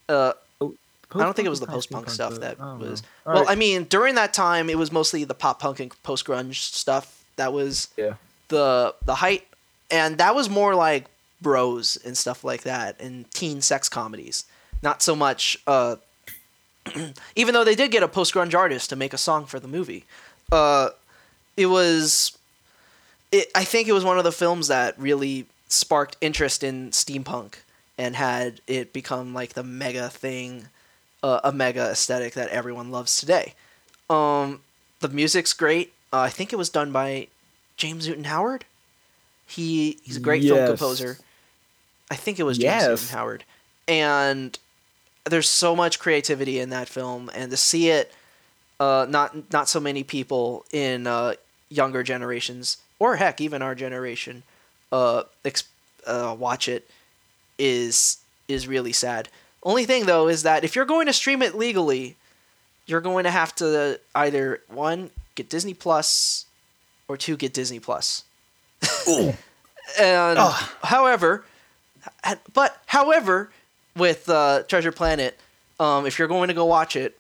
Uh, 0.09 0.33
I 1.15 1.23
don't 1.23 1.37
think 1.37 1.47
it 1.47 1.51
was 1.51 1.61
the 1.61 1.67
post 1.67 1.91
punk 1.91 2.11
stuff 2.11 2.41
that 2.41 2.59
was. 2.59 3.03
Well, 3.25 3.37
Alright. 3.39 3.51
I 3.51 3.55
mean, 3.55 3.85
during 3.85 4.17
that 4.17 4.35
time, 4.35 4.69
it 4.69 4.79
was 4.79 4.91
mostly 4.91 5.25
the 5.25 5.35
pop 5.35 5.61
punk 5.61 5.81
and 5.81 6.03
post 6.03 6.27
grunge 6.27 6.57
stuff 6.57 7.25
that 7.37 7.53
was 7.53 7.89
yeah. 7.97 8.15
the 8.49 8.95
the 9.05 9.17
height, 9.17 9.47
and 9.91 10.19
that 10.19 10.35
was 10.35 10.51
more 10.51 10.75
like 10.75 11.07
bros 11.41 11.97
and 12.05 12.17
stuff 12.17 12.43
like 12.43 12.63
that, 12.63 13.01
and 13.01 13.31
teen 13.31 13.61
sex 13.61 13.89
comedies. 13.89 14.45
Not 14.83 15.03
so 15.03 15.15
much. 15.15 15.57
Uh, 15.67 15.97
even 17.37 17.55
though 17.55 17.65
they 17.65 17.75
did 17.75 17.91
get 17.91 18.03
a 18.03 18.09
post 18.09 18.35
grunge 18.35 18.55
artist 18.55 18.91
to 18.91 18.97
make 18.97 19.13
a 19.13 19.19
song 19.19 19.47
for 19.47 19.61
the 19.61 19.69
movie, 19.69 20.05
uh, 20.51 20.91
it 21.57 21.67
was. 21.67 22.37
It, 23.31 23.51
I 23.55 23.65
think 23.65 23.89
it 23.89 23.93
was 23.93 24.05
one 24.05 24.19
of 24.19 24.25
the 24.25 24.33
films 24.33 24.69
that 24.69 24.99
really 24.99 25.47
sparked 25.69 26.17
interest 26.21 26.63
in 26.63 26.91
steampunk 26.91 27.57
and 27.99 28.17
had 28.17 28.61
it 28.67 28.93
become 28.93 29.33
like 29.35 29.53
the 29.55 29.63
mega 29.65 30.09
thing, 30.09 30.69
uh, 31.23 31.41
a 31.45 31.53
mega 31.53 31.91
aesthetic 31.91 32.35
that 32.35 32.49
everyone 32.49 32.91
loves 32.91 33.17
today. 33.19 33.55
Um, 34.11 34.61
the 35.01 35.09
music's 35.09 35.53
great. 35.53 35.93
Uh, 36.13 36.21
I 36.21 36.29
think 36.31 36.53
it 36.53 36.57
was 36.57 36.69
done 36.71 36.93
by 36.93 37.29
James 37.77 38.07
Newton 38.09 38.25
Howard. 38.25 38.65
He 39.47 39.99
he's 40.05 40.17
a 40.17 40.21
great 40.21 40.43
film 40.43 40.57
Yes. 40.59 40.69
composer. 40.69 41.19
I 42.11 42.17
think 42.17 42.39
it 42.39 42.45
was 42.45 42.59
James 42.59 42.65
Yes. 42.83 42.89
Newton 42.89 43.17
Howard. 43.17 43.45
And 43.89 44.59
there's 45.25 45.49
so 45.49 45.75
much 45.77 45.99
creativity 45.99 46.59
in 46.61 46.71
that 46.71 46.89
film, 46.89 47.31
and 47.35 47.51
to 47.51 47.57
see 47.57 47.91
it, 47.91 48.13
uh, 48.81 49.07
not 49.09 49.53
not 49.53 49.69
so 49.69 49.81
many 49.81 50.03
people 50.05 50.65
in 50.73 51.07
uh, 51.07 51.35
younger 51.69 52.03
generations, 52.03 52.79
or 52.99 53.17
heck, 53.17 53.41
even 53.41 53.63
our 53.63 53.75
generation, 53.75 54.43
uh, 54.93 55.25
ex- 55.45 55.65
uh, 56.07 56.35
watch 56.39 56.69
it, 56.69 56.89
is 57.59 58.19
is 58.49 58.69
really 58.69 58.93
sad. 58.93 59.29
Only 59.63 59.85
thing 59.85 60.07
though 60.07 60.29
is 60.29 60.43
that 60.43 60.65
if 60.65 60.77
you're 60.77 60.85
going 60.85 61.07
to 61.07 61.13
stream 61.13 61.43
it 61.43 61.55
legally, 61.55 62.17
you're 62.87 63.01
going 63.01 63.25
to 63.25 63.31
have 63.31 63.55
to 63.57 63.99
either 64.15 64.61
one 64.69 65.11
get 65.35 65.49
Disney 65.49 65.75
Plus, 65.75 66.47
or 67.09 67.17
two 67.17 67.37
get 67.37 67.53
Disney 67.53 67.81
Plus. 67.81 68.25
and 69.09 70.39
however, 70.83 71.45
but 72.53 72.83
however, 72.87 73.51
with 73.97 74.29
uh, 74.29 74.63
Treasure 74.69 74.93
Planet, 74.93 75.39
um, 75.81 76.07
if 76.07 76.19
you're 76.19 76.29
going 76.29 76.49
to 76.49 76.55
go 76.55 76.65
watch 76.65 76.97
it, 76.97 77.19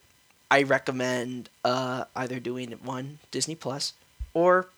I 0.50 0.62
recommend 0.62 1.48
uh, 1.64 2.04
either 2.14 2.38
doing 2.38 2.70
one 2.82 3.18
Disney 3.30 3.54
Plus 3.54 3.94
or 4.34 4.68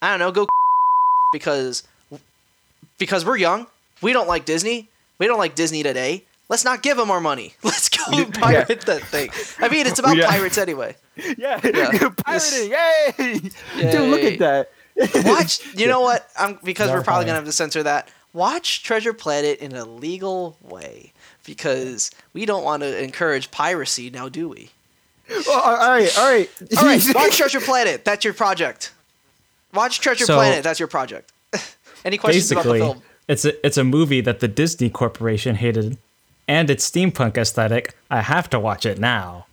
I 0.00 0.10
don't 0.10 0.20
know, 0.20 0.32
go 0.32 0.46
because 1.32 1.82
because 2.98 3.24
we're 3.24 3.36
young, 3.36 3.66
we 4.00 4.12
don't 4.12 4.28
like 4.28 4.44
Disney, 4.44 4.88
we 5.18 5.26
don't 5.26 5.38
like 5.38 5.54
Disney 5.54 5.82
today. 5.82 6.24
Let's 6.48 6.64
not 6.64 6.82
give 6.82 6.96
them 6.96 7.10
our 7.10 7.20
money. 7.20 7.54
Let's 7.62 7.88
go 7.88 8.24
pirate 8.26 8.82
that 8.82 9.02
thing. 9.02 9.30
I 9.58 9.68
mean, 9.68 9.86
it's 9.86 9.98
about 9.98 10.16
Yeah. 10.16 10.28
pirates 10.30 10.58
anyway. 10.58 10.96
Yeah, 11.38 11.58
Yeah. 11.64 12.08
pirating! 12.24 12.70
Yay! 12.70 13.38
Dude, 13.90 14.10
look 14.10 14.20
at 14.22 14.38
that. 14.38 14.70
Watch. 15.24 15.74
You 15.74 15.86
know 15.88 16.00
what? 16.02 16.28
I'm 16.38 16.58
because 16.62 16.90
we're 16.90 17.02
probably 17.02 17.24
gonna 17.24 17.36
have 17.36 17.46
to 17.46 17.52
censor 17.52 17.82
that. 17.82 18.08
Watch 18.32 18.82
Treasure 18.82 19.14
Planet 19.14 19.58
in 19.60 19.74
a 19.74 19.84
legal 19.86 20.58
way 20.62 21.12
because 21.46 22.10
we 22.34 22.44
don't 22.44 22.64
want 22.64 22.82
to 22.82 23.02
encourage 23.02 23.50
piracy 23.50 24.10
now, 24.10 24.28
do 24.28 24.48
we? 24.48 24.70
Oh, 25.30 25.52
all 25.52 25.90
right, 25.90 26.18
all 26.18 26.30
right, 26.30 26.50
All 26.78 26.84
right, 26.84 27.02
watch 27.14 27.36
Treasure 27.38 27.60
Planet. 27.60 28.04
That's 28.04 28.24
your 28.24 28.34
project. 28.34 28.92
Watch 29.72 30.00
Treasure 30.00 30.26
So- 30.26 30.36
Planet. 30.36 30.62
That's 30.62 30.78
your 30.78 30.88
project. 30.88 31.32
Any 32.04 32.18
questions 32.18 32.52
about 32.52 32.64
the 32.66 32.74
film? 32.74 33.02
It's 33.28 33.44
a 33.44 33.66
it's 33.66 33.76
a 33.76 33.84
movie 33.84 34.20
that 34.20 34.40
the 34.40 34.48
Disney 34.48 34.88
Corporation 34.90 35.56
hated, 35.56 35.98
and 36.46 36.70
its 36.70 36.88
steampunk 36.90 37.36
aesthetic. 37.36 37.94
I 38.10 38.22
have 38.22 38.48
to 38.50 38.58
watch 38.60 38.86
it 38.86 38.98
now. 38.98 39.46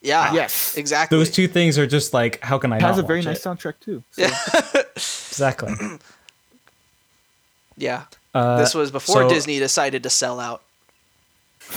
Yeah. 0.00 0.32
Yes. 0.32 0.76
Exactly. 0.76 1.18
Those 1.18 1.30
two 1.30 1.48
things 1.48 1.76
are 1.76 1.86
just 1.86 2.14
like, 2.14 2.40
how 2.42 2.56
can 2.58 2.72
I 2.72 2.76
It 2.76 2.82
has 2.82 2.96
not 2.96 3.04
a 3.04 3.06
very 3.06 3.20
nice 3.22 3.44
it? 3.44 3.48
soundtrack 3.48 3.74
too. 3.80 4.02
So. 4.16 4.24
Exactly. 5.30 5.74
Yeah. 7.76 8.04
Uh, 8.34 8.58
this 8.58 8.74
was 8.74 8.90
before 8.90 9.22
so 9.22 9.28
Disney 9.28 9.58
decided 9.58 10.02
to 10.04 10.10
sell 10.10 10.40
out. 10.40 10.62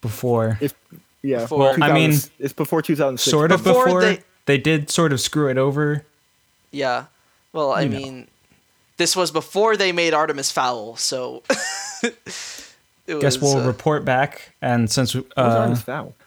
before, 0.00 0.58
If 0.60 0.74
yeah, 1.22 1.40
Before- 1.40 1.58
Well, 1.58 1.76
I 1.82 1.92
mean, 1.92 2.12
it's 2.38 2.52
before 2.52 2.82
2006. 2.82 3.30
sort 3.30 3.52
of 3.52 3.62
Before 3.62 3.84
before, 3.84 4.00
they- 4.02 4.22
they, 4.46 4.58
did 4.58 4.90
sort 4.90 5.12
of 5.12 5.20
screw 5.20 5.48
it 5.48 5.56
over. 5.58 6.04
Yeah. 6.70 7.04
Well, 7.52 7.70
I 7.72 7.82
You 7.82 7.88
know. 8.10 8.24
Mean, 8.92 8.96
this 8.98 9.16
was 9.16 9.30
before 9.30 9.76
they 9.76 9.92
made 9.92 10.14
Artemis 10.14 10.50
Fowl, 10.50 10.96
so. 10.96 11.42
it 12.02 12.14
Guess 13.06 13.38
was, 13.38 13.40
we'll 13.40 13.62
uh, 13.62 13.66
report 13.66 14.04
back, 14.04 14.52
and 14.60 14.90
since 14.90 15.14
uh, 15.36 15.76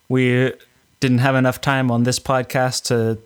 we 0.09 0.53
didn't 0.99 1.19
have 1.19 1.35
enough 1.35 1.61
time 1.61 1.91
on 1.91 2.03
this 2.03 2.19
podcast 2.19 2.85
to 2.85 3.17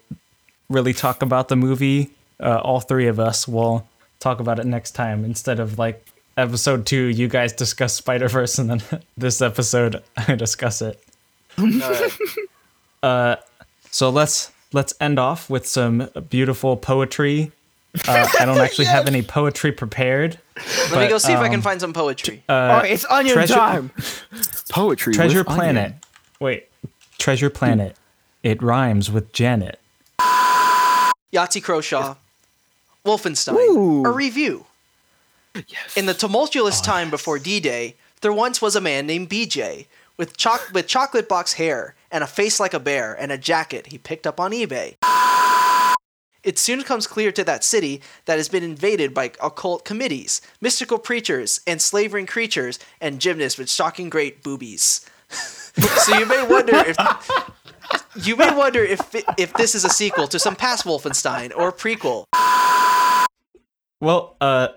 really 0.69 0.93
talk 0.93 1.21
about 1.21 1.47
the 1.47 1.55
movie. 1.55 2.11
Uh, 2.39 2.57
all 2.57 2.79
three 2.79 3.07
of 3.07 3.19
us 3.19 3.47
will 3.47 3.87
talk 4.19 4.39
about 4.39 4.59
it 4.59 4.65
next 4.65 4.91
time 4.91 5.25
instead 5.25 5.59
of 5.59 5.77
like 5.77 6.05
episode 6.37 6.85
two. 6.85 7.05
You 7.05 7.27
guys 7.27 7.53
discuss 7.53 7.93
Spider 7.93 8.27
Verse, 8.27 8.57
and 8.59 8.69
then 8.69 9.01
this 9.17 9.41
episode 9.41 10.03
I 10.17 10.35
discuss 10.35 10.81
it. 10.81 11.01
All 11.57 11.67
right. 11.67 12.11
Uh, 13.01 13.35
so 13.91 14.09
let's 14.09 14.51
let's 14.73 14.93
end 14.99 15.19
off 15.19 15.49
with 15.49 15.65
some 15.67 16.09
beautiful 16.29 16.77
poetry. 16.77 17.51
Uh, 18.07 18.27
I 18.39 18.45
don't 18.45 18.57
actually 18.59 18.85
have 18.85 19.07
any 19.13 19.21
poetry 19.21 19.71
prepared. 19.71 20.37
Let 20.91 21.01
me 21.01 21.07
go 21.07 21.17
see 21.17 21.33
if 21.33 21.39
I 21.39 21.47
can 21.47 21.55
um, 21.55 21.61
find 21.61 21.79
some 21.81 21.93
poetry. 21.93 22.43
Uh, 22.47 22.53
All 22.53 22.67
right, 22.79 22.91
it's 22.91 23.05
onion 23.09 23.33
treasure- 23.33 23.53
time. 23.55 23.91
Poetry. 24.69 25.13
Treasure 25.13 25.39
with 25.39 25.47
Planet. 25.47 25.85
onion. 25.85 25.99
Wait, 26.39 26.67
Treasure 27.17 27.49
Planet. 27.49 27.95
It 28.43 28.61
rhymes 28.61 29.09
with 29.11 29.33
Janet. 29.33 29.79
Yahtzee 31.33 31.61
Croshaw, 31.63 32.15
Wolfenstein, 33.05 33.55
Ooh. 33.55 34.05
a 34.05 34.11
review. 34.11 34.65
Yes. 35.55 35.97
In 35.97 36.05
the 36.05 36.13
tumultuous 36.13 36.79
time 36.81 37.09
before 37.09 37.37
D-Day, 37.39 37.95
there 38.21 38.33
once 38.33 38.61
was 38.61 38.75
a 38.75 38.81
man 38.81 39.05
named 39.07 39.29
BJ 39.29 39.85
with 40.17 40.37
choc- 40.37 40.69
with 40.73 40.87
chocolate 40.87 41.27
box 41.27 41.53
hair 41.53 41.95
and 42.11 42.23
a 42.23 42.27
face 42.27 42.59
like 42.59 42.73
a 42.73 42.79
bear 42.79 43.13
and 43.13 43.31
a 43.31 43.37
jacket 43.37 43.87
he 43.87 43.97
picked 43.97 44.25
up 44.27 44.39
on 44.39 44.51
eBay. 44.51 44.95
It 46.43 46.57
soon 46.57 46.83
comes 46.83 47.05
clear 47.05 47.31
to 47.33 47.43
that 47.43 47.63
city 47.63 48.01
that 48.25 48.37
has 48.37 48.47
been 48.47 48.63
invaded 48.63 49.13
by 49.13 49.31
occult 49.43 49.83
committees, 49.83 50.41
mystical 50.61 50.97
preachers, 50.97 51.59
and 51.67 51.81
slavering 51.81 52.25
creatures, 52.25 52.79
and 53.01 53.19
gymnasts 53.19 53.59
with 53.59 53.69
shocking 53.69 54.09
great 54.09 54.41
boobies. 54.41 55.05
so 55.29 56.17
you 56.17 56.25
may 56.25 56.45
wonder 56.47 56.73
if 56.75 56.97
you 58.25 58.35
may 58.35 58.53
wonder 58.55 58.83
if 58.83 59.13
if 59.37 59.53
this 59.53 59.75
is 59.75 59.85
a 59.85 59.89
sequel 59.89 60.27
to 60.27 60.39
some 60.39 60.55
past 60.55 60.85
Wolfenstein 60.85 61.51
or 61.55 61.69
a 61.69 61.73
prequel. 61.73 62.23
Well, 64.01 64.37
uh, 64.39 64.69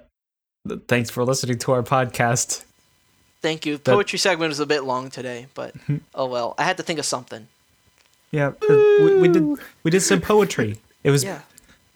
thanks 0.88 1.10
for 1.10 1.24
listening 1.24 1.58
to 1.58 1.72
our 1.72 1.82
podcast. 1.82 2.64
Thank 3.40 3.66
you. 3.66 3.78
Poetry 3.78 4.18
segment 4.18 4.50
was 4.50 4.60
a 4.60 4.66
bit 4.66 4.84
long 4.84 5.10
today, 5.10 5.46
but 5.54 5.74
oh 6.14 6.26
well. 6.26 6.54
I 6.58 6.64
had 6.64 6.76
to 6.76 6.82
think 6.82 6.98
of 6.98 7.04
something. 7.04 7.48
Yeah, 8.30 8.48
uh, 8.48 8.52
we, 8.68 9.16
we 9.16 9.28
did 9.28 9.58
we 9.82 9.90
did 9.90 10.00
some 10.00 10.20
poetry. 10.20 10.78
It 11.04 11.10
was 11.10 11.24
Yeah, 11.24 11.40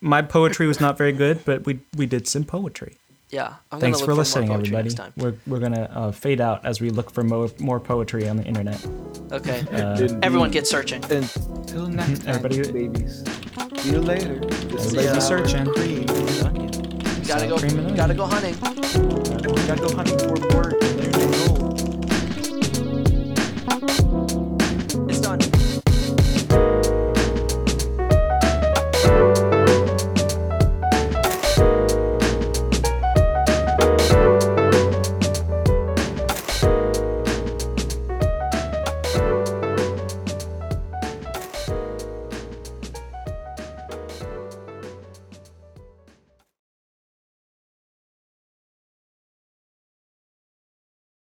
my 0.01 0.23
poetry 0.23 0.67
was 0.67 0.81
not 0.81 0.97
very 0.99 1.13
good, 1.13 1.45
but 1.45 1.65
we 1.67 1.81
we 1.97 2.07
did 2.07 2.29
some 2.29 2.45
poetry. 2.45 2.97
yeah. 3.31 3.55
I'm 3.73 3.81
Thanks 3.81 3.99
gonna 3.99 4.07
for 4.07 4.13
look 4.13 4.17
more 4.17 4.17
listening, 4.19 4.53
everybody. 4.53 4.83
Next 4.85 4.95
time. 4.95 5.13
We're 5.17 5.35
we're 5.47 5.59
gonna 5.61 5.91
uh, 5.93 6.11
fade 6.13 6.41
out 6.41 6.65
as 6.65 6.81
we 6.81 6.91
look 6.91 7.11
for 7.11 7.23
more 7.25 7.51
more 7.59 7.81
poetry 7.81 8.29
on 8.29 8.37
the 8.37 8.45
internet. 8.45 8.85
Okay. 9.33 9.61
Indeed. 9.73 10.19
Everyone 10.23 10.51
get 10.51 10.67
searching. 10.67 11.03
Until 11.11 11.87
next 11.89 12.21
time, 12.25 12.37
Everybody- 12.37 12.73
babies. 12.73 13.25
See 13.79 13.91
you 13.93 14.01
later. 14.01 14.37
This 14.39 14.87
is 14.87 14.95
Everybody 14.95 15.15
be 15.15 15.21
searching. 15.21 15.65
Cream 15.67 16.07
with 16.07 16.45
onion. 16.45 16.71
Gotta 17.27 17.47
go. 17.49 17.59
cream 17.59 17.79
and. 17.81 17.97
Gotta 17.97 18.15
go 18.15 18.27
hunting. 18.27 18.55
Gotta 19.67 19.81
go 19.83 19.91
hunting. 19.97 20.76